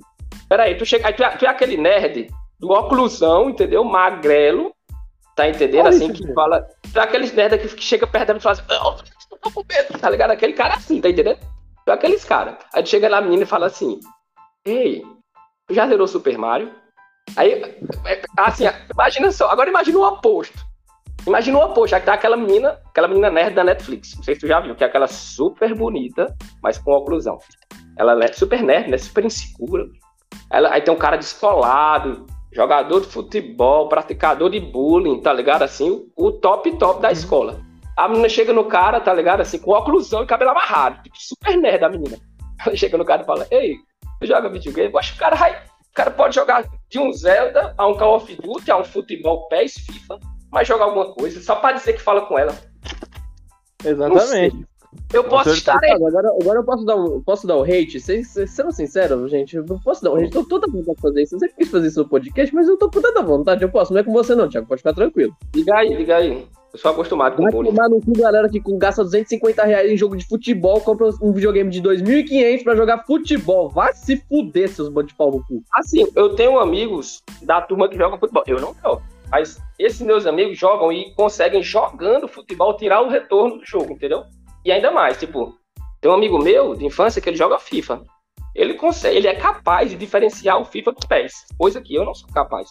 Peraí, 0.48 0.76
tu, 0.76 0.86
chega, 0.86 1.08
aí 1.08 1.12
tu, 1.12 1.22
é, 1.22 1.36
tu 1.36 1.44
é 1.44 1.48
aquele 1.48 1.76
nerd 1.76 2.28
do 2.58 2.70
oclusão, 2.70 3.50
entendeu? 3.50 3.84
Magrelo, 3.84 4.72
tá 5.36 5.48
entendendo? 5.48 5.86
Olha 5.86 5.90
assim, 5.90 6.12
que 6.12 6.32
fala. 6.32 6.66
Tu 6.92 6.98
é 6.98 7.02
aqueles 7.02 7.32
nerd 7.32 7.58
que, 7.58 7.68
que 7.68 7.82
chega 7.82 8.06
perto 8.06 8.28
dela 8.28 8.38
e 8.38 8.42
fala 8.42 8.54
assim, 8.54 9.08
tô 9.40 9.50
com 9.50 9.64
medo, 9.68 9.98
tá 9.98 10.10
ligado? 10.10 10.30
Aquele 10.30 10.52
cara 10.52 10.74
assim, 10.74 11.00
tá 11.00 11.08
entendendo? 11.08 11.38
Tu 11.84 11.90
é 11.90 11.94
aqueles 11.94 12.24
caras. 12.24 12.56
Aí 12.72 12.82
tu 12.82 12.88
chega 12.88 13.08
lá, 13.08 13.18
a 13.18 13.22
menina 13.22 13.42
e 13.42 13.46
fala 13.46 13.66
assim, 13.66 14.00
ei, 14.64 15.02
tu 15.66 15.74
já 15.74 15.86
zerou 15.86 16.06
Super 16.06 16.36
Mario? 16.38 16.72
Aí, 17.36 17.52
é, 18.06 18.22
assim, 18.38 18.64
imagina 18.92 19.30
só, 19.30 19.48
agora 19.50 19.68
imagina 19.68 19.98
o 19.98 20.06
oposto. 20.06 20.67
Imagina 21.28 21.58
uma, 21.58 21.68
poxa, 21.68 22.00
que 22.00 22.06
tá 22.06 22.14
aquela 22.14 22.38
menina, 22.38 22.80
aquela 22.86 23.06
menina 23.06 23.30
nerd 23.30 23.54
da 23.54 23.62
Netflix. 23.62 24.16
Não 24.16 24.22
sei 24.22 24.34
se 24.34 24.40
tu 24.40 24.46
já 24.46 24.60
viu, 24.60 24.74
que 24.74 24.82
é 24.82 24.86
aquela 24.86 25.06
super 25.06 25.74
bonita, 25.74 26.34
mas 26.62 26.78
com 26.78 26.90
oclusão. 26.90 27.38
Ela 27.98 28.18
é 28.24 28.32
super 28.32 28.62
nerd, 28.62 28.90
né? 28.90 28.96
Super 28.96 29.26
insegura. 29.26 29.84
Ela, 30.50 30.72
aí 30.72 30.80
tem 30.80 30.92
um 30.92 30.96
cara 30.96 31.18
descolado, 31.18 32.24
jogador 32.50 33.02
de 33.02 33.08
futebol, 33.08 33.90
praticador 33.90 34.48
de 34.48 34.58
bullying, 34.58 35.20
tá 35.20 35.30
ligado? 35.30 35.62
Assim, 35.62 36.10
o 36.16 36.32
top 36.32 36.72
top 36.78 37.02
da 37.02 37.12
escola. 37.12 37.60
A 37.94 38.08
menina 38.08 38.28
chega 38.30 38.54
no 38.54 38.64
cara, 38.64 38.98
tá 38.98 39.12
ligado? 39.12 39.42
Assim, 39.42 39.58
com 39.58 39.72
oclusão 39.72 40.22
e 40.22 40.26
cabelo 40.26 40.52
amarrado. 40.52 41.02
Tipo, 41.02 41.16
super 41.18 41.58
nerd 41.58 41.84
a 41.84 41.90
menina. 41.90 42.16
Ela 42.64 42.74
chega 42.74 42.96
no 42.96 43.04
cara 43.04 43.20
e 43.20 43.26
fala, 43.26 43.46
ei, 43.50 43.76
tu 44.18 44.26
joga 44.26 44.48
videogame? 44.48 44.90
Eu 44.90 44.98
acho 44.98 45.12
que 45.12 45.18
o 45.18 45.20
cara 45.20 45.36
vai. 45.36 45.52
O 45.52 45.94
cara 45.94 46.10
pode 46.10 46.34
jogar 46.34 46.64
de 46.88 46.98
um 46.98 47.12
Zelda 47.12 47.74
a 47.76 47.86
um 47.86 47.94
Call 47.94 48.16
of 48.16 48.34
Duty, 48.34 48.70
a 48.70 48.78
um 48.78 48.84
futebol 48.84 49.46
PES, 49.48 49.74
FIFA, 49.74 50.18
mas 50.50 50.66
jogar 50.68 50.86
alguma 50.86 51.12
coisa, 51.12 51.40
só 51.40 51.56
pra 51.56 51.72
dizer 51.72 51.92
que 51.94 52.02
fala 52.02 52.22
com 52.22 52.38
ela. 52.38 52.54
Exatamente. 53.84 54.66
Eu 55.12 55.22
posso 55.24 55.50
estar 55.50 55.78
aí. 55.82 55.90
Agora, 55.90 56.28
agora 56.40 56.58
eu 56.58 56.64
posso 56.64 56.84
dar 56.84 56.96
um, 56.96 57.20
posso 57.22 57.46
dar 57.46 57.58
um 57.58 57.62
hate? 57.62 58.00
Sendo 58.00 58.72
sincero, 58.72 59.28
gente, 59.28 59.56
eu 59.56 59.64
posso 59.84 60.02
dar 60.02 60.12
um 60.12 60.16
hate. 60.16 60.30
Tô 60.30 60.44
toda 60.44 60.66
vontade 60.66 60.96
de 60.96 61.02
fazer 61.02 61.22
isso. 61.22 61.34
Eu 61.36 61.40
sempre 61.40 61.56
quis 61.56 61.70
fazer 61.70 61.88
isso 61.88 62.02
no 62.02 62.08
podcast, 62.08 62.54
mas 62.54 62.66
eu 62.68 62.76
tô 62.78 62.90
com 62.90 63.00
tanta 63.00 63.22
vontade. 63.22 63.62
Eu 63.62 63.68
posso. 63.68 63.92
Não 63.92 64.00
é 64.00 64.04
com 64.04 64.12
você, 64.12 64.34
não, 64.34 64.48
Thiago. 64.48 64.66
Pode 64.66 64.80
ficar 64.80 64.94
tranquilo. 64.94 65.36
Liga 65.54 65.74
aí, 65.76 65.94
liga 65.94 66.16
aí. 66.16 66.46
Eu 66.72 66.78
sou 66.78 66.90
acostumado 66.90 67.36
com 67.36 67.42
Vai 67.42 67.52
bullying. 67.52 67.70
tomar 67.70 67.88
no 67.88 68.00
cu, 68.00 68.12
galera, 68.12 68.48
que 68.48 68.60
gasta 68.76 69.02
250 69.02 69.64
reais 69.64 69.90
em 69.90 69.96
jogo 69.96 70.16
de 70.16 70.26
futebol, 70.26 70.80
compra 70.80 71.08
um 71.22 71.32
videogame 71.32 71.70
de 71.70 71.82
2.500 71.82 72.62
pra 72.62 72.76
jogar 72.76 73.04
futebol. 73.06 73.70
Vai 73.70 73.92
se 73.94 74.16
fuder, 74.28 74.68
seus 74.68 74.88
bandos 74.88 75.12
de 75.12 75.16
pau 75.16 75.30
no 75.30 75.44
cu. 75.44 75.62
Assim, 75.72 76.06
eu 76.14 76.34
tenho 76.34 76.58
amigos 76.58 77.22
da 77.42 77.60
turma 77.62 77.88
que 77.88 77.96
jogam 77.96 78.18
futebol. 78.18 78.42
Eu 78.46 78.60
não 78.60 78.74
jogo. 78.82 79.02
Mas 79.30 79.60
esses 79.78 80.00
meus 80.00 80.26
amigos 80.26 80.58
jogam 80.58 80.92
e 80.92 81.12
conseguem, 81.14 81.62
jogando 81.62 82.28
futebol, 82.28 82.76
tirar 82.76 83.02
o 83.02 83.08
retorno 83.08 83.58
do 83.58 83.66
jogo, 83.66 83.92
entendeu? 83.92 84.24
E 84.64 84.72
ainda 84.72 84.90
mais, 84.90 85.18
tipo, 85.18 85.54
tem 86.00 86.10
um 86.10 86.14
amigo 86.14 86.38
meu 86.42 86.74
de 86.74 86.86
infância 86.86 87.20
que 87.20 87.28
ele 87.28 87.36
joga 87.36 87.58
FIFA. 87.58 88.02
Ele 88.54 88.74
consegue, 88.74 89.16
ele 89.16 89.28
é 89.28 89.34
capaz 89.34 89.90
de 89.90 89.96
diferenciar 89.96 90.60
o 90.60 90.64
FIFA 90.64 90.92
do 90.92 91.06
PES, 91.06 91.32
coisa 91.56 91.80
que 91.80 91.94
eu 91.94 92.04
não 92.04 92.14
sou 92.14 92.28
capaz. 92.30 92.68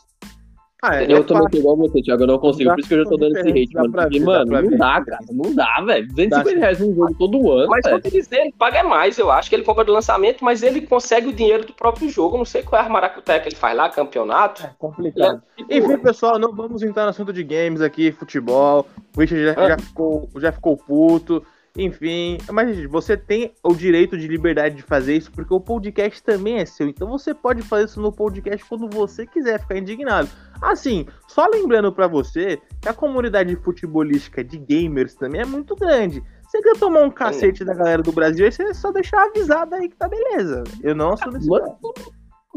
Ah, 0.84 1.02
é, 1.02 1.12
eu 1.12 1.18
é 1.18 1.24
tô 1.24 1.34
muito 1.34 1.44
fácil. 1.46 1.60
igual 1.60 1.76
você, 1.76 2.02
Thiago. 2.04 2.24
Eu 2.24 2.28
não 2.28 2.38
consigo. 2.38 2.70
Dá- 2.70 2.74
Por 2.76 2.80
isso 2.82 2.88
que 2.90 2.94
eu 2.94 3.04
já 3.04 3.10
tô 3.10 3.18
dando 3.18 3.36
esse 3.38 3.50
hate, 3.50 3.74
mano. 3.74 3.92
pra 3.92 4.04
Porque, 4.04 4.20
ver, 4.20 4.26
dá 4.26 4.32
mano, 4.32 4.48
pra 4.52 4.62
não 4.62 4.70
ver. 4.70 4.78
dá, 4.78 5.02
cara. 5.06 5.20
Não 5.32 5.56
dá, 5.56 5.82
velho. 5.86 6.08
250 6.08 6.54
Dá, 6.54 6.60
reais 6.62 6.80
num 6.80 6.94
jogo 6.96 7.16
todo 7.18 7.52
ano, 7.52 7.68
Mas 7.70 7.82
velho. 7.84 8.02
te 8.02 8.12
dizer, 8.12 8.40
ele 8.42 8.54
paga 8.58 8.84
mais, 8.84 9.18
eu 9.18 9.32
acho 9.32 9.50
que 9.50 9.56
ele 9.56 9.63
compra 9.63 9.84
do 9.84 9.92
lançamento, 9.92 10.44
mas 10.46 10.62
ele 10.62 10.82
consegue 10.82 11.30
o 11.30 11.34
dinheiro 11.34 11.66
do 11.66 11.74
próprio 11.74 12.08
jogo. 12.10 12.38
Não 12.38 12.46
sei 12.46 12.62
qual 12.62 12.80
é 12.82 12.86
a 12.86 12.90
maracutaia 12.90 13.40
que 13.40 13.50
ele 13.50 13.56
faz 13.56 13.76
lá, 13.76 13.90
campeonato. 13.90 14.63
É 14.63 14.70
complicado. 14.78 15.42
Enfim, 15.68 15.98
pessoal, 15.98 16.38
não 16.38 16.54
vamos 16.54 16.84
entrar 16.84 17.06
no 17.06 17.10
assunto 17.10 17.34
de 17.34 17.44
games 17.44 17.82
aqui, 17.82 18.12
futebol. 18.12 18.86
O 19.16 19.20
Richard 19.20 19.46
já, 19.46 19.54
Ah. 19.58 19.68
já 19.70 19.78
ficou, 19.80 20.30
já 20.38 20.52
ficou 20.52 20.78
puto. 20.78 21.44
Enfim, 21.78 22.40
mas 22.52 22.84
você 22.86 23.16
tem 23.16 23.54
o 23.63 23.76
direito 23.76 24.18
de 24.18 24.28
liberdade 24.28 24.76
de 24.76 24.82
fazer 24.82 25.16
isso, 25.16 25.32
porque 25.32 25.54
o 25.54 25.62
podcast 25.62 26.24
também 26.24 26.58
é 26.58 26.66
seu. 26.66 26.90
Então 26.90 27.08
você 27.08 27.36
pode 27.36 27.62
fazer 27.62 27.86
isso 27.86 28.02
no 28.02 28.12
podcast 28.12 28.66
quando 28.68 28.90
você 28.90 29.28
quiser 29.28 29.60
ficar 29.60 29.78
indignado. 29.78 30.28
Assim, 30.60 31.06
só 31.28 31.46
lembrando 31.46 31.94
pra 31.94 32.08
você 32.08 32.60
que 32.82 32.90
a 32.90 32.94
comunidade 32.94 33.56
futebolística 33.58 34.44
de 34.44 34.58
gamers 34.58 35.13
também 35.13 35.42
é 35.42 35.46
muito 35.46 35.76
grande. 35.76 36.24
Você 36.48 36.62
quer 36.62 36.80
tomar 36.80 37.02
um 37.04 37.12
cacete 37.12 37.63
da 37.63 37.76
galera 37.76 38.02
do 38.02 38.12
Brasil, 38.12 38.46
aí 38.46 38.52
você 38.52 38.74
só 38.74 38.92
deixar 38.92 39.26
avisado 39.26 39.76
aí 39.76 39.88
que 39.88 39.98
tá 39.98 40.08
beleza. 40.08 40.63
Eu 40.82 40.96
não 40.96 41.13
assumo 41.13 41.38
esse 41.38 41.48
Mano, 41.48 41.78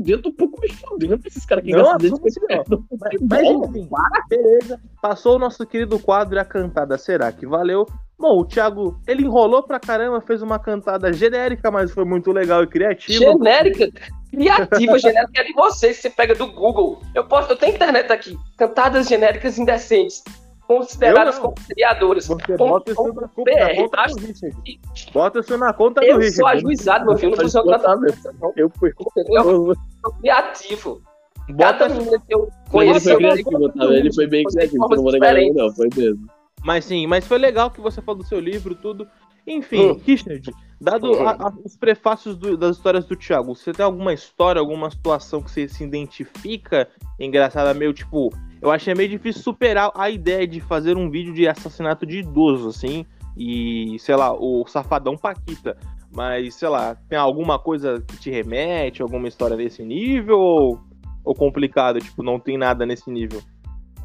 eu 0.07 0.23
tô 0.23 0.31
um 0.31 0.33
pouco 0.35 0.59
me 0.63 0.69
fudendo 0.73 1.19
pra 1.19 1.29
esses 1.29 1.45
caras 1.45 1.63
que 1.63 1.73
Não, 1.73 1.83
gastam 1.83 1.97
assume 1.97 2.11
250 2.11 2.55
reais 2.55 2.69
no 2.69 2.87
Mas, 2.99 3.21
mas 3.29 3.69
enfim, 3.69 3.89
beleza. 4.29 4.81
Passou 5.03 5.37
o 5.37 5.39
nosso 5.39 5.67
querido 5.67 5.99
quadro 5.99 6.37
e 6.37 6.39
a 6.39 6.45
cantada 6.45 6.97
será 6.97 7.31
que 7.33 7.47
valeu? 7.47 7.87
Bom, 8.21 8.41
o 8.41 8.45
Thiago, 8.45 9.01
ele 9.09 9.23
enrolou 9.25 9.63
pra 9.63 9.81
caramba, 9.81 10.21
fez 10.21 10.43
uma 10.43 10.59
cantada 10.59 11.11
genérica, 11.11 11.71
mas 11.71 11.91
foi 11.91 12.05
muito 12.05 12.31
legal 12.31 12.63
e 12.63 12.67
criativa. 12.67 13.19
Genérica, 13.19 13.89
criativa, 14.31 14.99
genérica 15.01 15.41
é 15.41 15.45
de 15.45 15.53
vocês, 15.55 15.97
que 15.97 16.03
você 16.03 16.11
pega 16.11 16.35
do 16.35 16.47
Google. 16.53 17.01
Eu 17.15 17.25
posso, 17.25 17.51
eu 17.51 17.57
tenho 17.57 17.75
internet 17.75 18.13
aqui. 18.13 18.37
Cantadas 18.59 19.09
genéricas 19.09 19.59
indecentes, 19.59 20.23
consideradas 20.67 21.37
Eu 21.37 21.43
como 21.43 21.55
criadoras. 21.67 22.27
Você 22.27 22.57
bota 22.59 22.93
isso 22.93 23.03
na, 23.03 23.29
conta- 23.29 23.51
na 23.59 23.75
conta 23.75 23.97
tá? 23.97 24.07
do 24.07 24.27
Richard. 24.27 24.81
Bota 25.15 25.39
isso 25.41 25.57
na 25.57 25.73
conta 25.73 26.01
do 26.03 26.07
Eu 26.07 26.17
Richard. 26.19 26.37
sou 26.37 26.47
ajuizado, 26.47 27.07
meu 27.07 27.17
filho, 27.17 27.37
não 27.37 27.65
cantar, 27.65 27.97
meu. 27.97 28.15
Eu 28.55 28.71
fui. 28.79 28.93
Eu- 29.29 29.35
Eu 29.69 29.75
sou 30.05 30.13
criativo. 30.21 31.01
Bota 31.49 31.79
Cada 31.79 31.95
menina 31.95 32.19
que 32.29 32.35
eu 32.35 32.41
Mas 32.41 32.51
ele 32.51 32.71
conheci, 32.71 33.05
foi 33.05 33.13
eu 33.15 33.19
criativo, 33.19 33.65
Otávio. 33.65 33.93
Ele 33.95 34.15
foi 34.15 34.27
bem 34.27 34.45
criativo. 34.45 34.89
Não 34.89 35.03
vou 35.03 35.11
negar 35.13 35.37
ele, 35.37 35.53
não. 35.53 35.73
Foi 35.73 35.89
mesmo. 35.97 36.29
Mas 36.65 36.85
sim, 36.85 37.07
mas 37.07 37.27
foi 37.27 37.39
legal 37.39 37.71
que 37.71 37.81
você 37.81 38.01
falou 38.03 38.23
do 38.23 38.27
seu 38.29 38.39
livro, 38.41 38.75
tudo. 38.75 39.07
Enfim, 39.47 39.93
Hum. 39.93 40.01
Richard, 40.07 40.53
dado 40.81 41.13
Hum. 41.13 41.27
a- 41.27 41.31
a- 41.49 41.53
os 41.65 41.75
prefácios 41.77 42.37
do- 42.37 42.57
das 42.57 42.77
histórias 42.77 43.05
do 43.07 43.17
Thiago, 43.17 43.55
você 43.55 43.73
tem 43.73 43.85
alguma 43.85 44.13
história, 44.13 44.61
alguma 44.61 44.91
situação 44.91 45.41
que 45.43 45.51
você 45.51 45.67
se 45.67 45.83
identifica 45.83 46.87
engraçada, 47.19 47.73
meio 47.73 47.93
tipo, 47.93 48.31
eu 48.61 48.71
achei 48.71 48.95
meio 48.95 49.09
difícil 49.09 49.43
superar 49.43 49.91
a 49.95 50.11
ideia 50.11 50.47
de 50.47 50.61
fazer 50.61 50.97
um 50.97 51.11
vídeo 51.11 51.33
de 51.33 51.49
assassinato 51.49 52.05
de 52.05 52.19
idoso, 52.19 52.69
assim, 52.69 53.07
e, 53.37 53.99
sei 53.99 54.15
lá, 54.17 54.33
o 54.35 54.65
Safadão 54.67 55.17
Paquita. 55.17 55.77
Mas, 56.13 56.55
sei 56.57 56.69
lá, 56.69 56.97
tem 57.09 57.19
alguma 57.19 57.59
coisa 57.59 58.03
que 58.07 58.19
te 58.19 58.31
remete, 58.31 59.01
alguma 59.01 59.27
história 59.29 59.57
desse 59.57 59.83
nível, 59.83 60.39
ou, 60.39 60.81
ou 61.25 61.35
complicado, 61.35 61.99
tipo, 62.01 62.23
não 62.23 62.39
tem 62.39 62.59
nada 62.59 62.85
nesse 62.85 63.11
nível? 63.11 63.41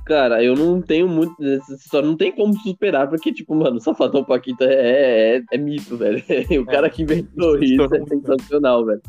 Cara, 0.06 0.44
eu 0.44 0.56
não 0.56 0.82
tenho 0.82 1.08
muito. 1.08 1.36
História 1.44 2.08
não 2.08 2.16
tem 2.16 2.32
como 2.32 2.56
superar, 2.60 3.10
porque, 3.10 3.34
tipo, 3.34 3.56
mano, 3.56 3.78
o 3.78 3.82
Safadão 3.82 4.24
Paquita 4.24 4.64
é, 4.66 5.38
é, 5.38 5.44
é 5.52 5.58
mito, 5.58 5.98
velho. 5.98 6.24
O 6.62 6.66
cara 6.66 6.90
que 6.90 7.02
inventou 7.02 7.58
isso 7.62 7.82
é 7.82 7.98
é 7.98 8.06
sensacional, 8.06 8.86
velho. 8.86 9.02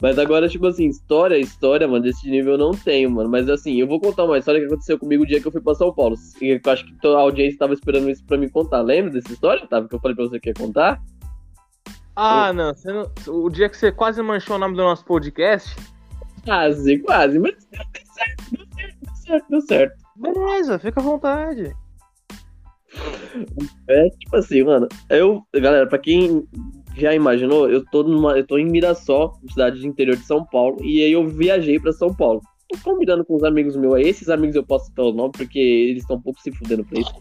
Mas 0.00 0.16
agora, 0.18 0.48
tipo 0.48 0.66
assim, 0.66 0.86
história, 0.86 1.36
história, 1.36 1.86
mano, 1.86 2.04
desse 2.04 2.30
nível 2.30 2.52
eu 2.52 2.58
não 2.58 2.70
tenho, 2.70 3.10
mano. 3.10 3.28
Mas 3.28 3.48
assim, 3.50 3.80
eu 3.80 3.86
vou 3.86 4.00
contar 4.00 4.24
uma 4.24 4.38
história 4.38 4.60
que 4.60 4.66
aconteceu 4.66 4.96
comigo 4.98 5.24
o 5.24 5.26
dia 5.26 5.40
que 5.40 5.46
eu 5.48 5.52
fui 5.52 5.60
pra 5.60 5.74
São 5.74 5.92
Paulo. 5.92 6.14
Eu 6.40 6.60
acho 6.66 6.84
que 6.86 7.06
a 7.06 7.18
audiência 7.18 7.58
tava 7.58 7.74
esperando 7.74 8.08
isso 8.08 8.24
pra 8.24 8.38
me 8.38 8.48
contar. 8.48 8.80
Lembra 8.80 9.10
dessa 9.12 9.32
história, 9.32 9.64
Otávio, 9.64 9.88
que 9.88 9.94
eu 9.96 10.00
falei 10.00 10.14
pra 10.16 10.24
você 10.26 10.38
que 10.40 10.48
ia 10.50 10.54
contar? 10.54 11.02
Ah, 12.14 12.52
não, 12.52 12.74
você 12.74 12.92
não- 12.92 13.10
O 13.26 13.50
dia 13.50 13.68
que 13.68 13.76
você 13.76 13.92
quase 13.92 14.22
manchou 14.22 14.56
o 14.56 14.58
nome 14.58 14.76
do 14.76 14.82
nosso 14.82 15.04
podcast. 15.04 15.76
Quase, 16.44 16.98
quase, 17.00 17.38
mas 17.38 17.54
deu 17.70 17.80
certo, 18.12 18.50
deu 18.52 18.66
certo, 18.72 18.96
deu 19.02 19.16
certo, 19.16 19.46
deu 19.50 19.60
certo. 19.60 20.07
Beleza, 20.18 20.78
fica 20.78 21.00
à 21.00 21.02
vontade. 21.02 21.74
É 23.88 24.08
tipo 24.10 24.36
assim, 24.36 24.62
mano. 24.62 24.88
Eu, 25.08 25.42
galera, 25.54 25.86
pra 25.86 25.98
quem 25.98 26.46
já 26.96 27.14
imaginou, 27.14 27.70
eu 27.70 27.84
tô 27.84 28.02
numa, 28.02 28.36
eu 28.36 28.46
tô 28.46 28.58
em 28.58 28.66
Mirassol, 28.66 29.38
cidade 29.48 29.80
do 29.80 29.86
interior 29.86 30.16
de 30.16 30.24
São 30.24 30.44
Paulo, 30.44 30.78
e 30.82 31.02
aí 31.02 31.12
eu 31.12 31.26
viajei 31.26 31.78
pra 31.78 31.92
São 31.92 32.14
Paulo. 32.14 32.40
Tô 32.68 32.78
combinando 32.82 33.24
com 33.24 33.36
os 33.36 33.44
amigos 33.44 33.76
meus 33.76 33.94
aí, 33.94 34.08
esses 34.08 34.28
amigos 34.28 34.56
eu 34.56 34.64
posso 34.64 34.86
citar 34.86 35.06
o 35.06 35.12
nome 35.12 35.32
porque 35.32 35.58
eles 35.58 36.02
estão 36.02 36.16
um 36.16 36.20
pouco 36.20 36.40
se 36.40 36.50
fudendo 36.52 36.84
pra 36.84 37.00
isso. 37.00 37.14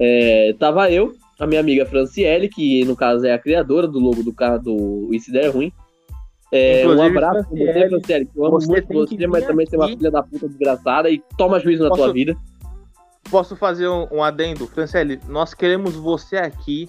É, 0.00 0.54
tava 0.58 0.90
eu, 0.90 1.14
a 1.38 1.46
minha 1.46 1.60
amiga 1.60 1.86
Franciele, 1.86 2.48
que 2.48 2.84
no 2.84 2.94
caso 2.94 3.24
é 3.26 3.32
a 3.32 3.38
criadora 3.38 3.88
do 3.88 3.98
logo 3.98 4.22
do 4.22 4.32
cara 4.32 4.58
do 4.58 5.08
Isso 5.12 5.32
Der 5.32 5.50
Ruim. 5.50 5.72
É, 6.56 6.86
um 6.86 7.02
abraço 7.02 7.48
pra 7.48 7.58
você, 7.58 7.88
Franciele, 7.88 8.30
eu 8.36 8.44
amo 8.46 8.60
você 8.60 8.68
muito 8.68 8.92
você, 8.92 9.26
mas 9.26 9.44
também 9.44 9.66
você 9.66 9.74
é 9.74 9.78
uma 9.78 9.84
aqui. 9.86 9.96
filha 9.96 10.10
da 10.10 10.22
puta 10.22 10.48
desgraçada 10.48 11.10
e 11.10 11.20
toma 11.36 11.58
juízo 11.58 11.82
na 11.82 11.88
Posso- 11.88 12.02
tua 12.02 12.12
vida. 12.12 12.36
Posso 13.30 13.56
fazer 13.56 13.88
um, 13.88 14.06
um 14.12 14.22
adendo? 14.22 14.66
Franciele, 14.68 15.18
nós 15.28 15.52
queremos 15.54 15.94
você 15.96 16.36
aqui. 16.36 16.88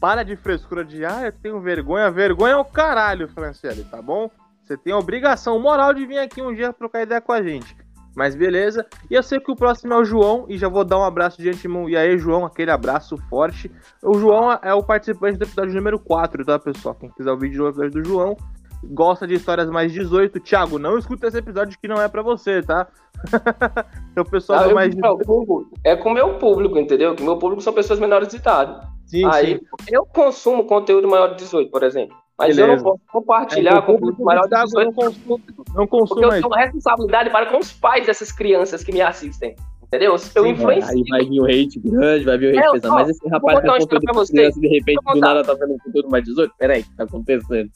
Para 0.00 0.22
de 0.22 0.36
frescura 0.36 0.84
de, 0.84 1.04
ah, 1.04 1.22
eu 1.24 1.32
tenho 1.32 1.58
vergonha. 1.60 2.10
Vergonha 2.10 2.52
é 2.54 2.56
o 2.56 2.64
caralho, 2.64 3.28
Franciele, 3.28 3.84
tá 3.84 4.02
bom? 4.02 4.30
Você 4.62 4.76
tem 4.76 4.92
a 4.92 4.98
obrigação 4.98 5.58
moral 5.58 5.94
de 5.94 6.04
vir 6.04 6.18
aqui 6.18 6.42
um 6.42 6.54
dia 6.54 6.72
trocar 6.72 7.02
ideia 7.02 7.20
com 7.20 7.32
a 7.32 7.42
gente. 7.42 7.74
Mas 8.14 8.34
beleza. 8.34 8.84
E 9.10 9.14
eu 9.14 9.22
sei 9.22 9.38
que 9.40 9.50
o 9.50 9.56
próximo 9.56 9.92
é 9.94 9.96
o 9.96 10.04
João, 10.04 10.44
e 10.48 10.56
já 10.58 10.68
vou 10.68 10.84
dar 10.84 10.98
um 10.98 11.04
abraço 11.04 11.40
de 11.40 11.48
antemão. 11.48 11.88
E 11.88 11.96
aí, 11.96 12.18
João, 12.18 12.44
aquele 12.44 12.70
abraço 12.70 13.16
forte. 13.28 13.70
O 14.02 14.18
João 14.18 14.52
é 14.62 14.74
o 14.74 14.82
participante 14.82 15.38
do 15.38 15.44
episódio 15.44 15.74
número 15.74 15.98
4, 15.98 16.44
tá, 16.44 16.58
pessoal? 16.58 16.94
Quem 16.94 17.10
quiser 17.10 17.30
o 17.32 17.38
vídeo 17.38 17.62
do 17.62 17.68
episódio 17.68 18.02
do 18.02 18.08
João, 18.08 18.36
gosta 18.90 19.26
de 19.26 19.34
histórias 19.34 19.68
mais 19.70 19.92
18. 19.92 20.40
Thiago, 20.40 20.78
não 20.78 20.98
escuta 20.98 21.26
esse 21.26 21.38
episódio 21.38 21.78
que 21.80 21.88
não 21.88 22.00
é 22.00 22.08
pra 22.08 22.22
você, 22.22 22.62
tá? 22.62 22.86
o 24.16 24.24
pessoal 24.24 24.60
Ah, 24.60 24.62
do 24.64 24.70
eu 24.70 24.74
mais 24.74 24.94
preocupo 24.94 25.68
é 25.84 25.96
com 25.96 26.10
o 26.10 26.14
meu 26.14 26.38
público, 26.38 26.78
entendeu? 26.78 27.14
Que 27.14 27.22
meu 27.22 27.38
público 27.38 27.62
são 27.62 27.72
pessoas 27.72 27.98
menores 27.98 28.28
de 28.28 28.36
idade. 28.36 28.86
Sim, 29.06 29.24
Aí 29.26 29.60
eu 29.88 30.04
consumo 30.04 30.64
conteúdo 30.64 31.08
maior 31.08 31.28
de 31.28 31.36
18, 31.36 31.70
por 31.70 31.82
exemplo. 31.82 32.16
Mas 32.38 32.58
eu 32.58 32.66
Beleza. 32.66 32.84
não 32.84 32.90
posso 32.92 33.02
compartilhar 33.10 33.82
com 33.82 33.94
o 33.94 33.98
público 33.98 34.24
maior 34.24 34.42
de 34.42 34.48
Thiago 34.50 34.66
18, 34.66 34.86
não 34.86 34.92
consome, 34.94 35.42
não 35.74 35.86
porque 35.86 35.86
consome 35.86 36.22
eu 36.24 36.30
tenho 36.30 36.46
uma 36.46 36.58
responsabilidade 36.58 37.30
para 37.30 37.46
com 37.46 37.58
os 37.58 37.72
pais 37.72 38.06
dessas 38.06 38.30
crianças 38.30 38.84
que 38.84 38.92
me 38.92 39.00
assistem. 39.00 39.56
Entendeu? 39.86 40.12
Eu 40.12 40.18
Sim, 40.18 40.48
influencio. 40.48 40.90
Aí 40.90 41.04
vai 41.08 41.24
vir 41.24 41.40
o 41.40 41.44
hate 41.44 41.78
grande, 41.78 42.24
vai 42.24 42.36
vir 42.36 42.52
o 42.52 42.56
É, 42.56 42.58
hate 42.58 42.68
ó, 42.68 42.72
pesado. 42.72 42.94
Mas 42.94 43.08
esse 43.08 43.28
rapaz 43.28 43.60
conteúdo 43.60 43.78
história 43.78 44.12
pra 44.12 44.26
criança 44.26 44.60
de 44.60 44.68
repente 44.68 45.04
do 45.04 45.20
nada 45.20 45.44
tá 45.44 45.54
vendo 45.54 45.78
conteúdo 45.78 46.10
mais 46.10 46.24
18? 46.24 46.54
Peraí, 46.58 46.80
o 46.80 46.84
que 46.84 46.96
tá 46.96 47.04
acontecendo? 47.04 47.70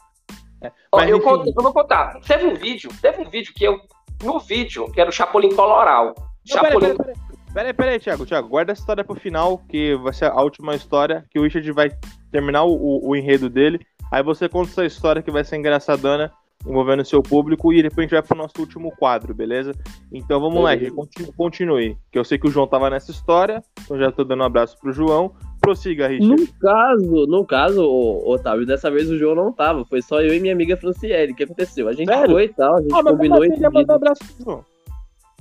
Mas, 0.94 1.08
eu, 1.10 1.20
conto- 1.20 1.48
eu 1.48 1.62
vou 1.62 1.72
contar. 1.72 2.20
Teve 2.26 2.46
um 2.46 2.54
vídeo, 2.54 2.90
teve 3.00 3.22
um 3.22 3.28
vídeo 3.30 3.52
que 3.54 3.64
eu. 3.64 3.78
No 4.22 4.38
vídeo, 4.38 4.90
que 4.92 5.00
era 5.00 5.08
o 5.08 5.12
Chapolin 5.12 5.54
Coloral. 5.54 6.14
Não, 6.16 6.24
Chapolin. 6.46 6.96
pera, 6.96 7.04
pera. 7.04 7.12
Peraí, 7.52 7.72
peraí, 7.72 7.98
Thiago, 7.98 8.24
Thiago, 8.26 8.48
guarda 8.48 8.70
essa 8.70 8.82
história 8.82 9.02
pro 9.02 9.18
final, 9.18 9.58
que 9.68 9.96
vai 9.96 10.12
ser 10.12 10.26
a 10.26 10.40
última 10.40 10.74
história, 10.74 11.24
que 11.30 11.38
o 11.38 11.42
Richard 11.42 11.72
vai 11.72 11.90
terminar 12.30 12.62
o, 12.62 12.74
o, 12.74 13.08
o 13.08 13.16
enredo 13.16 13.48
dele. 13.50 13.80
Aí 14.12 14.22
você 14.22 14.48
conta 14.48 14.70
essa 14.70 14.84
história 14.84 15.20
que 15.22 15.32
vai 15.32 15.42
ser 15.42 15.56
engraçadona, 15.56 16.32
envolvendo 16.64 17.00
o 17.00 17.04
seu 17.04 17.20
público, 17.22 17.72
e 17.72 17.82
depois 17.82 17.98
a 17.98 18.02
gente 18.02 18.12
vai 18.12 18.22
pro 18.22 18.36
nosso 18.36 18.54
último 18.60 18.94
quadro, 18.96 19.34
beleza? 19.34 19.72
Então 20.12 20.38
vamos 20.40 20.62
lá, 20.62 20.76
gente, 20.76 20.92
continue, 20.92 21.32
continue. 21.32 21.98
Que 22.12 22.18
eu 22.18 22.24
sei 22.24 22.38
que 22.38 22.46
o 22.46 22.50
João 22.50 22.68
tava 22.68 22.88
nessa 22.88 23.10
história, 23.10 23.62
então 23.80 23.98
já 23.98 24.12
tô 24.12 24.22
dando 24.22 24.42
um 24.42 24.46
abraço 24.46 24.78
pro 24.78 24.92
João. 24.92 25.34
Prossiga, 25.70 26.08
Richard. 26.08 26.42
No 26.42 26.46
caso, 26.60 27.26
no 27.28 27.44
caso, 27.44 27.84
Otávio, 28.26 28.66
dessa 28.66 28.90
vez 28.90 29.08
o 29.08 29.16
João 29.16 29.36
não 29.36 29.52
tava. 29.52 29.84
Foi 29.84 30.02
só 30.02 30.20
eu 30.20 30.34
e 30.34 30.40
minha 30.40 30.52
amiga 30.52 30.76
Franciele. 30.76 31.32
O 31.32 31.36
que 31.36 31.44
aconteceu? 31.44 31.86
A 31.86 31.92
gente 31.92 32.08
Sério? 32.08 32.32
foi 32.32 32.44
e 32.44 32.48
tal, 32.48 32.76
a 32.76 32.80
gente 32.82 32.92
Ah, 32.92 33.04
combinou 33.04 33.44
esse 33.44 33.60
já 33.60 33.68
dia. 33.68 33.84
abraço 33.88 34.20
pro 34.34 34.44
João? 34.44 34.64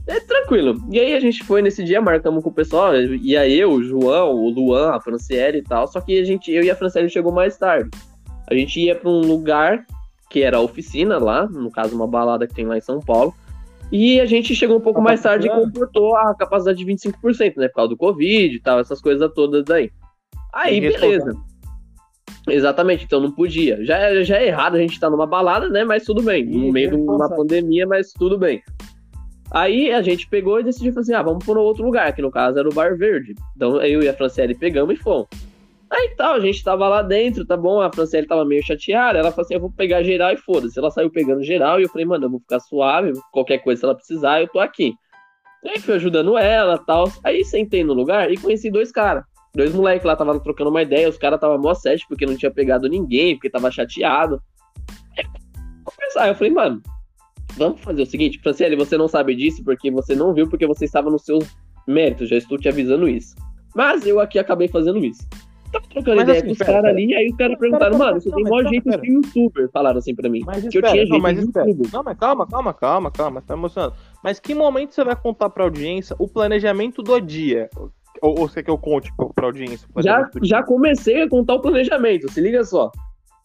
É 0.06 0.20
tranquilo. 0.20 0.76
E 0.92 1.00
aí 1.00 1.16
a 1.16 1.20
gente 1.20 1.44
foi 1.44 1.64
nesse 1.64 1.84
dia, 1.84 2.00
marcamos 2.00 2.44
com 2.44 2.50
o 2.52 2.54
pessoal. 2.54 2.96
Ia 2.96 3.48
eu, 3.50 3.72
o 3.72 3.84
João, 3.84 4.36
o 4.36 4.50
Luan, 4.52 4.92
a 4.92 5.02
Franciele 5.02 5.58
e 5.60 5.64
tal. 5.64 5.88
Só 5.88 6.00
que 6.00 6.20
a 6.20 6.24
gente, 6.24 6.52
eu 6.52 6.64
e 6.64 6.70
a 6.70 6.76
Franciele 6.76 7.10
chegou 7.10 7.32
mais 7.32 7.58
tarde. 7.58 7.90
A 8.48 8.54
gente 8.54 8.80
ia 8.80 8.94
pra 8.96 9.10
um 9.10 9.22
lugar 9.22 9.84
que 10.30 10.44
era 10.44 10.58
a 10.58 10.62
oficina 10.62 11.18
lá, 11.18 11.48
no 11.48 11.72
caso, 11.72 11.96
uma 11.96 12.08
balada 12.08 12.46
que 12.46 12.54
tem 12.54 12.68
lá 12.68 12.78
em 12.78 12.82
São 12.82 13.00
Paulo. 13.00 13.34
E 13.92 14.22
a 14.22 14.26
gente 14.28 14.54
chegou 14.54 14.78
um 14.78 14.82
pouco 14.82 15.00
Tá 15.00 15.04
mais 15.04 15.22
tarde 15.22 15.48
e 15.48 15.50
comportou 15.50 16.16
a 16.16 16.36
capacidade 16.36 16.78
de 16.78 16.86
25%, 16.86 17.58
né? 17.58 17.68
Por 17.68 17.74
causa 17.76 17.90
do 17.90 17.98
Covid 17.98 18.56
e 18.56 18.60
tal, 18.60 18.80
essas 18.80 19.02
coisas 19.02 19.32
todas 19.34 19.68
aí. 19.72 19.92
Aí, 20.54 20.82
beleza. 20.82 21.34
Exatamente, 22.48 23.06
então 23.06 23.20
não 23.20 23.32
podia. 23.32 23.84
Já, 23.86 23.98
é- 23.98 24.24
já 24.24 24.38
é 24.38 24.48
errado 24.48 24.76
a 24.76 24.80
gente 24.80 24.94
estar 24.94 25.10
numa 25.10 25.28
balada, 25.28 25.70
né? 25.70 25.84
Mas 25.84 26.04
tudo 26.04 26.22
bem. 26.22 26.46
No 26.46 26.72
meio 26.72 26.90
de 26.90 26.96
uma 26.96 27.30
pandemia, 27.30 27.86
mas 27.86 28.12
tudo 28.14 28.38
bem. 28.38 28.62
Aí 29.52 29.92
a 29.92 30.02
gente 30.02 30.28
pegou 30.28 30.60
e 30.60 30.64
decidiu 30.64 30.94
fazer, 30.94 31.16
ah, 31.16 31.24
vamos 31.24 31.44
para 31.44 31.60
outro 31.60 31.84
lugar, 31.84 32.14
que 32.14 32.22
no 32.22 32.30
caso 32.32 32.60
era 32.60 32.70
o 32.70 32.74
Bar 32.74 32.96
Verde. 32.98 33.36
Então 33.56 33.82
eu 33.82 34.02
e 34.04 34.08
a 34.10 34.14
Franciele 34.14 34.54
pegamos 34.56 34.96
e 34.96 35.02
fomos. 35.02 35.28
Aí 35.90 36.14
tal, 36.16 36.36
a 36.36 36.40
gente 36.40 36.64
tava 36.64 36.88
lá 36.88 37.02
dentro, 37.02 37.44
tá 37.44 37.58
bom? 37.58 37.82
A 37.82 37.92
Franciele 37.92 38.28
tava 38.28 38.46
meio 38.46 38.64
chateada. 38.64 39.18
Ela 39.18 39.32
falou 39.32 39.46
assim: 39.46 39.56
eu 39.56 39.60
vou 39.60 39.72
pegar 39.72 40.04
geral 40.04 40.32
e 40.32 40.38
foda-se. 40.38 40.78
Ela 40.78 40.92
saiu 40.92 41.10
pegando 41.10 41.44
geral 41.44 41.80
e 41.80 41.84
eu 41.84 41.90
falei, 41.90 42.06
mano, 42.06 42.26
eu 42.26 42.30
vou 42.30 42.40
ficar 42.40 42.60
suave, 42.60 43.12
qualquer 43.32 43.58
coisa 43.60 43.80
se 43.80 43.86
ela 43.86 43.96
precisar, 43.96 44.40
eu 44.42 44.48
tô 44.48 44.60
aqui. 44.60 44.94
E 45.64 45.70
aí 45.70 45.80
fui 45.80 45.96
ajudando 45.96 46.38
ela 46.38 46.78
tal. 46.78 47.12
Aí 47.24 47.44
sentei 47.44 47.84
no 47.84 47.94
lugar 47.94 48.32
e 48.32 48.38
conheci 48.38 48.70
dois 48.70 48.92
caras. 48.92 49.24
Dois 49.54 49.74
moleques 49.74 50.06
lá 50.06 50.16
tava 50.16 50.40
trocando 50.40 50.70
uma 50.70 50.82
ideia, 50.82 51.10
os 51.10 51.18
caras 51.18 51.40
tava 51.40 51.58
mó 51.58 51.74
sete 51.74 52.06
porque 52.08 52.26
não 52.26 52.38
tinha 52.38 52.52
pegado 52.52 52.88
ninguém, 52.88 53.36
porque 53.36 53.50
tava 53.50 53.72
chateado. 53.72 54.42
Aí, 55.18 55.26
conversar, 55.84 56.28
eu 56.28 56.36
falei, 56.36 56.54
mano, 56.54 56.82
vamos 57.58 57.82
fazer 57.82 58.04
o 58.04 58.06
seguinte, 58.06 58.40
Franciele, 58.42 58.76
você 58.76 58.98
não 58.98 59.08
sabe 59.08 59.36
disso 59.36 59.64
porque 59.64 59.90
você 59.90 60.16
não 60.16 60.34
viu, 60.34 60.48
porque 60.48 60.68
você 60.68 60.86
estava 60.86 61.10
nos 61.10 61.24
seus 61.24 61.46
méritos, 61.88 62.30
já 62.30 62.38
estou 62.38 62.58
te 62.58 62.70
avisando 62.70 63.08
isso. 63.08 63.36
Mas 63.76 64.06
eu 64.06 64.20
aqui 64.20 64.38
acabei 64.38 64.68
fazendo 64.68 65.04
isso. 65.04 65.28
Tava 65.72 65.86
trocando 65.88 66.18
Mas 66.18 66.24
ideia 66.24 66.38
assim, 66.40 66.48
com 66.48 66.54
os 66.54 66.58
caras 66.58 66.86
ali, 66.86 67.16
aí 67.16 67.28
os 67.28 67.38
caras 67.38 67.60
perguntaram, 67.60 67.98
pera, 67.98 68.06
mano, 68.06 68.22
você 68.22 68.32
tem 68.32 68.44
maior 68.44 68.68
jeito 68.68 68.84
pera. 68.86 69.02
de 69.02 69.12
youtuber, 69.12 69.70
falaram 69.72 70.00
assim 70.00 70.16
pra 70.16 70.28
mim. 70.28 70.42
Mas 70.46 70.68
que 70.68 70.78
eu 70.78 70.82
tinha 70.82 71.06
não, 71.06 71.20
mas 71.20 71.38
espera. 71.38 71.68
Não, 71.94 72.04
mas 72.04 72.18
calma, 72.18 72.48
calma, 72.48 72.74
calma, 72.74 73.12
calma, 73.12 73.42
tá 73.42 73.54
emocionando. 73.54 73.94
Mas 74.24 74.40
que 74.40 74.56
momento 74.56 74.96
você 74.96 75.04
vai 75.04 75.16
contar 75.16 75.50
pra 75.52 75.64
audiência 75.64 76.16
o 76.18 76.28
planejamento 76.28 77.04
do 77.04 77.20
dia? 77.20 77.70
Ou, 78.22 78.40
ou 78.40 78.48
você 78.48 78.56
quer 78.56 78.66
que 78.66 78.72
eu 78.72 78.78
conte 78.78 79.12
pra, 79.36 79.46
audiência? 79.46 79.88
já, 79.98 80.30
já 80.42 80.64
comecei 80.64 81.24
a 81.24 81.30
contar 81.30 81.56
o 81.56 81.62
planejamento, 81.62 82.32
se 82.32 82.42
liga 82.42 82.64
só. 82.64 82.92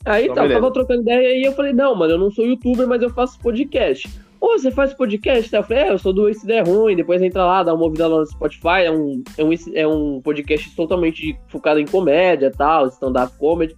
Aí 0.04 0.24
Então, 0.24 0.34
tá, 0.34 0.46
eu 0.46 0.52
tava 0.52 0.72
trocando 0.72 1.02
ideia 1.02 1.38
e 1.38 1.44
eu 1.44 1.52
falei, 1.52 1.72
não, 1.72 1.94
mano, 1.94 2.14
eu 2.14 2.18
não 2.18 2.30
sou 2.30 2.44
youtuber, 2.44 2.86
mas 2.86 3.00
eu 3.00 3.10
faço 3.10 3.38
podcast. 3.40 4.08
Ô, 4.40 4.58
você 4.58 4.70
faz 4.70 4.92
podcast? 4.92 5.50
Tá? 5.50 5.58
Eu 5.58 5.62
falei, 5.62 5.84
é, 5.84 5.90
eu 5.90 5.98
sou 5.98 6.12
do 6.12 6.28
Esse 6.28 6.44
Ideia 6.44 6.62
Ruim, 6.62 6.94
depois 6.94 7.22
entra 7.22 7.44
lá, 7.44 7.62
dá 7.62 7.72
uma 7.72 7.84
ouvida 7.84 8.06
lá 8.06 8.18
no 8.18 8.26
Spotify, 8.26 8.84
é 8.84 8.90
um, 8.90 9.22
é 9.38 9.44
um, 9.44 9.54
é 9.72 9.86
um 9.88 10.20
podcast 10.20 10.76
totalmente 10.76 11.38
focado 11.48 11.80
em 11.80 11.86
comédia 11.86 12.48
e 12.48 12.50
tal, 12.50 12.88
stand-up 12.88 13.32
comedy. 13.38 13.74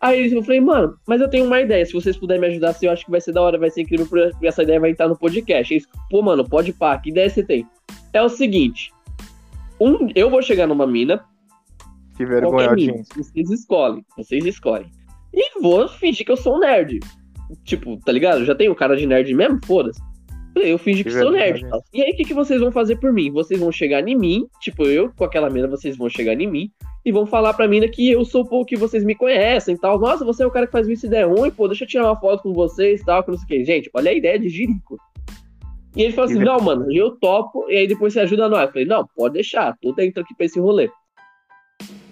Aí 0.00 0.32
eu 0.32 0.42
falei, 0.42 0.60
mano, 0.60 0.96
mas 1.06 1.20
eu 1.20 1.30
tenho 1.30 1.44
uma 1.44 1.60
ideia, 1.60 1.86
se 1.86 1.92
vocês 1.92 2.16
puderem 2.16 2.40
me 2.40 2.48
ajudar, 2.48 2.70
assim, 2.70 2.86
eu 2.86 2.92
acho 2.92 3.04
que 3.04 3.10
vai 3.12 3.20
ser 3.20 3.30
da 3.30 3.40
hora, 3.40 3.56
vai 3.56 3.70
ser 3.70 3.82
incrível, 3.82 4.04
porque 4.04 4.44
essa 4.44 4.64
ideia 4.64 4.80
vai 4.80 4.90
entrar 4.90 5.06
no 5.06 5.16
podcast. 5.16 5.72
Eles, 5.72 5.86
pô, 6.10 6.20
mano, 6.20 6.44
pode 6.44 6.72
pá, 6.72 6.98
que 6.98 7.10
ideia 7.10 7.30
você 7.30 7.44
tem? 7.44 7.64
É 8.12 8.20
o 8.20 8.28
seguinte, 8.28 8.90
um, 9.86 10.08
eu 10.14 10.30
vou 10.30 10.42
chegar 10.42 10.66
numa 10.66 10.86
mina, 10.86 11.24
Que 12.16 12.24
vergonha, 12.24 12.72
mina. 12.72 13.02
Vocês 13.14 13.50
escolhem. 13.50 14.04
Vocês 14.16 14.44
escolhem. 14.44 14.90
E 15.32 15.60
vou 15.60 15.88
fingir 15.88 16.26
que 16.26 16.32
eu 16.32 16.36
sou 16.36 16.56
um 16.56 16.60
nerd. 16.60 17.00
Tipo, 17.64 17.98
tá 17.98 18.12
ligado? 18.12 18.40
Eu 18.40 18.44
já 18.44 18.54
tenho 18.54 18.74
cara 18.74 18.96
de 18.96 19.06
nerd 19.06 19.32
mesmo? 19.34 19.60
Foda-se. 19.64 20.00
Eu 20.54 20.76
fingi 20.78 21.02
que, 21.02 21.10
Que 21.10 21.18
sou 21.18 21.30
nerd. 21.30 21.66
tal. 21.68 21.82
E 21.94 22.02
aí, 22.02 22.12
o 22.12 22.16
que, 22.16 22.24
que 22.24 22.34
vocês 22.34 22.60
vão 22.60 22.70
fazer 22.70 22.96
por 22.96 23.12
mim? 23.12 23.30
Vocês 23.30 23.58
vão 23.58 23.72
chegar 23.72 24.06
em 24.06 24.14
mim, 24.14 24.46
tipo, 24.60 24.84
eu 24.84 25.10
com 25.16 25.24
aquela 25.24 25.48
mina, 25.48 25.66
vocês 25.66 25.96
vão 25.96 26.10
chegar 26.10 26.38
em 26.38 26.46
mim 26.46 26.70
e 27.04 27.10
vão 27.10 27.24
falar 27.26 27.54
pra 27.54 27.66
mina 27.66 27.88
que 27.88 28.10
eu 28.10 28.24
sou 28.24 28.46
o 28.50 28.64
que 28.64 28.76
vocês 28.76 29.02
me 29.02 29.14
conhecem 29.14 29.74
e 29.74 29.78
tal. 29.78 29.98
Nossa, 29.98 30.24
você 30.24 30.42
é 30.42 30.46
o 30.46 30.50
cara 30.50 30.66
que 30.66 30.72
faz 30.72 30.86
isso 30.88 31.06
ideia 31.06 31.26
ruim, 31.26 31.50
pô, 31.50 31.66
deixa 31.66 31.84
eu 31.84 31.88
tirar 31.88 32.04
uma 32.04 32.20
foto 32.20 32.42
com 32.42 32.52
vocês 32.52 33.00
e 33.00 33.04
tal, 33.04 33.24
que 33.24 33.30
não 33.30 33.38
sei 33.38 33.44
o 33.44 33.48
que. 33.48 33.64
Gente, 33.64 33.90
olha 33.94 34.10
a 34.10 34.14
ideia 34.14 34.38
de 34.38 34.48
Jirico. 34.50 34.98
E 35.94 36.02
ele 36.02 36.12
falou 36.12 36.30
assim: 36.30 36.38
não, 36.38 36.60
mano, 36.60 36.90
eu 36.92 37.12
topo, 37.18 37.68
e 37.68 37.76
aí 37.76 37.86
depois 37.86 38.12
você 38.12 38.20
ajuda 38.20 38.48
nós. 38.48 38.62
Eu 38.62 38.68
falei, 38.68 38.84
não, 38.84 39.06
pode 39.14 39.34
deixar, 39.34 39.76
tô 39.80 39.92
dentro 39.92 40.22
aqui 40.22 40.34
pra 40.34 40.46
esse 40.46 40.58
rolê. 40.58 40.90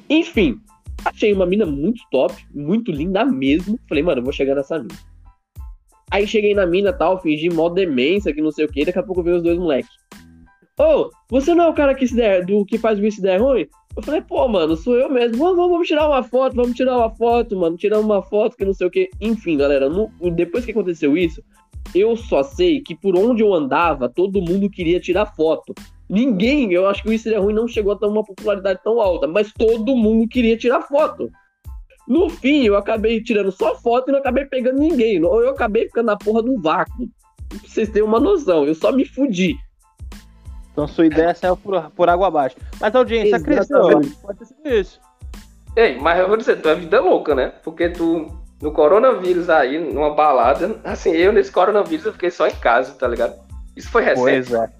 Enfim, 0.09 0.57
achei 1.05 1.33
uma 1.33 1.47
mina 1.47 1.65
muito 1.65 2.03
top, 2.11 2.35
muito 2.55 2.91
linda 2.91 3.25
mesmo. 3.25 3.79
Falei, 3.89 4.03
mano, 4.03 4.21
eu 4.21 4.25
vou 4.25 4.33
chegar 4.33 4.55
nessa 4.55 4.79
mina. 4.79 4.95
Aí 6.11 6.27
cheguei 6.27 6.55
na 6.55 6.67
mina 6.67 6.93
tal, 6.93 7.23
fingi 7.23 7.49
mó 7.49 7.69
demência, 7.69 8.35
que 8.35 8.43
não 8.43 8.51
sei 8.51 8.65
o 8.65 8.69
que, 8.69 8.85
daqui 8.85 8.99
a 8.99 9.03
pouco 9.03 9.23
veio 9.23 9.37
os 9.37 9.43
dois 9.43 9.59
moleques. 9.59 9.93
Ô, 10.79 11.11
você 11.29 11.55
não 11.55 11.67
é 11.67 11.69
o 11.69 11.75
cara 11.75 11.95
que, 11.95 12.07
se 12.07 12.17
der, 12.17 12.45
do, 12.45 12.65
que 12.65 12.79
faz 12.79 12.99
isso 12.99 13.23
der 13.23 13.41
ruim? 13.41 13.69
Eu 13.97 14.03
falei, 14.03 14.21
pô, 14.21 14.47
mano, 14.47 14.77
sou 14.77 14.95
eu 14.97 15.11
mesmo. 15.11 15.39
Vamos, 15.39 15.57
vamos, 15.69 15.89
tirar 15.89 16.09
uma 16.09 16.23
foto, 16.23 16.55
vamos 16.57 16.75
tirar 16.77 16.97
uma 16.97 17.11
foto, 17.11 17.57
mano. 17.57 17.77
Tirar 17.77 17.99
uma 17.99 18.23
foto 18.23 18.57
que 18.57 18.65
não 18.65 18.73
sei 18.73 18.87
o 18.87 18.91
que. 18.91 19.11
Enfim, 19.21 19.57
galera, 19.57 19.89
no- 19.89 20.11
depois 20.31 20.65
que 20.65 20.71
aconteceu 20.71 21.17
isso, 21.17 21.43
eu 21.95 22.17
só 22.17 22.43
sei 22.43 22.81
que 22.81 22.95
por 22.95 23.17
onde 23.17 23.43
eu 23.43 23.53
andava, 23.53 24.09
todo 24.09 24.41
mundo 24.41 24.71
queria 24.71 25.01
tirar 25.01 25.27
foto. 25.27 25.75
Ninguém, 26.09 26.73
eu 26.73 26.87
acho 26.87 27.03
que 27.03 27.09
o 27.09 27.13
Isso 27.13 27.29
Ruim 27.41 27.55
não 27.55 27.67
chegou 27.69 27.93
a 27.93 27.97
ter 27.97 28.07
uma 28.07 28.25
popularidade 28.25 28.81
tão 28.83 29.01
alta, 29.01 29.27
mas 29.27 29.53
todo 29.53 29.97
mundo 29.97 30.29
queria 30.29 30.57
tirar 30.57 30.83
foto. 30.83 31.29
No 32.09 32.29
fim, 32.29 32.65
eu 32.65 32.77
acabei 32.77 33.23
tirando 33.23 33.53
só 33.53 33.75
foto 33.77 34.09
e 34.09 34.13
não 34.13 34.19
acabei 34.19 34.45
pegando 34.45 34.81
ninguém. 34.81 35.17
Eu 35.17 35.51
acabei 35.51 35.87
ficando 35.87 36.07
na 36.07 36.17
porra 36.17 36.43
do 36.43 36.61
vácuo. 36.61 37.09
Pra 37.49 37.59
vocês 37.65 37.89
terem 37.89 38.07
uma 38.09 38.19
noção, 38.21 38.65
eu 38.67 38.75
só 38.75 38.91
me 38.93 39.05
fudi. 39.05 39.57
Então 40.81 40.89
sua 40.89 41.05
ideia 41.07 41.35
saiu 41.35 41.57
por, 41.59 41.91
por 41.91 42.09
água 42.09 42.29
abaixo. 42.29 42.57
Mas 42.81 42.95
a 42.95 42.99
audiência 42.99 43.37
Exatamente. 43.37 43.69
cresceu. 43.69 44.13
Pode 44.23 44.39
ter 44.39 44.45
sido 44.47 44.69
isso. 44.69 45.01
Ei, 45.77 45.99
mas 45.99 46.19
eu 46.19 46.27
vou 46.27 46.37
dizer, 46.39 46.57
tu 46.61 46.69
é 46.71 46.75
vida 46.75 47.01
louca, 47.01 47.35
né? 47.35 47.53
Porque 47.63 47.91
tu, 47.91 48.27
no 48.63 48.73
coronavírus 48.73 49.51
aí, 49.51 49.79
numa 49.79 50.15
balada, 50.15 50.81
assim, 50.83 51.11
eu 51.11 51.33
nesse 51.33 51.53
coronavírus 51.53 52.07
eu 52.07 52.13
fiquei 52.15 52.31
só 52.31 52.47
em 52.49 52.55
casa, 52.57 52.95
tá 52.95 53.07
ligado? 53.07 53.35
Isso 53.77 53.91
foi 53.91 54.03
recente. 54.05 54.49
Pois 54.49 54.53
é. 54.53 54.71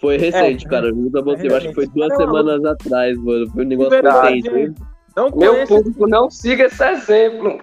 Foi 0.00 0.16
recente, 0.18 0.66
É, 0.66 0.68
cara. 0.68 0.88
Eu 0.88 1.10
eu 1.44 1.56
acho 1.56 1.68
que 1.68 1.74
foi 1.74 1.86
duas 1.86 2.08
Não, 2.08 2.16
semanas 2.16 2.64
atrás, 2.64 3.16
mano. 3.18 3.48
Foi 3.50 3.64
um 3.64 3.68
negócio 3.68 4.02
recente. 4.02 4.74
Não 5.16 5.30
Meu 5.36 5.66
público, 5.68 6.08
não 6.08 6.28
siga 6.30 6.64
esse 6.64 6.84
exemplo. 6.84 7.60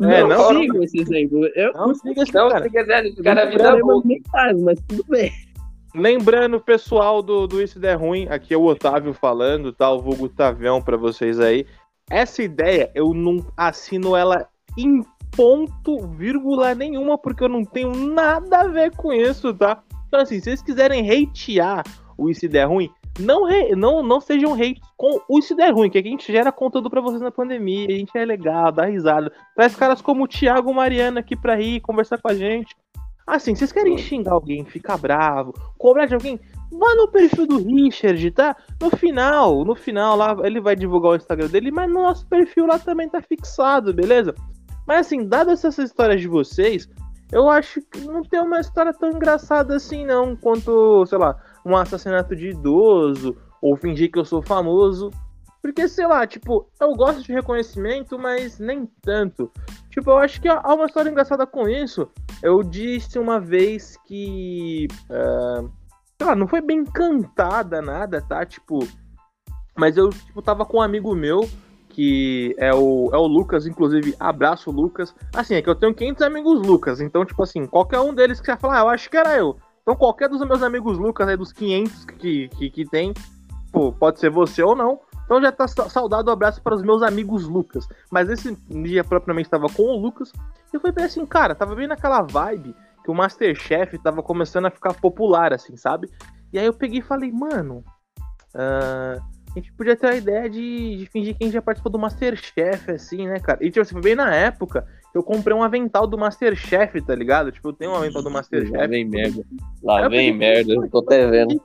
É, 0.00 0.22
não, 0.22 0.28
não- 0.28 0.60
sigo 0.60 0.82
esse 0.82 1.00
exemplo. 1.00 1.46
Eu 1.54 1.72
não 1.74 1.94
siga 1.94 2.22
esse 2.22 2.32
Não 2.32 2.48
cara. 2.48 2.64
siga 2.64 2.80
esse 2.80 3.18
eu 3.18 3.24
cara, 3.24 3.40
é 3.42 3.44
não 3.44 3.50
vida 3.50 3.74
louca. 3.74 4.08
mas 4.64 4.80
tudo 4.88 5.04
bem. 5.08 5.32
Lembrando, 5.94 6.60
pessoal 6.60 7.22
do, 7.22 7.46
do 7.46 7.62
Isso 7.62 7.78
Der 7.78 7.98
Ruim, 7.98 8.28
aqui 8.28 8.52
é 8.52 8.56
o 8.56 8.64
Otávio 8.64 9.14
falando, 9.14 9.72
tá? 9.72 9.90
O 9.90 10.00
vulgo 10.00 10.28
Tavião 10.28 10.82
pra 10.82 10.96
vocês 10.96 11.40
aí. 11.40 11.66
Essa 12.10 12.42
ideia, 12.42 12.90
eu 12.94 13.12
não 13.14 13.44
assino 13.56 14.14
ela 14.16 14.46
em 14.76 15.02
ponto, 15.36 16.06
vírgula 16.08 16.74
nenhuma, 16.74 17.18
porque 17.18 17.44
eu 17.44 17.48
não 17.48 17.64
tenho 17.64 17.94
nada 17.94 18.60
a 18.60 18.68
ver 18.68 18.94
com 18.96 19.12
isso, 19.12 19.52
tá? 19.54 19.82
Então, 20.06 20.20
assim, 20.20 20.36
se 20.36 20.44
vocês 20.44 20.62
quiserem 20.62 21.08
hatear 21.10 21.84
o 22.16 22.30
Isso 22.30 22.48
Der 22.48 22.68
Ruim, 22.68 22.90
não, 23.18 23.44
re- 23.44 23.74
não, 23.74 24.02
não 24.02 24.20
sejam 24.20 24.54
hates 24.54 24.80
com 24.96 25.20
o 25.28 25.38
Isso 25.38 25.54
Der 25.54 25.74
Ruim, 25.74 25.90
que 25.90 25.98
aqui 25.98 26.08
a 26.08 26.10
gente 26.10 26.32
gera 26.32 26.52
conteúdo 26.52 26.88
pra 26.88 27.00
vocês 27.00 27.20
na 27.20 27.30
pandemia, 27.30 27.88
a 27.88 27.92
gente 27.92 28.16
é 28.16 28.24
legal, 28.24 28.70
dá 28.72 28.84
risada. 28.84 29.32
Traz 29.54 29.74
caras 29.74 30.00
como 30.00 30.24
o 30.24 30.28
Thiago 30.28 30.72
Mariano 30.72 31.18
aqui 31.18 31.36
pra 31.36 31.56
rir, 31.56 31.80
conversar 31.80 32.18
com 32.18 32.28
a 32.28 32.34
gente. 32.34 32.74
Assim, 33.28 33.54
vocês 33.54 33.70
querem 33.70 33.98
xingar 33.98 34.32
alguém, 34.32 34.64
ficar 34.64 34.96
bravo, 34.96 35.52
cobrar 35.76 36.06
de 36.06 36.14
alguém, 36.14 36.40
vá 36.72 36.94
no 36.94 37.08
perfil 37.08 37.46
do 37.46 37.58
Richard, 37.58 38.30
tá? 38.30 38.56
No 38.80 38.88
final, 38.88 39.66
no 39.66 39.74
final 39.74 40.16
lá, 40.16 40.34
ele 40.44 40.62
vai 40.62 40.74
divulgar 40.74 41.12
o 41.12 41.16
Instagram 41.16 41.46
dele, 41.48 41.70
mas 41.70 41.88
no 41.90 42.02
nosso 42.02 42.26
perfil 42.26 42.64
lá 42.64 42.78
também 42.78 43.06
tá 43.06 43.20
fixado, 43.20 43.92
beleza? 43.92 44.34
Mas 44.86 45.06
assim, 45.06 45.26
dadas 45.26 45.62
essas 45.62 45.90
histórias 45.90 46.22
de 46.22 46.26
vocês, 46.26 46.88
eu 47.30 47.50
acho 47.50 47.82
que 47.82 48.00
não 48.00 48.22
tem 48.22 48.40
uma 48.40 48.60
história 48.60 48.94
tão 48.94 49.10
engraçada 49.10 49.76
assim, 49.76 50.06
não, 50.06 50.34
quanto, 50.34 51.04
sei 51.04 51.18
lá, 51.18 51.36
um 51.66 51.76
assassinato 51.76 52.34
de 52.34 52.48
idoso, 52.48 53.36
ou 53.60 53.76
fingir 53.76 54.10
que 54.10 54.18
eu 54.18 54.24
sou 54.24 54.40
famoso. 54.40 55.10
Porque, 55.60 55.88
sei 55.88 56.06
lá, 56.06 56.26
tipo, 56.26 56.68
eu 56.80 56.94
gosto 56.94 57.22
de 57.22 57.32
reconhecimento, 57.32 58.18
mas 58.18 58.58
nem 58.58 58.86
tanto. 59.02 59.50
Tipo, 59.90 60.10
eu 60.10 60.18
acho 60.18 60.40
que 60.40 60.48
há 60.48 60.74
uma 60.74 60.86
história 60.86 61.10
engraçada 61.10 61.46
com 61.46 61.68
isso. 61.68 62.08
Eu 62.42 62.62
disse 62.62 63.18
uma 63.18 63.40
vez 63.40 63.96
que. 64.06 64.86
ah, 65.10 65.64
sei 66.18 66.26
lá, 66.26 66.34
não 66.34 66.48
foi 66.48 66.60
bem 66.60 66.84
cantada 66.84 67.80
nada, 67.80 68.20
tá? 68.20 68.44
Tipo, 68.44 68.86
mas 69.76 69.96
eu, 69.96 70.10
tipo, 70.10 70.42
tava 70.42 70.66
com 70.66 70.78
um 70.78 70.82
amigo 70.82 71.14
meu, 71.14 71.48
que 71.88 72.54
é 72.58 72.74
o, 72.74 73.10
é 73.12 73.16
o 73.16 73.26
Lucas, 73.26 73.66
inclusive, 73.66 74.14
abraço 74.18 74.72
Lucas. 74.72 75.14
Assim, 75.32 75.54
é 75.54 75.62
que 75.62 75.70
eu 75.70 75.74
tenho 75.76 75.94
500 75.94 76.22
amigos 76.22 76.60
Lucas, 76.66 77.00
então, 77.00 77.24
tipo 77.24 77.42
assim, 77.42 77.64
qualquer 77.66 78.00
um 78.00 78.12
deles 78.12 78.40
que 78.40 78.46
você 78.46 78.56
falar, 78.56 78.78
ah, 78.78 78.84
eu 78.84 78.88
acho 78.88 79.08
que 79.08 79.16
era 79.16 79.36
eu. 79.36 79.56
Então, 79.82 79.94
qualquer 79.94 80.28
dos 80.28 80.44
meus 80.44 80.62
amigos 80.62 80.98
Lucas 80.98 81.28
aí, 81.28 81.36
dos 81.36 81.52
500 81.52 82.04
que, 82.04 82.48
que, 82.48 82.70
que 82.70 82.84
tem, 82.84 83.14
pô, 83.72 83.92
pode 83.92 84.18
ser 84.18 84.30
você 84.30 84.62
ou 84.62 84.74
não. 84.74 85.00
Então 85.28 85.42
já 85.42 85.52
tá 85.52 85.68
saudado, 85.68 86.30
um 86.30 86.32
abraço 86.32 86.62
para 86.62 86.74
os 86.74 86.82
meus 86.82 87.02
amigos 87.02 87.46
Lucas. 87.46 87.86
Mas 88.10 88.30
esse 88.30 88.56
dia 88.66 89.04
propriamente 89.04 89.46
estava 89.46 89.68
com 89.68 89.82
o 89.82 90.00
Lucas. 90.00 90.32
E 90.72 90.76
eu 90.76 90.80
falei 90.80 90.94
bem 90.94 91.04
assim, 91.04 91.26
cara, 91.26 91.54
tava 91.54 91.74
bem 91.74 91.86
naquela 91.86 92.22
vibe 92.22 92.74
que 93.04 93.10
o 93.10 93.14
Masterchef 93.14 93.98
tava 93.98 94.22
começando 94.22 94.64
a 94.64 94.70
ficar 94.70 94.94
popular, 94.94 95.52
assim, 95.52 95.76
sabe? 95.76 96.08
E 96.50 96.58
aí 96.58 96.64
eu 96.64 96.72
peguei 96.72 97.00
e 97.00 97.02
falei, 97.02 97.30
mano, 97.30 97.84
uh, 98.54 99.20
a 99.20 99.54
gente 99.54 99.70
podia 99.74 99.94
ter 99.94 100.06
a 100.06 100.16
ideia 100.16 100.48
de, 100.48 100.96
de, 100.96 101.06
fingir 101.12 101.36
que 101.36 101.44
a 101.44 101.46
gente 101.46 101.54
já 101.54 101.60
participou 101.60 101.92
do 101.92 101.98
Masterchef, 101.98 102.90
assim, 102.90 103.26
né, 103.26 103.38
cara? 103.38 103.58
E 103.60 103.66
tipo, 103.66 103.82
assim, 103.82 103.92
foi 103.92 104.00
bem 104.00 104.14
na 104.14 104.34
época 104.34 104.86
eu 105.14 105.22
comprei 105.22 105.54
um 105.54 105.62
avental 105.62 106.06
do 106.06 106.16
Masterchef, 106.16 107.02
tá 107.02 107.14
ligado? 107.14 107.52
Tipo, 107.52 107.68
eu 107.68 107.72
tenho 107.72 107.90
um 107.90 107.96
avental 107.96 108.22
do 108.22 108.30
Masterchef. 108.30 108.76
Lá 108.76 108.86
vem 108.86 109.04
merda. 109.04 109.44
Lá 109.82 110.08
vem 110.08 110.32
merda, 110.32 110.72
eu 110.72 110.88
tô 110.88 111.00
até 111.00 111.26
vendo 111.26 111.60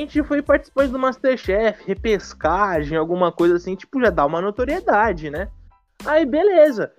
a 0.00 0.04
gente 0.04 0.22
foi 0.22 0.42
participante 0.42 0.92
do 0.92 0.98
Masterchef, 0.98 1.84
repescagem, 1.86 2.96
alguma 2.96 3.30
coisa 3.30 3.56
assim, 3.56 3.74
tipo, 3.74 4.00
já 4.00 4.10
dá 4.10 4.24
uma 4.24 4.40
notoriedade, 4.40 5.30
né? 5.30 5.48
Aí, 6.04 6.24
beleza. 6.24 6.92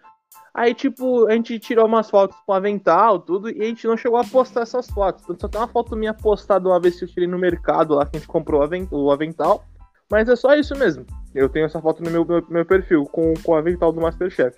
Aí, 0.53 0.73
tipo, 0.73 1.27
a 1.27 1.31
gente 1.33 1.57
tirou 1.59 1.85
umas 1.85 2.09
fotos 2.09 2.37
com 2.45 2.51
o 2.51 2.55
avental, 2.55 3.19
tudo, 3.19 3.49
e 3.49 3.61
a 3.61 3.65
gente 3.65 3.87
não 3.87 3.95
chegou 3.95 4.19
a 4.19 4.23
postar 4.23 4.61
essas 4.61 4.89
fotos. 4.89 5.23
Então, 5.23 5.37
só 5.39 5.47
tem 5.47 5.61
uma 5.61 5.67
foto 5.67 5.95
minha 5.95 6.13
postada 6.13 6.67
uma 6.67 6.79
vez 6.79 6.99
que 6.99 7.05
eu 7.05 7.07
tirei 7.07 7.27
no 7.27 7.39
mercado 7.39 7.95
lá, 7.95 8.05
que 8.05 8.17
a 8.17 8.19
gente 8.19 8.27
comprou 8.27 8.61
o 8.91 9.11
avental. 9.11 9.63
Mas 10.09 10.27
é 10.27 10.35
só 10.35 10.53
isso 10.55 10.77
mesmo. 10.77 11.05
Eu 11.33 11.47
tenho 11.47 11.65
essa 11.65 11.81
foto 11.81 12.03
no 12.03 12.11
meu, 12.11 12.25
meu, 12.25 12.45
meu 12.49 12.65
perfil, 12.65 13.05
com, 13.05 13.33
com 13.41 13.53
o 13.53 13.55
avental 13.55 13.93
do 13.93 14.01
Masterchef. 14.01 14.57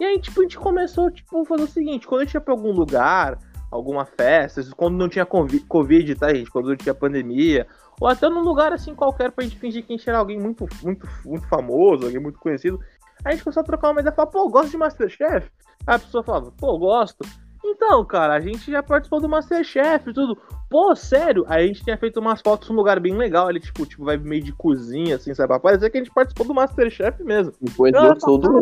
E 0.00 0.04
aí, 0.04 0.20
tipo, 0.20 0.40
a 0.40 0.42
gente 0.42 0.58
começou, 0.58 1.08
tipo, 1.12 1.42
a 1.42 1.46
fazer 1.46 1.62
o 1.62 1.68
seguinte, 1.68 2.08
quando 2.08 2.22
a 2.22 2.24
gente 2.24 2.34
ia 2.34 2.40
pra 2.40 2.52
algum 2.52 2.72
lugar, 2.72 3.38
alguma 3.72 4.04
festa, 4.04 4.62
quando 4.76 4.98
não 4.98 5.08
tinha 5.08 5.24
Covid, 5.24 6.14
tá, 6.14 6.32
gente? 6.32 6.50
Quando 6.50 6.68
não 6.68 6.76
tinha 6.76 6.94
pandemia, 6.94 7.66
ou 7.98 8.06
até 8.06 8.28
num 8.28 8.42
lugar 8.42 8.70
assim 8.70 8.94
qualquer 8.94 9.32
pra 9.32 9.42
gente 9.42 9.56
fingir 9.58 9.82
que 9.82 9.94
a 9.94 9.96
gente 9.96 10.08
era 10.08 10.18
alguém 10.18 10.38
muito, 10.38 10.68
muito, 10.82 11.08
muito 11.24 11.48
famoso, 11.48 12.04
alguém 12.04 12.20
muito 12.20 12.38
conhecido. 12.38 12.78
A 13.24 13.30
gente 13.30 13.42
começou 13.42 13.62
a 13.62 13.64
trocar 13.64 13.90
uma 13.90 14.00
ideia 14.00 14.12
e 14.12 14.16
falar, 14.16 14.28
pô, 14.28 14.48
gosto 14.50 14.70
de 14.70 14.76
Masterchef? 14.76 15.50
Aí 15.86 15.96
a 15.96 15.98
pessoa 15.98 16.22
falava, 16.22 16.52
pô, 16.52 16.78
gosto. 16.78 17.24
Então, 17.64 18.04
cara, 18.04 18.34
a 18.34 18.40
gente 18.40 18.70
já 18.70 18.82
participou 18.82 19.20
do 19.20 19.28
Masterchef 19.28 20.10
e 20.10 20.12
tudo. 20.12 20.36
Pô, 20.68 20.94
sério? 20.94 21.44
Aí 21.48 21.64
a 21.64 21.66
gente 21.66 21.82
tinha 21.82 21.96
feito 21.96 22.20
umas 22.20 22.42
fotos 22.42 22.68
num 22.68 22.76
lugar 22.76 23.00
bem 23.00 23.16
legal 23.16 23.46
ali, 23.46 23.60
tipo, 23.60 23.86
tipo, 23.86 24.04
vai 24.04 24.18
meio 24.18 24.42
de 24.42 24.52
cozinha, 24.52 25.16
assim, 25.16 25.32
sabe? 25.34 25.48
Pra 25.48 25.60
parecer 25.60 25.88
que 25.88 25.96
a 25.96 26.00
gente 26.02 26.12
participou 26.12 26.46
do 26.46 26.54
Masterchef 26.54 27.22
mesmo. 27.22 27.54
Depois 27.60 27.94
eu 27.94 28.20
sou 28.20 28.36
do 28.36 28.60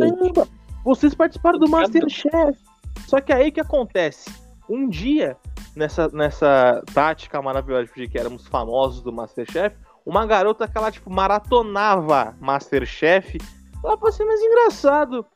Vocês 0.84 1.14
participaram 1.14 1.58
do 1.58 1.68
Masterchef. 1.68 2.58
Só 3.06 3.20
que 3.20 3.32
aí 3.32 3.50
que 3.50 3.61
acontece? 3.61 4.49
Um 4.70 4.88
dia, 4.88 5.36
nessa, 5.74 6.06
nessa 6.10 6.80
tática 6.94 7.42
maravilhosa 7.42 7.90
de 7.92 8.06
que 8.06 8.16
éramos 8.16 8.46
famosos 8.46 9.02
do 9.02 9.12
Masterchef, 9.12 9.76
uma 10.06 10.24
garota 10.24 10.68
que 10.68 10.78
ela, 10.78 10.92
tipo, 10.92 11.10
maratonava 11.10 12.36
Masterchef. 12.40 13.38
Ela 13.82 13.96
falou 13.96 14.08
assim, 14.08 14.24
mas 14.24 14.40
engraçado, 14.40 15.26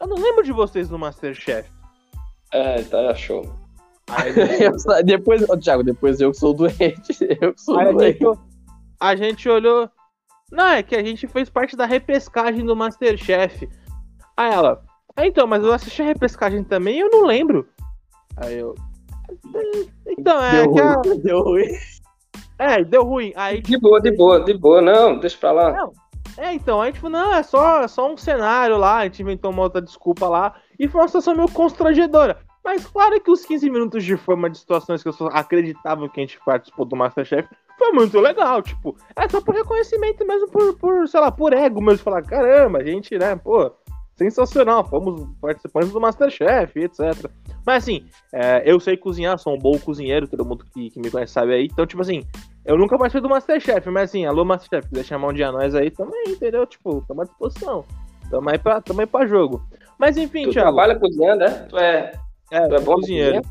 eu 0.00 0.06
não 0.06 0.16
lembro 0.16 0.44
de 0.44 0.52
vocês 0.52 0.88
no 0.88 1.00
Masterchef. 1.00 1.68
É, 2.52 2.80
tá, 2.82 3.12
show. 3.16 3.42
Aí, 4.08 4.32
depois, 5.04 5.44
oh, 5.50 5.56
Thiago, 5.56 5.82
depois 5.82 6.20
eu 6.20 6.30
que 6.30 6.38
sou 6.38 6.54
doente. 6.54 7.18
Eu 7.42 7.54
que 7.54 7.60
sou 7.60 7.76
doente. 7.92 8.24
A 8.24 8.28
gente, 8.36 8.40
a 9.00 9.16
gente 9.16 9.48
olhou. 9.48 9.90
Não, 10.52 10.68
é 10.68 10.82
que 10.84 10.94
a 10.94 11.02
gente 11.02 11.26
fez 11.26 11.50
parte 11.50 11.76
da 11.76 11.86
repescagem 11.86 12.64
do 12.64 12.76
Masterchef. 12.76 13.68
Aí 14.36 14.52
ela, 14.52 14.80
ah, 15.16 15.26
então, 15.26 15.46
mas 15.46 15.64
eu 15.64 15.72
assisti 15.72 16.02
a 16.02 16.04
repescagem 16.04 16.62
também 16.62 16.98
e 16.98 17.00
eu 17.00 17.10
não 17.10 17.24
lembro. 17.24 17.66
Aí 18.36 18.58
eu. 18.58 18.74
Então, 20.06 20.42
é 20.42 20.62
deu 20.62 20.72
que 20.72 20.80
ruim, 20.80 20.90
a... 20.90 21.16
Deu 21.22 21.42
ruim. 21.42 21.66
É, 22.58 22.84
deu 22.84 23.04
ruim. 23.04 23.32
Aí, 23.36 23.60
de 23.60 23.78
boa, 23.78 24.00
de 24.00 24.10
boa, 24.12 24.40
de 24.44 24.54
boa. 24.54 24.80
Não, 24.80 25.18
deixa 25.18 25.36
pra 25.36 25.52
lá. 25.52 25.72
Não. 25.72 25.92
É, 26.38 26.52
então, 26.52 26.82
aí 26.82 26.92
tipo, 26.92 27.08
não, 27.08 27.34
é 27.34 27.42
só, 27.42 27.82
é 27.82 27.88
só 27.88 28.12
um 28.12 28.16
cenário 28.16 28.76
lá, 28.76 28.98
a 28.98 29.04
gente 29.04 29.22
inventou 29.22 29.50
uma 29.50 29.62
outra 29.62 29.80
desculpa 29.80 30.28
lá, 30.28 30.54
e 30.78 30.86
foi 30.86 31.00
uma 31.00 31.08
situação 31.08 31.34
meio 31.34 31.50
constrangedora. 31.50 32.38
Mas 32.62 32.84
claro 32.84 33.18
que 33.20 33.30
os 33.30 33.44
15 33.44 33.70
minutos 33.70 34.04
de 34.04 34.16
fama 34.16 34.50
de 34.50 34.58
situações 34.58 35.02
que 35.02 35.08
as 35.08 35.14
pessoas 35.14 35.34
acreditavam 35.34 36.08
que 36.08 36.20
a 36.20 36.24
gente 36.24 36.38
participou 36.44 36.84
do 36.84 36.96
Masterchef 36.96 37.48
foi 37.78 37.92
muito 37.92 38.18
legal, 38.20 38.60
tipo, 38.60 38.96
é 39.14 39.28
só 39.28 39.40
por 39.40 39.54
reconhecimento 39.54 40.26
mesmo, 40.26 40.48
por, 40.48 40.76
por 40.76 41.08
sei 41.08 41.20
lá, 41.20 41.30
por 41.30 41.52
ego 41.52 41.80
mesmo, 41.80 42.02
falar, 42.02 42.22
caramba, 42.22 42.78
a 42.78 42.84
gente, 42.84 43.16
né, 43.16 43.36
pô, 43.36 43.70
sensacional, 44.16 44.84
fomos 44.88 45.28
participantes 45.40 45.92
do 45.92 46.00
Masterchef, 46.00 46.78
etc. 46.80 47.30
Mas 47.64 47.84
assim, 47.84 48.06
é, 48.32 48.62
eu 48.64 48.80
sei 48.80 48.96
cozinhar, 48.96 49.38
sou 49.38 49.54
um 49.54 49.58
bom 49.58 49.78
cozinheiro, 49.78 50.26
todo 50.26 50.44
mundo 50.44 50.64
que, 50.72 50.90
que, 50.90 50.98
me 50.98 51.10
conhece 51.10 51.32
sabe 51.32 51.52
aí. 51.52 51.68
Então, 51.70 51.86
tipo 51.86 52.00
assim, 52.00 52.24
eu 52.64 52.78
nunca 52.78 52.96
participei 52.96 53.20
do 53.20 53.28
Masterchef, 53.28 53.90
mas 53.90 54.10
assim, 54.10 54.24
alô 54.24 54.44
Masterchef, 54.44 54.88
quiser 54.88 55.04
chamar 55.04 55.28
um 55.28 55.32
dia 55.32 55.52
nós 55.52 55.74
aí, 55.74 55.90
também, 55.90 56.24
entendeu? 56.28 56.66
Tipo, 56.66 57.04
tamo 57.06 57.22
à 57.22 57.24
disposição. 57.24 57.84
Tamo 58.30 58.48
aí 58.48 58.58
pra, 58.58 58.80
tamo 58.80 59.00
aí 59.00 59.06
pra 59.06 59.26
jogo. 59.26 59.62
Mas 59.98 60.16
enfim, 60.16 60.44
tu 60.44 60.52
Thiago. 60.52 60.74
trabalha 60.74 60.98
cozinhando, 60.98 61.40
né? 61.40 61.50
Tu 61.68 61.78
é, 61.78 62.12
é, 62.50 62.68
tu 62.68 62.74
é 62.74 62.80
bom 62.80 62.94
cozinheiro. 62.94 63.42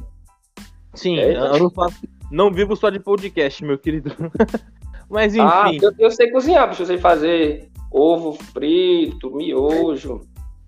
Sim, 0.93 1.17
eu 1.17 1.59
não 1.59 1.69
faço. 1.69 2.01
Não 2.31 2.51
vivo 2.51 2.75
só 2.75 2.89
de 2.89 2.99
podcast, 2.99 3.63
meu 3.63 3.77
querido. 3.77 4.11
mas 5.09 5.37
ah, 5.37 5.69
enfim. 5.69 5.85
Ah, 5.85 5.85
eu, 5.85 5.93
eu 5.99 6.11
sei 6.11 6.31
cozinhar. 6.31 6.73
Eu 6.77 6.85
sei 6.85 6.97
fazer 6.97 7.69
ovo 7.91 8.33
frito, 8.33 9.33
miojo, 9.33 10.21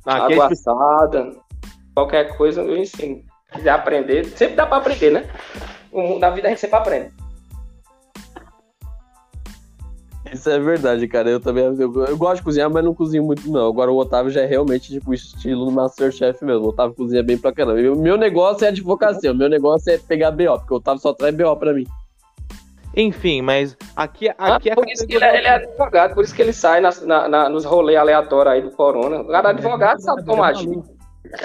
ah, 0.07 0.25
água 0.25 0.45
é 0.45 0.53
assada, 0.53 1.35
qualquer 1.93 2.35
coisa 2.37 2.61
eu 2.61 2.77
ensino 2.77 3.23
quiser 3.51 3.69
aprender, 3.69 4.25
sempre 4.25 4.55
dá 4.55 4.65
para 4.65 4.77
aprender, 4.77 5.11
né? 5.11 5.29
Na 6.19 6.29
vida 6.29 6.47
a 6.47 6.51
gente 6.51 6.59
sempre 6.59 6.77
aprende. 6.77 7.13
Isso 10.31 10.49
é 10.49 10.59
verdade, 10.59 11.07
cara. 11.07 11.29
Eu 11.29 11.39
também 11.39 11.63
eu, 11.63 11.77
eu, 11.79 12.17
gosto 12.17 12.37
de 12.37 12.43
cozinhar, 12.43 12.69
mas 12.69 12.83
não 12.83 12.93
cozinho 12.93 13.23
muito, 13.23 13.49
não. 13.49 13.69
Agora 13.69 13.91
o 13.91 13.97
Otávio 13.97 14.29
já 14.29 14.41
é 14.41 14.45
realmente 14.45 14.91
tipo 14.91 15.13
estilo 15.13 15.65
do 15.65 15.71
Masterchef 15.71 16.43
mesmo. 16.43 16.65
O 16.65 16.69
Otávio 16.69 16.95
cozinha 16.95 17.23
bem 17.23 17.37
pra 17.37 17.53
caramba. 17.53 17.79
O 17.93 17.97
meu 17.97 18.17
negócio 18.17 18.65
é 18.65 18.67
advocacia, 18.67 19.31
o 19.31 19.35
meu 19.35 19.47
negócio 19.47 19.91
é 19.91 19.97
pegar 19.97 20.31
BO, 20.31 20.59
porque 20.59 20.73
o 20.73 20.77
Otávio 20.77 21.01
só 21.01 21.13
traz 21.13 21.33
BO 21.33 21.55
pra 21.55 21.73
mim. 21.73 21.85
Enfim, 22.99 23.43
mas 23.43 23.77
aqui, 23.95 24.27
aqui 24.27 24.71
ah, 24.71 24.75
por 24.75 24.89
isso 24.89 25.05
que 25.05 25.15
ele 25.15 25.23
é, 25.23 25.37
ele 25.37 25.45
é, 25.45 25.51
advogado, 25.51 26.15
por 26.15 26.23
isso 26.23 26.33
que 26.33 26.41
ele 26.41 26.51
sai 26.51 26.81
na, 26.81 26.89
na, 27.29 27.47
nos 27.47 27.63
rolês 27.63 27.95
aleatórios 27.99 28.55
aí 28.55 28.61
do 28.63 28.71
Corona. 28.71 29.21
O 29.21 29.27
cara 29.27 29.49
é 29.49 29.51
advogado 29.51 30.01
sabe 30.01 30.25
tomar 30.25 30.53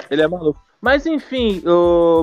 Ele 0.09 0.21
é 0.21 0.27
maluco. 0.27 0.59
Mas 0.81 1.05
enfim, 1.05 1.61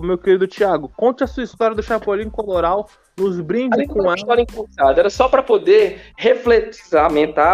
meu 0.03 0.19
querido 0.19 0.49
Thiago, 0.49 0.91
conte 0.97 1.23
a 1.23 1.29
sua 1.29 1.45
história 1.45 1.77
do 1.77 1.83
Chapolin 1.83 2.29
Coloral, 2.29 2.89
nos 3.17 3.41
brinde 3.41 3.87
com 3.87 4.11
a 4.11 4.15
história 4.17 4.43
encurtada. 4.43 5.01
Era 5.01 5.09
só 5.09 5.29
para 5.29 5.45
poder 5.45 6.01
refletir, 6.19 6.83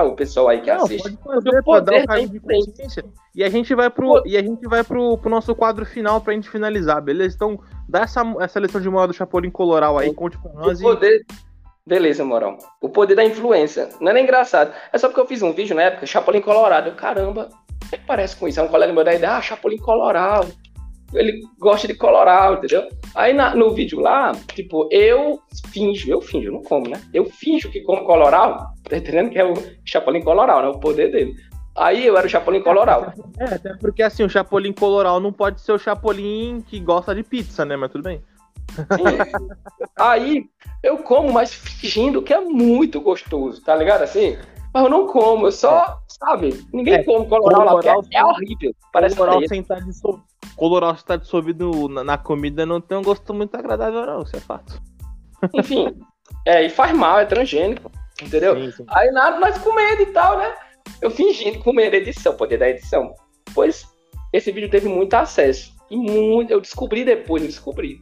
o 0.04 0.14
pessoal 0.14 0.48
aí 0.48 0.62
que 0.62 0.72
Não, 0.72 0.82
assiste. 0.82 1.16
Pode 1.18 1.44
fazer, 1.44 1.62
pode 1.62 1.86
dar 1.86 2.18
um 2.18 2.26
de 2.26 2.40
consciência. 2.40 3.04
E 3.34 3.44
a 3.44 3.50
gente 3.50 3.74
vai 3.74 3.90
pro, 3.90 4.22
e 4.26 4.36
a 4.36 4.42
gente 4.42 4.66
vai 4.66 4.82
pro, 4.82 5.18
pro 5.18 5.30
nosso 5.30 5.54
quadro 5.54 5.84
final 5.84 6.22
pra 6.22 6.32
gente 6.32 6.48
finalizar, 6.48 7.02
beleza? 7.02 7.36
Então, 7.36 7.60
dá 7.86 8.00
essa, 8.00 8.22
essa 8.40 8.58
lição 8.58 8.80
de 8.80 8.88
moral 8.88 9.08
do 9.08 9.14
Chapolin 9.14 9.50
Coloral 9.50 9.98
aí, 9.98 10.12
conte 10.14 10.38
com 10.38 10.48
nós. 10.54 10.80
O 10.80 10.82
poder... 10.82 11.20
E... 11.20 11.45
Beleza, 11.86 12.24
Morão. 12.24 12.58
O 12.80 12.88
poder 12.88 13.14
da 13.14 13.24
influência. 13.24 13.88
Não 14.00 14.10
é 14.12 14.20
engraçado. 14.20 14.72
É 14.92 14.98
só 14.98 15.08
porque 15.08 15.20
eu 15.20 15.26
fiz 15.26 15.42
um 15.42 15.52
vídeo 15.52 15.76
na 15.76 15.82
época, 15.82 16.06
Chapolin 16.06 16.40
Colorado. 16.40 16.88
Eu, 16.88 16.94
caramba, 16.94 17.48
o 17.84 17.88
que 17.90 17.98
parece 17.98 18.36
com 18.36 18.48
isso? 18.48 18.58
É 18.58 18.62
um 18.62 18.68
colega 18.68 18.92
meu 18.92 19.04
da 19.04 19.14
ideia, 19.14 19.36
ah, 19.36 19.42
Chapolin 19.42 19.78
Colorado 19.78 20.52
ele 21.14 21.42
gosta 21.58 21.86
de 21.86 21.94
colorar, 21.94 22.52
entendeu? 22.54 22.88
Aí 23.14 23.32
na, 23.32 23.54
no 23.54 23.72
vídeo 23.72 24.00
lá, 24.00 24.32
tipo, 24.54 24.88
eu 24.90 25.40
finjo, 25.72 26.10
eu 26.10 26.20
finjo, 26.20 26.52
não 26.52 26.62
como, 26.62 26.88
né? 26.88 27.00
Eu 27.12 27.26
finjo 27.26 27.70
que 27.70 27.80
como 27.82 28.04
coloral, 28.04 28.72
tá 28.88 28.96
entendendo? 28.96 29.30
Que 29.30 29.38
é 29.38 29.44
o 29.44 29.54
Chapolin 29.84 30.22
Coloral, 30.22 30.62
né? 30.62 30.68
O 30.68 30.78
poder 30.78 31.10
dele. 31.10 31.34
Aí 31.76 32.06
eu 32.06 32.16
era 32.16 32.26
o 32.26 32.30
Chapolin 32.30 32.62
Coloral. 32.62 33.12
É, 33.38 33.54
até 33.54 33.74
porque 33.76 34.02
assim, 34.02 34.24
o 34.24 34.30
Chapolin 34.30 34.72
Coloral 34.72 35.20
não 35.20 35.30
pode 35.30 35.60
ser 35.60 35.72
o 35.72 35.78
Chapolin 35.78 36.62
que 36.66 36.80
gosta 36.80 37.14
de 37.14 37.22
pizza, 37.22 37.66
né? 37.66 37.76
Mas 37.76 37.92
tudo 37.92 38.04
bem. 38.04 38.22
Aí 39.96 40.44
eu 40.82 40.98
como, 40.98 41.32
mas 41.32 41.54
fingindo 41.54 42.22
que 42.22 42.32
é 42.32 42.40
muito 42.40 43.00
gostoso, 43.00 43.62
tá 43.62 43.74
ligado? 43.74 44.02
Assim, 44.02 44.36
mas 44.72 44.84
eu 44.84 44.90
não 44.90 45.06
como, 45.06 45.46
eu 45.46 45.52
só, 45.52 45.82
é. 45.82 45.96
sabe? 46.08 46.66
Ninguém 46.72 46.94
é, 46.94 47.04
come 47.04 47.26
coloral 47.26 47.76
lá, 47.76 47.80
é, 47.84 48.18
é 48.18 48.24
horrível. 48.24 48.74
Parece 48.92 49.16
coloral 49.16 49.46
sem 49.48 49.60
estar 49.60 49.80
dissolvido 49.80 50.24
colorau 50.56 50.92
está 50.92 51.16
dissolvido 51.16 51.88
na, 51.88 52.02
na, 52.02 52.18
comida 52.18 52.64
não 52.64 52.80
tem 52.80 52.96
um 52.96 53.02
gosto 53.02 53.32
muito 53.34 53.54
agradável, 53.56 54.06
não, 54.06 54.22
isso 54.22 54.36
é 54.36 54.40
fato. 54.40 54.80
Enfim, 55.54 55.94
é, 56.44 56.64
e 56.64 56.70
faz 56.70 56.96
mal, 56.96 57.20
é 57.20 57.26
transgênico, 57.26 57.90
entendeu? 58.20 58.56
Sim, 58.56 58.72
sim. 58.72 58.84
Aí 58.88 59.10
nada, 59.10 59.38
nós 59.38 59.58
comendo 59.58 60.02
e 60.02 60.06
tal, 60.06 60.38
né? 60.38 60.54
Eu 61.00 61.10
fingindo 61.10 61.58
comer 61.58 61.92
a 61.92 61.96
edição, 61.96 62.36
poder 62.36 62.58
da 62.58 62.68
edição. 62.68 63.14
Pois 63.54 63.86
esse 64.32 64.50
vídeo 64.50 64.70
teve 64.70 64.88
muito 64.88 65.14
acesso. 65.14 65.74
E 65.90 65.96
muito, 65.96 66.50
eu 66.50 66.60
descobri 66.60 67.04
depois, 67.04 67.42
eu 67.42 67.48
descobri. 67.48 68.00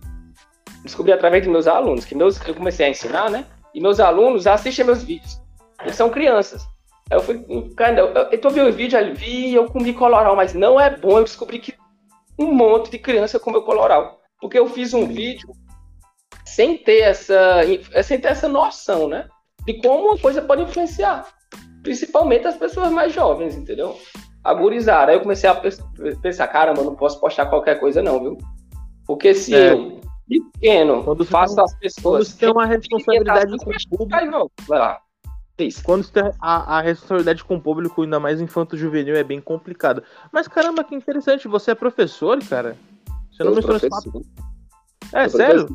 Descobri 0.84 1.12
através 1.12 1.42
dos 1.42 1.52
meus 1.52 1.66
alunos, 1.66 2.04
que 2.04 2.14
meus, 2.14 2.40
eu 2.46 2.54
comecei 2.54 2.86
a 2.86 2.90
ensinar, 2.90 3.30
né? 3.30 3.46
E 3.74 3.80
meus 3.80 3.98
alunos 3.98 4.46
assistem 4.46 4.84
meus 4.84 5.02
vídeos. 5.02 5.40
Eles 5.82 5.96
são 5.96 6.10
crianças. 6.10 6.62
Aí 7.10 7.18
eu 7.18 7.22
fui, 7.22 7.44
cara, 7.74 7.98
eu, 7.98 8.08
eu 8.08 8.40
tô 8.40 8.50
vendo 8.50 8.68
o 8.68 8.72
vídeo, 8.72 8.98
aí 8.98 9.12
vi, 9.12 9.54
eu 9.54 9.66
comi 9.66 9.92
coloral, 9.92 10.36
mas 10.36 10.54
não 10.54 10.80
é 10.80 10.94
bom. 10.94 11.18
Eu 11.18 11.24
descobri 11.24 11.58
que 11.58 11.74
um 12.38 12.52
monte 12.52 12.90
de 12.90 12.98
criança 12.98 13.40
comeu 13.40 13.62
coloral. 13.62 14.20
Porque 14.40 14.58
eu 14.58 14.68
fiz 14.68 14.94
um 14.94 15.06
vídeo 15.06 15.48
sem 16.44 16.76
ter 16.76 17.00
essa, 17.00 17.60
sem 18.02 18.20
ter 18.20 18.28
essa 18.28 18.48
noção, 18.48 19.08
né? 19.08 19.26
De 19.66 19.74
como 19.80 20.08
uma 20.08 20.18
coisa 20.18 20.42
pode 20.42 20.62
influenciar. 20.62 21.26
Principalmente 21.82 22.46
as 22.46 22.56
pessoas 22.56 22.90
mais 22.90 23.12
jovens, 23.12 23.56
entendeu? 23.56 23.98
Agurizar. 24.42 25.08
Aí 25.08 25.16
eu 25.16 25.20
comecei 25.20 25.48
a 25.48 25.60
pensar, 26.20 26.46
caramba, 26.48 26.82
não 26.82 26.94
posso 26.94 27.18
postar 27.20 27.46
qualquer 27.46 27.80
coisa 27.80 28.02
não, 28.02 28.20
viu? 28.20 28.38
Porque 29.06 29.34
se 29.34 29.54
é. 29.54 29.72
eu, 29.72 30.00
pequeno, 30.28 31.04
quando 31.04 31.24
faço 31.24 31.60
as 31.60 31.74
pessoas... 31.76 32.28
Quando 32.28 32.38
tem 32.38 32.50
uma 32.50 32.66
responsabilidade 32.66 33.56
com 33.56 33.70
o 33.70 33.98
público... 33.98 34.52
Vai 34.66 34.78
lá. 34.78 35.00
Quando 35.84 36.02
você 36.02 36.12
tem 36.12 36.30
a, 36.40 36.78
a, 36.78 36.80
responsabilidade 36.80 37.44
com 37.44 37.54
o 37.54 37.60
público, 37.60 38.02
ainda 38.02 38.18
mais 38.18 38.40
infanto-juvenil, 38.40 39.14
é 39.14 39.22
bem 39.22 39.40
complicado. 39.40 40.02
Mas 40.32 40.48
caramba, 40.48 40.82
que 40.82 40.96
interessante, 40.96 41.46
você 41.46 41.70
é 41.70 41.74
professor, 41.76 42.38
cara? 42.44 42.76
Você 43.30 43.44
não 43.44 43.54
me 43.54 43.62
trouxe 43.62 43.88
É, 45.12 45.28
sério? 45.28 45.68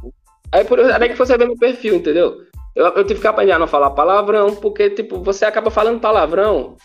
Aí, 0.52 0.66
por, 0.66 0.80
aí 0.80 1.10
que 1.10 1.16
você 1.16 1.38
vê 1.38 1.46
meu 1.46 1.58
perfil, 1.58 1.96
entendeu? 1.96 2.42
Eu, 2.76 2.88
eu 2.88 3.06
tive 3.06 3.22
que 3.22 3.28
aprender 3.28 3.54
a 3.54 3.60
não 3.60 3.68
falar 3.68 3.92
palavrão, 3.92 4.54
porque, 4.56 4.90
tipo, 4.90 5.24
você 5.24 5.46
acaba 5.46 5.72
falando 5.72 6.02
palavrão 6.02 6.76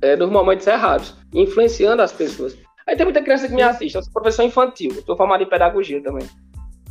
é, 0.00 0.14
nos 0.14 0.30
momentos 0.30 0.66
errados, 0.66 1.16
influenciando 1.34 2.02
as 2.02 2.12
pessoas. 2.12 2.56
Aí 2.86 2.96
tem 2.96 3.04
muita 3.04 3.22
criança 3.22 3.48
que 3.48 3.54
me 3.54 3.62
assiste, 3.62 3.96
eu 3.96 4.02
sou 4.02 4.12
professor 4.12 4.44
infantil, 4.44 4.92
eu 4.94 5.02
tô 5.02 5.16
formado 5.16 5.42
em 5.42 5.48
pedagogia 5.48 6.02
também. 6.02 6.26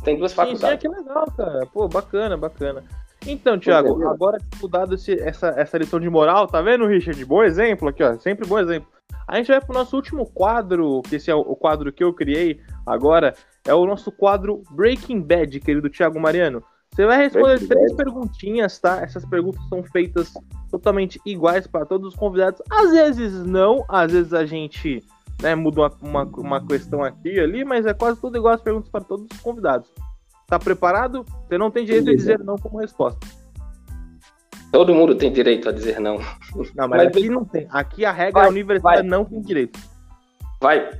Tem 0.08 0.16
duas 0.16 0.32
faculdades. 0.32 0.80
Sim, 0.80 0.88
sim, 0.88 0.94
que 0.94 1.02
legal, 1.02 1.26
cara. 1.36 1.66
Pô, 1.66 1.86
bacana, 1.86 2.36
bacana. 2.36 2.82
Então, 3.26 3.58
Thiago, 3.58 4.08
agora, 4.08 4.38
tipo, 4.38 4.66
dado 4.66 4.94
esse, 4.94 5.12
essa, 5.20 5.48
essa 5.48 5.76
lição 5.76 6.00
de 6.00 6.08
moral, 6.08 6.46
tá 6.46 6.62
vendo, 6.62 6.86
Richard? 6.86 7.22
Bom 7.26 7.44
exemplo 7.44 7.88
aqui, 7.88 8.02
ó. 8.02 8.16
Sempre 8.16 8.48
bom 8.48 8.58
exemplo. 8.58 8.88
A 9.26 9.36
gente 9.36 9.48
vai 9.48 9.60
pro 9.60 9.74
nosso 9.74 9.94
último 9.94 10.24
quadro, 10.24 11.02
que 11.02 11.16
esse 11.16 11.30
é 11.30 11.34
o 11.34 11.54
quadro 11.54 11.92
que 11.92 12.02
eu 12.02 12.14
criei 12.14 12.58
agora, 12.86 13.34
é 13.66 13.74
o 13.74 13.84
nosso 13.84 14.10
quadro 14.10 14.62
Breaking 14.70 15.20
Bad, 15.20 15.60
querido 15.60 15.90
Thiago 15.90 16.18
Mariano. 16.18 16.62
Você 16.90 17.04
vai 17.04 17.18
responder 17.18 17.58
Breaking 17.58 17.68
três 17.68 17.92
Bad. 17.92 17.96
perguntinhas, 17.96 18.78
tá? 18.78 19.02
Essas 19.02 19.26
perguntas 19.26 19.60
são 19.68 19.82
feitas 19.82 20.32
totalmente 20.70 21.20
iguais 21.26 21.66
para 21.66 21.84
todos 21.84 22.08
os 22.08 22.14
convidados. 22.14 22.62
Às 22.70 22.92
vezes 22.92 23.44
não, 23.44 23.84
às 23.88 24.10
vezes 24.10 24.32
a 24.32 24.46
gente 24.46 25.04
né, 25.42 25.54
muda 25.54 25.82
uma, 25.82 25.98
uma, 26.02 26.24
uma 26.24 26.66
questão 26.66 27.02
aqui 27.02 27.34
e 27.34 27.40
ali, 27.40 27.64
mas 27.64 27.86
é 27.86 27.94
quase 27.94 28.20
tudo 28.20 28.36
igual 28.36 28.54
as 28.54 28.60
perguntas 28.60 28.90
para 28.90 29.04
todos 29.04 29.26
os 29.32 29.40
convidados. 29.40 29.90
Tá 30.46 30.58
preparado? 30.58 31.24
Você 31.46 31.58
não 31.58 31.70
tem 31.70 31.84
direito 31.84 32.06
Beleza. 32.06 32.32
a 32.32 32.36
dizer 32.36 32.44
não 32.44 32.56
como 32.56 32.78
resposta. 32.78 33.26
Todo 34.72 34.94
mundo 34.94 35.14
tem 35.14 35.32
direito 35.32 35.68
a 35.68 35.72
dizer 35.72 36.00
não. 36.00 36.18
Não, 36.18 36.88
mas, 36.88 36.88
mas 36.88 37.06
aqui 37.08 37.28
não 37.28 37.44
tem. 37.44 37.66
Aqui 37.70 38.04
a 38.04 38.12
regra 38.12 38.40
vai, 38.40 38.46
é 38.46 38.50
universitária 38.50 39.02
não 39.02 39.24
tem 39.24 39.40
direito. 39.40 39.78
Vai, 40.60 40.90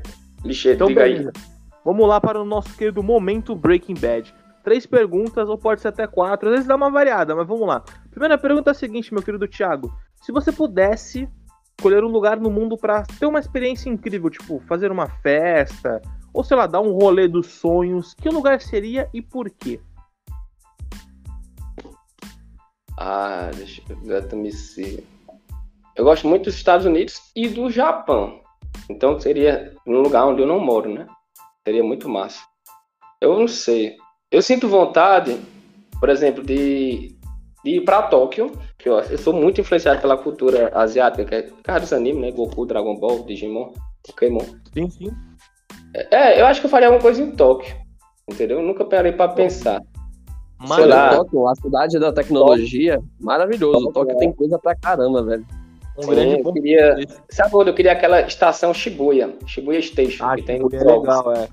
lixeiro, 0.45 0.77
então, 0.77 0.89
diga 0.89 1.03
beleza. 1.03 1.33
aí. 1.35 1.43
Vamos 1.85 2.09
lá 2.09 2.21
para 2.21 2.41
o 2.41 2.45
nosso 2.45 2.75
querido 2.77 3.03
momento 3.03 3.55
Breaking 3.55 3.95
Bad. 3.95 4.35
Três 4.63 4.85
perguntas, 4.85 5.49
ou 5.49 5.57
pode 5.57 5.81
ser 5.81 5.89
até 5.89 6.07
quatro, 6.07 6.49
às 6.49 6.53
vezes 6.53 6.67
dá 6.67 6.77
uma 6.77 6.91
variada, 6.91 7.35
mas 7.35 7.47
vamos 7.47 7.67
lá. 7.67 7.83
Primeira 8.11 8.37
pergunta 8.37 8.71
é 8.71 8.73
a 8.73 8.75
seguinte, 8.75 9.13
meu 9.13 9.23
querido 9.23 9.49
Thiago. 9.49 9.93
Se 10.23 10.31
você 10.31 10.53
pudesse 10.53 11.29
escolher 11.79 12.03
um 12.03 12.09
lugar 12.09 12.41
no 12.41 12.51
mundo 12.51 12.77
para 12.77 13.05
ter 13.05 13.27
uma 13.27 13.39
experiência 13.39 13.89
incrível, 13.89 14.29
tipo 14.29 14.61
fazer 14.67 14.91
uma 14.91 15.07
festa, 15.07 16.03
ou 16.35 16.43
sei 16.43 16.57
lá, 16.57 16.67
dar 16.67 16.81
um 16.81 16.91
rolê 16.93 17.29
dos 17.29 17.47
sonhos, 17.47 18.15
que 18.15 18.29
lugar 18.29 18.61
seria 18.61 19.09
e 19.15 19.23
por 19.23 19.49
quê? 19.49 19.81
Ah, 22.99 23.49
deixa 23.55 23.81
eu 23.89 24.37
me 24.37 24.51
ser. 24.51 25.07
Eu 25.95 26.05
gosto 26.05 26.27
muito 26.27 26.45
dos 26.45 26.57
Estados 26.57 26.85
Unidos 26.85 27.21
e 27.35 27.49
do 27.49 27.71
Japão. 27.71 28.41
Então 28.91 29.19
seria 29.21 29.73
um 29.87 30.01
lugar 30.01 30.27
onde 30.27 30.43
eu 30.43 30.47
não 30.49 30.59
moro, 30.59 30.93
né? 30.93 31.07
Seria 31.65 31.85
muito 31.85 32.09
massa. 32.09 32.43
Eu 33.21 33.39
não 33.39 33.47
sei. 33.47 33.97
Eu 34.33 34.43
sinto 34.43 34.69
vontade, 34.69 35.41
por 36.01 36.09
exemplo, 36.09 36.43
de, 36.43 37.17
de 37.65 37.71
ir 37.77 37.81
para 37.85 38.03
Tóquio, 38.03 38.53
que 38.77 38.89
eu, 38.89 38.99
eu, 39.01 39.19
sou 39.19 39.33
muito 39.33 39.61
influenciado 39.61 40.01
pela 40.01 40.17
cultura 40.17 40.71
asiática, 40.75 41.25
que 41.25 41.35
é 41.35 41.49
cara 41.63 41.81
dos 41.81 41.93
animes, 41.93 42.21
né? 42.21 42.31
Goku, 42.31 42.67
Dragon 42.67 42.97
Ball, 42.97 43.25
Digimon, 43.25 43.73
Pokémon. 44.07 44.45
Sim, 44.73 44.89
sim. 44.91 45.11
É, 46.11 46.41
eu 46.41 46.47
acho 46.47 46.61
que 46.61 46.67
eu 46.67 46.71
faria 46.71 46.89
alguma 46.89 47.03
coisa 47.03 47.23
em 47.23 47.33
Tóquio. 47.33 47.75
Entendeu? 48.31 48.61
Eu 48.61 48.67
nunca 48.67 48.85
parei 48.85 49.13
para 49.13 49.33
pensar. 49.33 49.83
Mano, 50.59 51.17
Tóquio, 51.17 51.49
a 51.49 51.55
cidade 51.55 51.99
da 51.99 52.13
tecnologia, 52.13 52.95
Tóquio. 52.97 53.11
maravilhoso. 53.21 53.87
Tóquio, 53.87 53.93
Tóquio 53.93 54.17
é. 54.17 54.19
tem 54.19 54.33
coisa 54.33 54.59
pra 54.59 54.75
caramba, 54.75 55.23
velho. 55.23 55.47
Um 55.97 56.03
Sim, 56.03 56.11
grande 56.11 56.41
eu 56.41 56.53
queria. 56.53 56.97
Sabe 57.29 57.53
eu 57.55 57.75
queria 57.75 57.93
aquela 57.93 58.21
estação 58.21 58.73
Shibuya, 58.73 59.35
Shibuya 59.47 59.83
Station, 59.83 60.25
ah, 60.25 60.37
que 60.37 60.43
tem 60.43 60.59
Shibuya 60.59 60.81
é 60.81 60.85
legal, 60.85 61.33
é. 61.33 61.49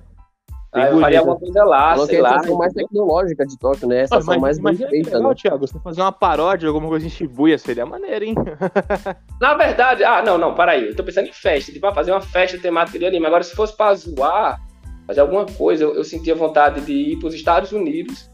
Ah, 0.76 0.90
eu 0.90 1.00
faria 1.00 1.20
alguma 1.20 1.40
coisa 1.40 1.64
lá, 1.64 1.98
sei 2.06 2.22
lá. 2.22 2.42
A 2.42 2.56
mais 2.56 2.74
tecnológica 2.74 3.46
de 3.46 3.58
Tóquio, 3.58 3.88
né? 3.88 4.02
Essa 4.02 4.22
são 4.22 4.40
mais 4.40 4.60
bem 4.60 4.76
feita, 4.76 5.16
legal, 5.16 5.30
né? 5.30 5.36
Thiago, 5.36 5.66
você 5.66 5.80
fazer 5.80 6.02
uma 6.02 6.12
paródia, 6.12 6.68
alguma 6.68 6.90
coisa 6.90 7.06
em 7.06 7.10
Shibuya, 7.10 7.58
seria 7.58 7.86
maneiro, 7.86 8.26
hein? 8.26 8.36
Na 9.40 9.54
verdade, 9.54 10.04
ah, 10.04 10.22
não, 10.22 10.38
não, 10.38 10.54
para 10.54 10.74
aí. 10.74 10.88
Eu 10.88 10.96
tô 10.96 11.04
pensando 11.04 11.30
em 11.30 11.34
festa, 11.34 11.72
tipo, 11.72 11.94
fazer 11.94 12.12
uma 12.12 12.22
festa 12.22 12.58
temática 12.58 13.00
de 13.00 13.06
anime. 13.06 13.26
Agora, 13.26 13.44
se 13.44 13.56
fosse 13.56 13.76
pra 13.76 13.94
zoar, 13.96 14.62
fazer 15.08 15.22
alguma 15.22 15.46
coisa, 15.46 15.86
eu, 15.86 15.96
eu 15.96 16.04
sentia 16.04 16.36
vontade 16.36 16.82
de 16.82 16.94
ir 16.94 17.20
pros 17.20 17.34
Estados 17.34 17.72
Unidos, 17.72 18.30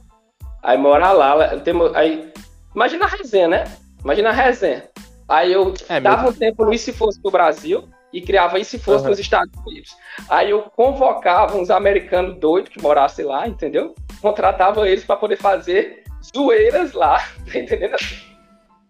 aí 0.64 0.78
morar 0.78 1.12
lá, 1.12 1.60
tem, 1.60 1.74
aí... 1.94 2.32
Imagina 2.74 3.06
a 3.06 3.08
resenha, 3.10 3.48
né? 3.48 3.64
Imagina 4.04 4.30
a 4.30 4.34
resenha. 4.34 4.84
Aí 5.28 5.54
eu 5.54 5.74
é, 5.88 6.00
dava 6.00 6.30
um 6.30 6.34
tempo 6.34 6.66
no 6.66 6.74
E 6.74 6.78
Se 6.78 6.92
Fosse 6.92 7.22
pro 7.22 7.30
Brasil, 7.30 7.84
e 8.14 8.22
criava 8.22 8.60
E 8.60 8.66
Se 8.66 8.78
Fosse 8.78 9.04
uhum. 9.04 9.10
nos 9.10 9.20
Estados 9.20 9.54
Unidos. 9.66 9.96
Aí 10.30 10.50
eu 10.50 10.64
convocava 10.64 11.58
uns 11.58 11.70
americanos 11.70 12.38
doidos 12.40 12.72
que 12.72 12.82
morassem 12.82 13.26
lá, 13.26 13.48
entendeu? 13.48 13.96
Contratava 14.22 14.88
eles 14.88 15.04
para 15.06 15.16
poder 15.16 15.38
fazer 15.38 16.04
zoeiras 16.36 16.94
lá, 16.94 17.20
tá 17.52 17.60
entendendo? 17.60 17.96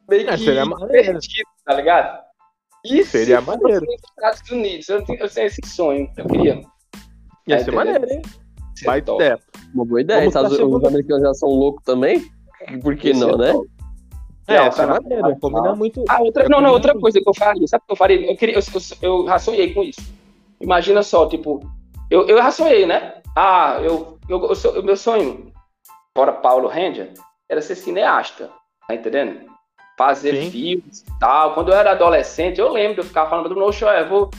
Meio 0.09 0.29
é, 0.29 0.33
que 0.33 0.43
seria 0.43 0.65
maneiro. 0.65 1.19
tá 1.65 1.73
ligado? 1.73 2.21
Isso 2.83 3.11
seria 3.11 3.41
maneiro. 3.41 3.85
nos 3.85 3.95
Estados 4.09 4.51
Unidos. 4.51 4.89
Eu, 4.89 5.03
tenho, 5.05 5.19
eu 5.19 5.29
tenho 5.29 5.47
esse 5.47 5.61
sonho, 5.65 6.11
eu 6.17 6.25
queria. 6.25 6.61
Ia 7.47 7.57
tá 7.57 7.63
ser 7.63 7.71
maneiro, 7.71 8.11
hein? 8.11 8.21
Vai 8.83 9.01
ter. 9.01 9.39
Uma 9.73 9.85
boa 9.85 10.01
ideia. 10.01 10.27
Os, 10.27 10.35
os 10.35 10.85
americanos 10.85 11.21
já 11.21 11.33
são 11.35 11.49
loucos 11.49 11.83
também? 11.83 12.25
Por 12.81 12.95
que 12.95 13.13
não, 13.13 13.37
né? 13.37 13.53
É, 14.47 14.55
é 14.55 14.65
essa 14.67 14.83
é 14.83 14.85
maneira. 14.85 15.37
Combina 15.39 15.75
muito. 15.75 16.03
Ah, 16.09 16.21
outra, 16.21 16.47
não, 16.49 16.61
não, 16.61 16.71
outra 16.71 16.97
coisa 16.97 17.19
que 17.19 17.29
eu 17.29 17.33
faria. 17.33 17.67
Sabe 17.67 17.83
o 17.83 17.87
que 17.87 17.93
eu 17.93 17.97
faria? 17.97 18.31
Eu, 18.31 18.35
queria, 18.35 18.55
eu, 18.55 18.61
eu, 19.01 19.27
eu 19.27 19.73
com 19.73 19.83
isso. 19.83 20.01
Imagina 20.59 21.01
só, 21.01 21.27
tipo, 21.27 21.59
eu, 22.09 22.27
eu 22.27 22.39
racionei, 22.39 22.85
né? 22.85 23.21
Ah, 23.35 23.79
eu, 23.81 24.19
eu, 24.27 24.49
eu 24.49 24.55
sou, 24.55 24.83
meu 24.83 24.95
sonho, 24.95 25.51
fora 26.15 26.33
Paulo 26.33 26.67
Ranger, 26.67 27.13
era 27.49 27.61
ser 27.61 27.75
cineasta, 27.75 28.49
tá 28.87 28.93
entendendo? 28.93 29.49
Fazer 29.97 30.35
Sim. 30.35 30.51
filmes 30.51 31.01
e 31.01 31.19
tal. 31.19 31.53
Quando 31.53 31.69
eu 31.69 31.75
era 31.75 31.91
adolescente, 31.91 32.59
eu 32.59 32.69
lembro 32.71 32.95
de 32.95 32.99
eu 33.01 33.05
ficar 33.05 33.27
falando, 33.27 33.53
no 33.55 33.71
show, 33.71 33.89
eu 33.89 34.09
vou, 34.09 34.29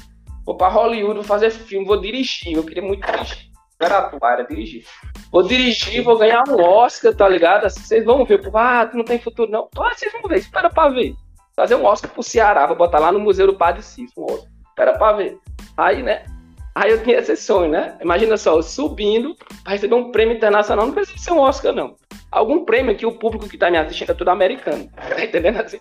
vou 0.44 0.57
pra 0.57 0.68
Hollywood, 0.68 1.14
vou 1.14 1.24
fazer 1.24 1.50
filme, 1.50 1.86
vou 1.86 2.00
dirigir. 2.00 2.57
Eu 2.57 2.64
queria 2.64 2.82
muito 2.82 3.05
dirigir. 3.05 3.50
Não 3.80 3.86
era 3.86 3.98
atuar, 3.98 4.34
era 4.34 4.46
dirigir. 4.46 4.84
Vou 5.33 5.43
dirigir, 5.43 6.05
vou 6.05 6.18
ganhar 6.18 6.45
um 6.47 6.61
Oscar, 6.61 7.14
tá 7.14 7.26
ligado? 7.26 7.62
Vocês 7.62 8.05
vão 8.05 8.22
ver, 8.22 8.43
ah, 8.53 8.87
tu 8.87 8.99
não 8.99 9.05
tem 9.05 9.18
futuro, 9.18 9.51
não. 9.51 9.66
Ah, 9.78 9.95
vocês 9.95 10.12
vão 10.12 10.20
ver, 10.28 10.39
espera 10.39 10.68
pra 10.68 10.91
ver. 10.91 11.14
Fazer 11.57 11.74
um 11.74 11.85
Oscar 11.87 12.11
pro 12.11 12.22
Ceará, 12.22 12.66
vou 12.66 12.76
botar 12.76 12.99
lá 12.99 13.11
no 13.11 13.18
Museu 13.18 13.47
do 13.47 13.57
Padre 13.57 13.83
Cícero, 13.83 14.12
um 14.20 14.24
Oscar. 14.24 14.51
Espera 14.68 14.99
pra 14.99 15.12
ver. 15.12 15.39
Aí, 15.74 16.03
né? 16.03 16.26
Aí 16.74 16.91
eu 16.91 17.03
tinha 17.03 17.18
esse 17.18 17.35
sonho, 17.37 17.70
né? 17.70 17.97
Imagina 18.03 18.37
só, 18.37 18.57
eu 18.57 18.62
subindo 18.62 19.35
para 19.64 19.72
receber 19.72 19.95
um 19.95 20.12
prêmio 20.12 20.37
internacional, 20.37 20.87
não 20.87 20.95
precisa 20.95 21.18
ser 21.18 21.33
um 21.33 21.39
Oscar, 21.39 21.72
não. 21.72 21.97
Algum 22.30 22.64
prêmio 22.66 22.97
que 22.97 23.07
o 23.07 23.12
público 23.12 23.49
que 23.49 23.59
tá 23.59 23.70
me 23.70 23.78
assistindo 23.78 24.11
é 24.11 24.14
tudo 24.14 24.28
americano. 24.28 24.91
Tá 24.97 25.24
entendendo 25.24 25.61
assim? 25.61 25.80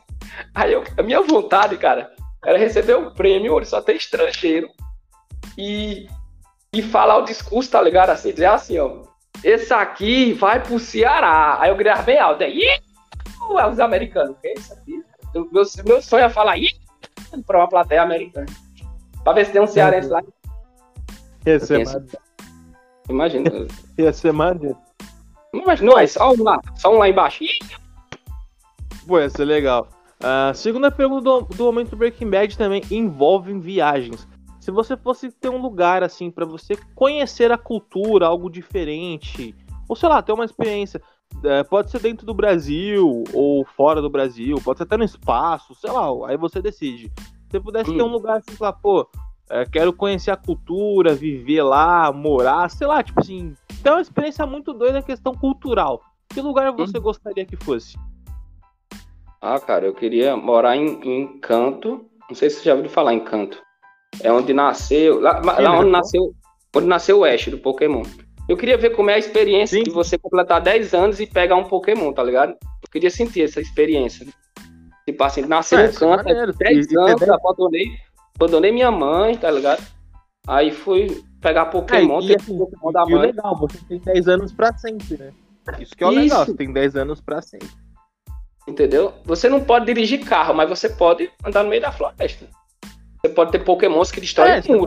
Aí 0.55 0.71
eu, 0.71 0.83
a 0.97 1.03
minha 1.03 1.21
vontade, 1.21 1.77
cara, 1.77 2.09
era 2.45 2.57
receber 2.57 2.95
um 2.95 3.13
prêmio 3.13 3.55
onde 3.55 3.67
só 3.67 3.81
tem 3.81 3.97
estrangeiro 3.97 4.69
e, 5.57 6.07
e 6.73 6.81
falar 6.81 7.17
o 7.17 7.25
discurso, 7.25 7.71
tá 7.71 7.81
ligado? 7.81 8.11
Assim, 8.11 8.31
dizer 8.31 8.45
assim, 8.45 8.77
ó. 8.79 9.10
Esse 9.43 9.73
aqui 9.73 10.33
vai 10.33 10.61
pro 10.61 10.79
Ceará. 10.79 11.57
Aí 11.59 11.69
eu 11.69 11.75
gritava 11.75 12.03
bem 12.03 12.19
alto. 12.19 12.43
Aí, 12.43 12.61
os 13.69 13.79
americanos. 13.79 14.37
Que 14.41 14.49
é 14.49 14.53
isso 14.53 14.73
aqui? 14.73 15.03
Meu, 15.33 15.63
meu 15.85 16.01
sonho 16.01 16.25
é 16.25 16.29
falar 16.29 16.57
Ih! 16.57 16.69
pra 17.45 17.59
uma 17.59 17.69
plateia 17.69 18.03
americana. 18.03 18.47
Pra 19.23 19.33
ver 19.33 19.45
se 19.45 19.51
tem 19.51 19.61
um 19.61 19.67
cearense 19.67 20.09
lá. 20.09 20.21
Ia 21.45 21.59
ser. 21.59 21.83
Imagina. 23.09 23.49
Ia 23.97 24.13
ser. 24.13 24.33
Imagina, 25.53 25.91
não, 25.91 25.99
é 25.99 26.07
só 26.07 26.31
um 26.31 26.43
lá. 26.43 26.61
Só 26.75 26.93
um 26.93 26.99
lá 26.99 27.09
embaixo. 27.09 27.43
Pô, 29.07 29.19
ia 29.19 29.29
ser 29.29 29.45
legal. 29.45 29.87
Uh, 30.19 30.53
segunda 30.53 30.91
pergunta 30.91 31.23
do, 31.23 31.41
do 31.41 31.63
momento 31.63 31.95
Breaking 31.95 32.29
Bad 32.29 32.57
também 32.57 32.83
envolve 32.91 33.51
viagens. 33.59 34.27
Se 34.61 34.69
você 34.69 34.95
fosse 34.95 35.31
ter 35.31 35.49
um 35.49 35.59
lugar 35.59 36.03
assim 36.03 36.29
para 36.29 36.45
você 36.45 36.77
conhecer 36.95 37.51
a 37.51 37.57
cultura, 37.57 38.27
algo 38.27 38.47
diferente, 38.49 39.55
ou 39.89 39.95
sei 39.95 40.07
lá, 40.07 40.21
ter 40.21 40.31
uma 40.31 40.45
experiência. 40.45 41.01
É, 41.43 41.63
pode 41.63 41.89
ser 41.89 41.99
dentro 41.99 42.25
do 42.25 42.33
Brasil 42.33 43.23
ou 43.33 43.65
fora 43.65 44.01
do 44.01 44.09
Brasil, 44.09 44.57
pode 44.63 44.77
ser 44.77 44.83
até 44.83 44.97
no 44.97 45.03
espaço, 45.03 45.73
sei 45.73 45.89
lá, 45.89 46.07
aí 46.29 46.37
você 46.37 46.61
decide. 46.61 47.11
Se 47.17 47.51
você 47.51 47.59
pudesse 47.59 47.89
Hum. 47.89 47.97
ter 47.97 48.03
um 48.03 48.11
lugar 48.11 48.37
assim, 48.37 48.55
lá, 48.59 48.71
pô, 48.71 49.09
é, 49.49 49.65
quero 49.65 49.91
conhecer 49.93 50.29
a 50.29 50.37
cultura, 50.37 51.15
viver 51.15 51.63
lá, 51.63 52.11
morar, 52.11 52.69
sei 52.69 52.85
lá, 52.85 53.01
tipo 53.01 53.19
assim, 53.19 53.55
ter 53.81 53.89
uma 53.89 54.01
experiência 54.01 54.45
muito 54.45 54.73
doida 54.73 54.99
em 54.99 55.03
questão 55.03 55.33
cultural. 55.33 56.01
Que 56.29 56.39
lugar 56.41 56.71
você 56.71 56.99
gostaria 56.99 57.45
que 57.45 57.55
fosse? 57.57 57.97
Ah, 59.41 59.59
cara, 59.59 59.85
eu 59.87 59.93
queria 59.95 60.37
morar 60.37 60.75
em, 60.77 61.01
em 61.01 61.39
Canto. 61.39 62.05
Não 62.29 62.35
sei 62.35 62.49
se 62.49 62.57
você 62.57 62.65
já 62.65 62.75
ouviu 62.75 62.89
falar 62.91 63.13
em 63.13 63.23
Canto. 63.23 63.61
É 64.19 64.31
onde 64.31 64.53
nasceu. 64.53 65.19
Lá, 65.19 65.39
lá 65.43 65.55
Sim, 65.55 65.65
onde 65.67 65.85
né? 65.85 65.91
nasceu. 65.91 66.33
Onde 66.75 66.87
nasceu 66.87 67.19
o 67.19 67.25
Ash 67.25 67.47
do 67.47 67.57
Pokémon. 67.57 68.03
Eu 68.49 68.57
queria 68.57 68.77
ver 68.77 68.91
como 68.91 69.09
é 69.09 69.13
a 69.15 69.17
experiência 69.19 69.77
Sim. 69.77 69.83
de 69.83 69.89
você 69.91 70.17
completar 70.17 70.59
10 70.61 70.93
anos 70.93 71.19
e 71.19 71.25
pegar 71.27 71.55
um 71.55 71.63
Pokémon, 71.63 72.11
tá 72.11 72.23
ligado? 72.23 72.51
Eu 72.51 72.89
queria 72.91 73.09
sentir 73.09 73.43
essa 73.43 73.61
experiência. 73.61 74.25
Tipo 75.05 75.23
assim, 75.23 75.41
nascer 75.41 75.79
É, 75.79 75.85
isso 75.89 76.03
é 76.03 76.07
Canto, 76.17 76.25
maneiro. 76.25 76.53
10 76.53 76.87
E- 76.87 76.93
e 76.93 76.97
anos, 76.99 77.29
abandonei, 77.29 77.85
abandonei 78.35 78.71
minha 78.71 78.91
mãe, 78.91 79.37
tá 79.37 79.49
ligado? 79.49 79.81
Aí 80.47 80.71
fui 80.71 81.23
pegar 81.39 81.65
Pokémon, 81.67 82.19
É, 82.21 82.23
e 82.23 82.35
assim, 82.35 82.57
Pokémon 82.57 82.91
da 82.91 83.03
E 83.07 83.11
mãe. 83.11 83.21
legal, 83.21 83.55
você 83.57 83.77
tem 83.87 83.99
10 83.99 84.27
anos 84.27 84.51
pra 84.51 84.75
sempre, 84.77 85.17
né? 85.17 85.31
Isso 85.79 85.95
que 85.95 86.03
é 86.03 86.07
o 86.07 86.11
Isso. 86.11 86.19
legal, 86.21 86.45
você 86.45 86.53
tem 86.53 86.71
10 86.73 86.95
anos 86.95 87.21
pra 87.21 87.41
sempre. 87.41 87.69
Entendeu? 88.67 89.13
Você 89.25 89.49
não 89.49 89.59
pode 89.61 89.85
dirigir 89.85 90.23
carro, 90.25 90.53
mas 90.53 90.69
você 90.69 90.89
pode 90.89 91.29
andar 91.45 91.63
no 91.63 91.69
meio 91.69 91.81
da 91.81 91.91
floresta. 91.91 92.47
Você 93.23 93.33
pode 93.33 93.51
ter 93.51 93.59
pokémons 93.63 94.11
que 94.11 94.19
destroem 94.21 94.51
É, 94.53 94.59
isso 94.59 94.71
é. 94.71 94.77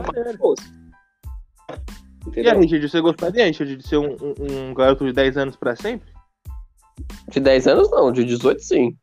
E 2.35 2.49
aí? 2.49 2.57
Richard, 2.59 2.89
você 2.89 3.01
gostaria, 3.01 3.45
Richard, 3.45 3.75
de 3.77 3.87
ser 3.87 3.97
um, 3.97 4.15
um- 4.21 4.69
um 4.69 4.73
garoto 4.73 5.05
de 5.05 5.13
10 5.13 5.37
anos 5.37 5.55
pra 5.55 5.75
sempre? 5.75 6.07
De 7.29 7.39
10 7.39 7.67
anos 7.67 7.89
não, 7.91 8.11
de 8.11 8.23
18 8.25 8.61
sim. 8.61 8.97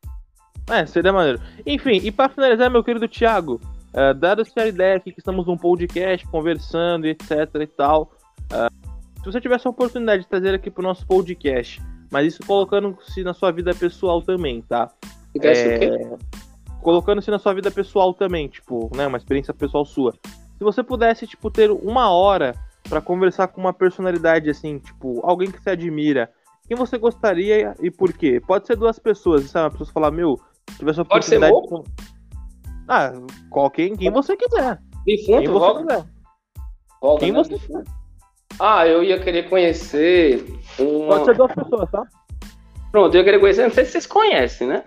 É, 0.68 0.84
seria 0.86 1.12
maneiro. 1.12 1.40
Enfim, 1.66 2.00
e 2.02 2.10
pra 2.10 2.28
finalizar, 2.28 2.70
meu 2.70 2.84
querido 2.84 3.08
Thiago, 3.08 3.60
uh, 3.94 4.14
dado 4.14 4.42
a 4.56 4.66
ideia 4.66 4.96
aqui 4.96 5.12
que 5.12 5.20
estamos 5.20 5.46
num 5.46 5.56
podcast, 5.56 6.26
conversando, 6.28 7.06
etc 7.06 7.30
e 7.60 7.66
tal, 7.66 8.12
ah, 8.52 8.68
se 9.18 9.24
você 9.24 9.40
tivesse 9.40 9.66
a 9.66 9.70
oportunidade 9.70 10.22
de 10.22 10.28
trazer 10.28 10.54
aqui 10.54 10.70
pro 10.70 10.82
nosso 10.82 11.06
podcast, 11.06 11.80
mas 12.10 12.26
isso 12.34 12.44
colocando-se 12.46 13.22
na 13.24 13.32
sua 13.34 13.50
vida 13.50 13.74
pessoal 13.74 14.20
também, 14.22 14.62
tá? 14.62 14.90
Tivesse 15.32 15.68
É, 15.68 15.76
o 15.76 15.78
quê? 15.78 16.26
Colocando-se 16.82 17.30
na 17.30 17.38
sua 17.38 17.54
vida 17.54 17.70
pessoal 17.70 18.12
também, 18.12 18.48
tipo, 18.48 18.90
né, 18.94 19.06
uma 19.06 19.16
experiência 19.16 19.54
pessoal 19.54 19.84
sua. 19.84 20.12
Se 20.12 20.64
você 20.64 20.82
pudesse, 20.82 21.26
tipo, 21.26 21.50
ter 21.50 21.70
uma 21.70 22.10
hora 22.10 22.54
pra 22.88 23.00
conversar 23.00 23.48
com 23.48 23.60
uma 23.60 23.72
personalidade 23.72 24.50
assim, 24.50 24.78
tipo, 24.78 25.20
alguém 25.24 25.50
que 25.50 25.62
você 25.62 25.70
admira, 25.70 26.30
quem 26.66 26.76
você 26.76 26.98
gostaria 26.98 27.74
e 27.80 27.90
por 27.90 28.12
quê? 28.12 28.40
Pode 28.46 28.66
ser 28.66 28.76
duas 28.76 28.98
pessoas, 28.98 29.44
sabe? 29.44 29.66
Uma 29.66 29.78
pessoa 29.78 29.92
falar, 29.92 30.10
meu, 30.10 30.38
se 30.70 30.78
tivesse 30.78 31.00
a 31.00 31.04
Pode 31.04 31.24
ser 31.24 31.42
oportunidade. 31.42 31.96
de... 31.96 32.12
Ah, 32.88 33.12
qualquer, 33.50 33.96
quem 33.96 34.10
você 34.10 34.36
quiser. 34.36 34.78
Quem 35.04 35.16
Defunto, 35.16 35.52
você 35.52 35.58
volta, 35.58 35.80
quiser. 35.80 36.06
Quem 37.18 37.32
né? 37.32 37.38
você 37.38 37.58
quiser. 37.58 37.84
Ah, 38.58 38.86
eu 38.86 39.02
ia 39.02 39.20
querer 39.20 39.48
conhecer. 39.48 40.44
Uma... 40.78 41.08
Pode 41.08 41.24
ser 41.24 41.36
duas 41.36 41.54
pessoas, 41.54 41.90
tá? 41.90 42.06
Pronto, 42.90 43.14
eu 43.14 43.20
ia 43.20 43.24
querer 43.24 43.40
conhecer. 43.40 43.62
Não 43.62 43.70
sei 43.70 43.84
se 43.84 43.92
vocês 43.92 44.06
conhecem, 44.06 44.68
né? 44.68 44.84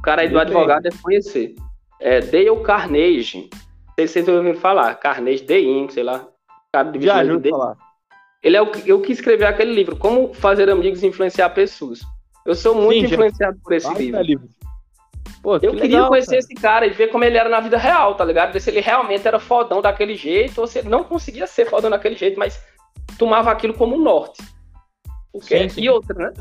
O 0.00 0.02
cara 0.02 0.22
aí 0.22 0.28
do 0.28 0.34
Depende. 0.34 0.52
advogado 0.56 0.82
deve 0.82 0.98
conhecer. 0.98 1.54
É 2.00 2.20
Dale 2.20 2.56
Carnegie. 2.64 3.48
Não 3.52 3.94
sei 3.94 4.06
se 4.08 4.14
vocês 4.14 4.28
ouviram 4.28 4.58
falar. 4.58 4.94
Carnegie, 4.96 5.44
The 5.44 5.60
Inc., 5.60 5.92
sei 5.92 6.02
lá. 6.02 6.26
Cara 6.72 6.90
de 6.90 7.04
Já, 7.04 7.24
já 7.24 7.36
de- 7.36 7.50
falar. 7.50 7.76
Ele 8.42 8.56
é 8.56 8.62
o 8.62 8.70
que, 8.70 8.88
eu 8.88 9.00
que 9.02 9.12
escrevi 9.12 9.44
aquele 9.44 9.72
livro, 9.74 9.94
Como 9.96 10.32
Fazer 10.32 10.70
Amigos 10.70 11.02
e 11.02 11.06
Influenciar 11.06 11.50
Pessoas. 11.50 12.00
Eu 12.46 12.54
sou 12.54 12.74
muito 12.74 13.02
Sim, 13.02 13.06
já- 13.08 13.14
influenciado 13.16 13.58
por 13.62 13.72
esse 13.74 13.86
Vai, 13.86 13.96
livro. 13.98 14.16
tá 14.16 14.22
livre. 14.22 14.48
Pô, 15.42 15.60
que 15.60 15.66
Eu 15.66 15.72
queria 15.72 15.88
legal, 15.96 16.08
conhecer 16.08 16.30
cara. 16.30 16.38
esse 16.38 16.54
cara 16.54 16.86
e 16.86 16.90
ver 16.90 17.08
como 17.08 17.24
ele 17.24 17.36
era 17.36 17.48
na 17.50 17.60
vida 17.60 17.76
real, 17.76 18.14
tá 18.14 18.24
ligado? 18.24 18.52
Ver 18.52 18.60
se 18.60 18.70
ele 18.70 18.80
realmente 18.80 19.26
era 19.28 19.38
fodão 19.38 19.82
daquele 19.82 20.14
jeito 20.14 20.58
ou 20.60 20.66
se 20.66 20.78
ele 20.78 20.88
não 20.88 21.04
conseguia 21.04 21.46
ser 21.46 21.66
fodão 21.68 21.90
daquele 21.90 22.16
jeito, 22.16 22.38
mas 22.38 22.62
tomava 23.18 23.50
aquilo 23.50 23.74
como 23.74 23.94
um 23.96 24.02
norte. 24.02 24.42
Porque... 25.32 25.58
Sim, 25.58 25.68
sim. 25.68 25.80
E 25.82 25.90
outra, 25.90 26.14
né? 26.14 26.32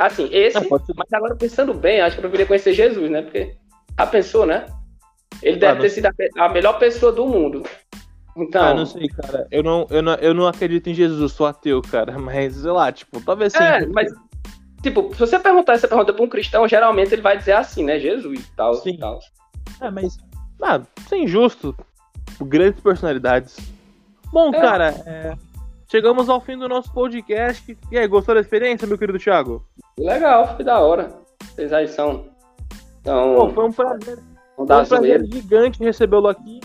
Assim, 0.00 0.28
esse. 0.32 0.56
É, 0.56 0.60
ser- 0.62 0.68
Mas 0.96 1.12
agora 1.12 1.36
pensando 1.36 1.74
bem, 1.74 2.00
acho 2.00 2.16
que 2.16 2.20
eu 2.20 2.22
preferia 2.22 2.46
conhecer 2.46 2.72
Jesus, 2.72 3.10
né? 3.10 3.20
Porque 3.20 3.54
já 3.98 4.06
pensou, 4.06 4.46
né? 4.46 4.64
Ele 5.42 5.58
deve 5.58 5.78
Ah, 5.78 5.80
ter 5.82 5.90
sido 5.90 6.06
a, 6.06 6.12
a 6.38 6.48
melhor 6.48 6.78
pessoa 6.78 7.12
do 7.12 7.26
mundo. 7.26 7.62
Então, 8.34 8.62
Ah, 8.64 8.74
não 8.74 8.86
sei, 8.86 9.08
cara. 9.08 9.46
Eu 9.50 9.62
não, 9.62 9.86
eu, 9.90 10.00
não, 10.02 10.14
eu 10.14 10.32
não 10.32 10.46
acredito 10.46 10.88
em 10.88 10.94
Jesus, 10.94 11.32
sou 11.32 11.46
ateu, 11.46 11.82
cara. 11.82 12.18
Mas, 12.18 12.54
sei 12.56 12.70
lá, 12.70 12.90
tipo, 12.90 13.20
talvez 13.20 13.52
sim. 13.52 13.62
é, 13.62 13.84
mas. 13.86 14.10
Tipo, 14.82 15.12
se 15.12 15.20
você 15.20 15.38
perguntar 15.38 15.74
essa 15.74 15.86
pergunta 15.86 16.14
pra 16.14 16.24
um 16.24 16.28
cristão, 16.28 16.66
geralmente 16.66 17.12
ele 17.12 17.20
vai 17.20 17.36
dizer 17.36 17.52
assim, 17.52 17.84
né? 17.84 17.98
Jesus 18.00 18.40
e 18.40 18.50
tal. 18.56 18.74
Sim. 18.76 18.96
tal. 18.96 19.18
É, 19.82 19.90
mas. 19.90 20.16
Ah, 20.62 20.80
isso 20.98 21.14
é 21.14 21.18
injusto. 21.18 21.76
Grandes 22.40 22.80
personalidades. 22.80 23.58
Bom, 24.32 24.48
É. 24.54 24.60
cara, 24.60 24.88
é, 25.04 25.36
chegamos 25.90 26.28
ao 26.28 26.40
fim 26.40 26.56
do 26.56 26.68
nosso 26.68 26.92
podcast. 26.92 27.76
E 27.90 27.98
aí, 27.98 28.06
gostou 28.06 28.34
da 28.34 28.40
experiência, 28.40 28.86
meu 28.86 28.96
querido 28.96 29.18
Thiago? 29.18 29.66
Legal, 29.98 30.54
foi 30.54 30.64
da 30.64 30.78
hora. 30.78 31.12
Vocês 31.42 31.72
aí 31.72 31.88
são. 31.88 32.26
São. 33.04 33.34
Pô, 33.34 33.50
foi 33.50 33.64
um 33.64 33.72
prazer. 33.72 34.18
Foi 34.54 34.64
um 34.64 34.66
prazer 34.66 35.24
gigante 35.26 35.82
recebê-lo 35.82 36.28
aqui. 36.28 36.60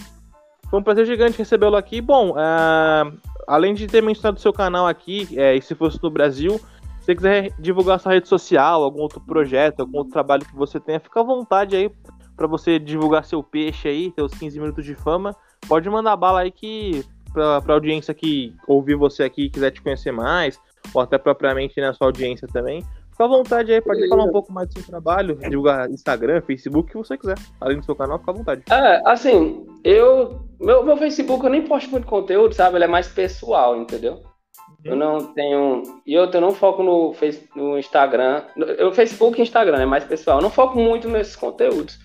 Foi 0.70 0.80
um 0.80 0.84
prazer 0.84 1.06
gigante 1.06 1.38
recebê-lo 1.38 1.76
aqui. 1.76 2.02
Bom, 2.02 2.36
ah, 2.38 3.12
além 3.48 3.74
de 3.74 3.88
ter 3.88 4.02
mencionado 4.02 4.38
o 4.38 4.42
seu 4.42 4.54
canal 4.54 4.86
aqui, 4.86 5.28
é, 5.38 5.56
e 5.56 5.62
se 5.62 5.74
fosse 5.74 6.02
no 6.04 6.12
Brasil, 6.12 6.60
se 7.00 7.06
você 7.06 7.16
quiser 7.16 7.52
divulgar 7.60 8.00
sua 8.00 8.14
rede 8.14 8.28
social, 8.28 8.84
algum 8.84 9.02
outro 9.02 9.20
projeto, 9.20 9.80
algum 9.80 9.98
outro 9.98 10.14
trabalho 10.14 10.46
que 10.46 10.56
você 10.56 10.80
tenha, 10.80 11.00
fica 11.00 11.22
à 11.22 11.24
vontade 11.24 11.76
aí 11.76 11.90
pra 12.36 12.48
você 12.48 12.78
divulgar 12.78 13.26
seu 13.26 13.42
peixe 13.42 13.88
aí, 13.88 14.12
seus 14.14 14.34
15 14.34 14.60
minutos 14.60 14.86
de 14.86 14.94
fama. 14.94 15.36
Pode 15.68 15.90
mandar 15.90 16.16
bala 16.16 16.42
aí 16.42 16.52
que 16.52 17.04
pra, 17.36 17.62
pra 17.62 17.74
audiência 17.74 18.14
que 18.14 18.56
ouvir 18.66 18.96
você 18.96 19.24
aqui 19.24 19.44
e 19.44 19.50
quiser 19.50 19.72
te 19.72 19.82
conhecer 19.82 20.12
mais, 20.12 20.58
ou 20.94 21.02
até 21.02 21.18
propriamente 21.18 21.80
na 21.82 21.94
sua 21.94 22.08
audiência 22.08 22.48
também. 22.48 22.82
Fica 23.12 23.26
à 23.26 23.28
vontade 23.28 23.72
aí, 23.72 23.82
pode 23.82 24.08
falar 24.10 24.24
um 24.24 24.32
pouco 24.32 24.52
mais 24.52 24.68
do 24.68 24.80
seu 24.80 24.88
trabalho, 24.88 25.36
divulgar 25.36 25.90
Instagram, 25.90 26.42
Facebook, 26.42 26.90
o 26.90 26.92
que 26.92 27.08
você 27.08 27.18
quiser. 27.18 27.38
Além 27.62 27.80
do 27.80 27.86
seu 27.86 27.96
canal, 27.96 28.20
fica 28.20 28.32
à 28.32 28.34
vontade. 28.34 28.64
É, 28.70 29.02
assim, 29.06 29.66
eu. 29.84 30.42
Meu, 30.60 30.84
meu 30.84 30.98
Facebook 30.98 31.44
eu 31.44 31.50
nem 31.50 31.62
posto 31.62 31.92
muito 31.92 32.08
conteúdo, 32.08 32.54
sabe? 32.54 32.78
Ele 32.78 32.86
é 32.86 32.88
mais 32.88 33.08
pessoal, 33.08 33.78
entendeu? 33.78 34.22
Eu 34.84 34.96
não 34.96 35.34
tenho. 35.34 35.82
E 36.06 36.18
outra, 36.18 36.38
eu 36.38 36.42
não 36.42 36.52
foco 36.52 36.84
no, 36.84 37.14
face, 37.14 37.48
no 37.56 37.78
Instagram. 37.78 38.44
No, 38.56 38.66
eu, 38.66 38.92
Facebook 38.92 39.40
e 39.40 39.44
Instagram 39.44 39.82
é 39.82 39.86
mais 39.86 40.04
pessoal. 40.04 40.40
Eu 40.40 40.44
não 40.44 40.50
foco 40.50 40.78
muito 40.78 41.08
nesses 41.08 41.36
conteúdos 41.36 41.98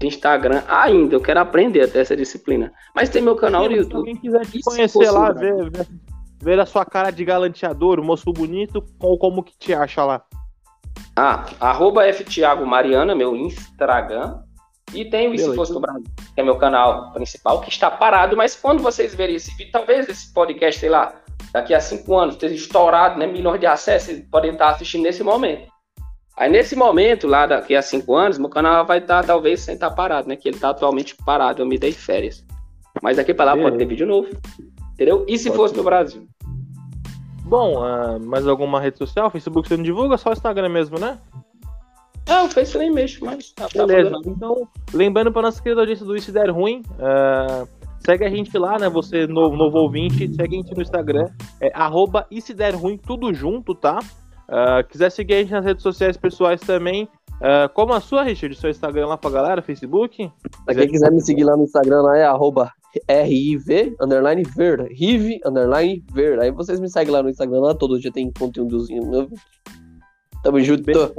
de 0.00 0.06
Instagram 0.06 0.62
ainda. 0.68 1.14
Eu 1.14 1.20
quero 1.20 1.40
aprender 1.40 1.82
até 1.82 2.00
essa 2.00 2.16
disciplina. 2.16 2.72
Mas 2.94 3.08
tem 3.08 3.22
meu 3.22 3.36
canal 3.36 3.64
no 3.64 3.70
Se 3.70 3.76
YouTube. 3.76 3.96
alguém 3.96 4.16
quiser 4.16 4.46
te 4.46 4.58
se 4.58 4.62
conhecer 4.62 5.10
lá, 5.10 5.32
ver, 5.32 5.70
ver, 5.70 5.86
ver 6.40 6.60
a 6.60 6.66
sua 6.66 6.84
cara 6.84 7.10
de 7.10 7.24
galanteador, 7.24 8.02
moço 8.02 8.32
bonito, 8.32 8.84
ou 9.00 9.18
como 9.18 9.42
que 9.42 9.56
te 9.58 9.72
acha 9.72 10.04
lá? 10.04 10.22
Ah, 11.14 11.46
arroba 11.60 12.02
Mariana, 12.66 13.14
meu 13.14 13.34
Instagram. 13.34 14.40
E 14.94 15.04
tem 15.04 15.28
o 15.28 15.34
Se. 15.34 15.54
Fosse 15.54 15.72
no 15.72 15.80
Brasil, 15.80 16.04
que 16.34 16.40
é 16.40 16.44
meu 16.44 16.56
canal 16.56 17.12
principal, 17.12 17.60
que 17.60 17.68
está 17.68 17.90
parado, 17.90 18.36
mas 18.36 18.54
quando 18.54 18.82
vocês 18.82 19.14
verem 19.14 19.34
esse 19.34 19.50
vídeo, 19.56 19.72
talvez 19.72 20.08
esse 20.08 20.32
podcast, 20.32 20.80
sei 20.80 20.88
lá, 20.88 21.12
daqui 21.52 21.74
a 21.74 21.80
cinco 21.80 22.16
anos, 22.16 22.34
esteja 22.34 22.54
estourado, 22.54 23.18
né? 23.18 23.26
Milhões 23.26 23.58
de 23.58 23.66
acessos, 23.66 24.08
vocês 24.08 24.28
podem 24.30 24.52
estar 24.52 24.70
assistindo 24.70 25.02
nesse 25.02 25.24
momento. 25.24 25.68
Aí 26.36 26.50
nesse 26.50 26.76
momento, 26.76 27.26
lá 27.26 27.46
daqui 27.46 27.74
a 27.74 27.80
cinco 27.80 28.14
anos, 28.14 28.38
meu 28.38 28.50
canal 28.50 28.84
vai 28.84 28.98
estar 28.98 29.24
talvez 29.24 29.60
sem 29.60 29.74
estar 29.74 29.90
parado, 29.90 30.28
né? 30.28 30.36
Que 30.36 30.48
ele 30.48 30.56
está 30.56 30.70
atualmente 30.70 31.16
parado, 31.24 31.62
eu 31.62 31.66
me 31.66 31.78
dei 31.78 31.92
férias. 31.92 32.44
Mas 33.02 33.16
daqui 33.16 33.32
para 33.32 33.46
lá 33.46 33.52
Beleza. 33.52 33.70
pode 33.70 33.78
ter 33.78 33.88
vídeo 33.88 34.06
novo. 34.06 34.28
Entendeu? 34.92 35.24
E 35.28 35.38
se 35.38 35.48
Pode 35.48 35.56
fosse 35.56 35.74
ser. 35.74 35.78
no 35.78 35.84
Brasil? 35.84 36.26
Bom, 37.44 37.82
ah, 37.82 38.18
mais 38.18 38.46
alguma 38.46 38.80
rede 38.80 38.98
social? 38.98 39.30
Facebook 39.30 39.68
você 39.68 39.76
não 39.76 39.84
divulga? 39.84 40.16
Só 40.16 40.30
o 40.30 40.32
Instagram 40.32 40.68
mesmo, 40.68 40.98
né? 40.98 41.18
Ah, 42.28 42.42
o 42.42 42.50
Face 42.50 42.74
eu 42.74 42.80
nem 42.80 42.90
mexo, 42.90 43.24
mas 43.24 43.52
tá, 43.52 43.68
tá 43.68 43.86
Beleza. 43.86 44.16
Então, 44.26 44.66
lembrando 44.92 45.30
para 45.30 45.42
nossa 45.42 45.62
querida 45.62 45.80
audiência 45.80 46.04
do 46.04 46.16
Isso 46.16 46.32
Der 46.32 46.50
Ruim, 46.50 46.82
ah, 46.98 47.66
segue 48.00 48.24
a 48.24 48.30
gente 48.30 48.56
lá, 48.58 48.78
né? 48.78 48.88
Você, 48.88 49.26
novo, 49.26 49.56
novo 49.56 49.78
ouvinte, 49.78 50.34
segue 50.34 50.56
a 50.56 50.60
gente 50.60 50.74
no 50.74 50.82
Instagram, 50.82 51.28
é 51.60 51.70
arroba 51.72 52.26
Isso 52.30 52.52
Der 52.52 52.74
Ruim, 52.74 52.98
tudo 52.98 53.32
junto, 53.32 53.74
tá? 53.74 54.00
Ah, 54.48 54.82
quiser 54.82 55.10
seguir 55.10 55.34
a 55.34 55.38
gente 55.38 55.52
nas 55.52 55.64
redes 55.64 55.82
sociais 55.82 56.16
pessoais 56.16 56.60
também, 56.60 57.08
ah, 57.40 57.68
como 57.72 57.92
a 57.92 58.00
sua, 58.00 58.22
Richard, 58.22 58.54
seu 58.56 58.70
Instagram 58.70 59.06
lá 59.06 59.18
pra 59.18 59.30
galera, 59.30 59.62
Facebook? 59.62 60.30
Pra 60.64 60.74
quem 60.74 60.88
quiser 60.88 61.10
me 61.10 61.20
seguir 61.20 61.44
lá 61.44 61.56
no 61.56 61.64
Instagram, 61.64 62.02
lá 62.02 62.16
é 62.16 62.24
arroba 62.24 62.72
RIV, 63.08 63.96
underline 64.00 64.42
verde, 64.42 64.92
RIV, 64.94 65.40
underline 65.44 66.02
verde. 66.12 66.44
Aí 66.44 66.50
vocês 66.50 66.80
me 66.80 66.88
seguem 66.88 67.12
lá 67.12 67.22
no 67.22 67.28
Instagram, 67.28 67.60
lá 67.60 67.74
todo 67.74 68.00
dia 68.00 68.10
tem 68.10 68.32
conteúdozinho 68.32 69.04
novo. 69.04 69.34
Tamo 70.42 70.60
junto. 70.60 70.82
Beleza. 70.82 71.14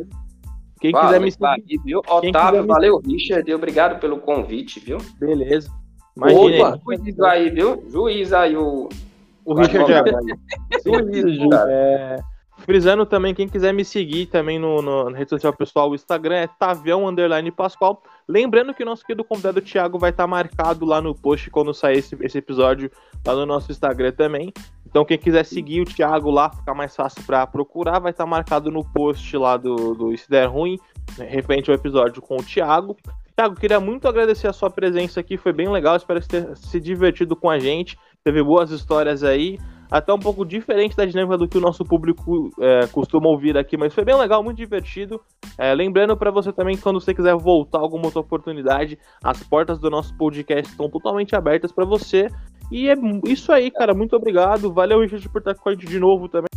Quem 0.79 0.91
Valeu, 0.91 1.07
quiser 1.07 1.21
me 1.21 1.31
seguir, 1.31 1.47
aí, 1.47 1.79
viu? 1.83 2.01
Quem 2.01 2.29
Otávio, 2.29 2.49
quiser 2.49 2.61
me 2.61 2.67
valeu, 2.67 3.01
Richard, 3.05 3.53
obrigado 3.53 3.99
pelo 3.99 4.19
convite, 4.19 4.79
viu? 4.79 4.97
beleza. 5.19 5.69
Imagina 6.15 6.69
Opa! 6.69 6.81
aí, 6.89 6.97
Juiz 6.97 7.19
aí, 7.19 7.49
viu? 7.49 7.83
Juiz 7.89 8.33
aí, 8.33 8.57
o. 8.57 8.89
o 9.45 9.53
Richard. 9.53 9.91
Juiz, 10.83 11.49
cara. 11.49 11.71
É, 11.71 12.19
Frisando 12.59 13.05
também, 13.05 13.33
quem 13.33 13.47
quiser 13.47 13.73
me 13.73 13.85
seguir 13.85 14.25
também 14.25 14.59
no, 14.59 14.81
no, 14.81 15.09
na 15.09 15.17
rede 15.17 15.29
social 15.29 15.53
pessoal, 15.53 15.89
o 15.89 15.95
Instagram 15.95 16.35
é 16.35 16.47
Tavião 16.47 17.07
Underline 17.07 17.51
Pascoal. 17.51 18.01
Lembrando 18.27 18.73
que 18.73 18.83
o 18.83 18.85
nosso 18.85 19.05
querido 19.05 19.23
convidado 19.23 19.61
Thiago 19.61 19.97
vai 19.97 20.09
estar 20.09 20.27
marcado 20.27 20.85
lá 20.85 20.99
no 20.99 21.15
post 21.15 21.49
quando 21.49 21.73
sair 21.73 21.99
esse, 21.99 22.17
esse 22.21 22.37
episódio 22.37 22.91
lá 23.25 23.35
no 23.35 23.45
nosso 23.45 23.71
Instagram 23.71 24.11
também. 24.11 24.51
Então, 24.85 25.05
quem 25.05 25.17
quiser 25.17 25.45
seguir 25.45 25.81
o 25.81 25.85
Thiago 25.85 26.29
lá, 26.29 26.49
ficar 26.49 26.73
mais 26.73 26.95
fácil 26.95 27.23
para 27.23 27.45
procurar, 27.45 27.99
vai 27.99 28.11
estar 28.11 28.25
marcado 28.25 28.71
no 28.71 28.83
post 28.83 29.37
lá 29.37 29.55
do, 29.55 29.93
do 29.93 30.17
Se 30.17 30.29
Der 30.29 30.49
Ruim, 30.49 30.77
né, 31.17 31.25
referente 31.25 31.69
ao 31.69 31.75
episódio 31.75 32.21
com 32.21 32.37
o 32.37 32.43
Thiago. 32.43 32.97
Thiago, 33.35 33.55
queria 33.55 33.79
muito 33.79 34.07
agradecer 34.07 34.47
a 34.47 34.53
sua 34.53 34.69
presença 34.69 35.19
aqui, 35.19 35.37
foi 35.37 35.53
bem 35.53 35.69
legal, 35.69 35.95
espero 35.95 36.19
que 36.19 36.25
você 36.25 36.41
tenha 36.41 36.55
se 36.55 36.79
divertido 36.79 37.35
com 37.35 37.49
a 37.49 37.59
gente, 37.59 37.97
teve 38.23 38.41
boas 38.41 38.71
histórias 38.71 39.23
aí 39.23 39.59
até 39.89 40.13
um 40.13 40.19
pouco 40.19 40.45
diferente 40.45 40.95
da 40.95 41.05
dinâmica 41.05 41.37
do 41.37 41.47
que 41.47 41.57
o 41.57 41.61
nosso 41.61 41.83
público 41.83 42.49
é, 42.59 42.87
costuma 42.87 43.27
ouvir 43.27 43.57
aqui, 43.57 43.77
mas 43.77 43.93
foi 43.93 44.03
bem 44.03 44.15
legal, 44.15 44.43
muito 44.43 44.57
divertido. 44.57 45.21
É, 45.57 45.73
lembrando 45.73 46.15
para 46.15 46.31
você 46.31 46.51
também, 46.51 46.77
quando 46.77 46.99
você 46.99 47.13
quiser 47.13 47.35
voltar 47.35 47.79
alguma 47.79 48.05
outra 48.05 48.19
oportunidade, 48.19 48.97
as 49.23 49.41
portas 49.43 49.79
do 49.79 49.89
nosso 49.89 50.15
podcast 50.17 50.71
estão 50.71 50.89
totalmente 50.89 51.35
abertas 51.35 51.71
para 51.71 51.85
você. 51.85 52.29
E 52.71 52.89
é 52.89 52.95
isso 53.25 53.51
aí, 53.51 53.71
cara. 53.71 53.93
Muito 53.93 54.15
obrigado. 54.15 54.73
Valeu, 54.73 54.99
Richard, 54.99 55.27
por 55.29 55.39
estar 55.39 55.55
com 55.55 55.69
a 55.69 55.71
gente 55.73 55.87
de 55.87 55.99
novo 55.99 56.27
também. 56.27 56.56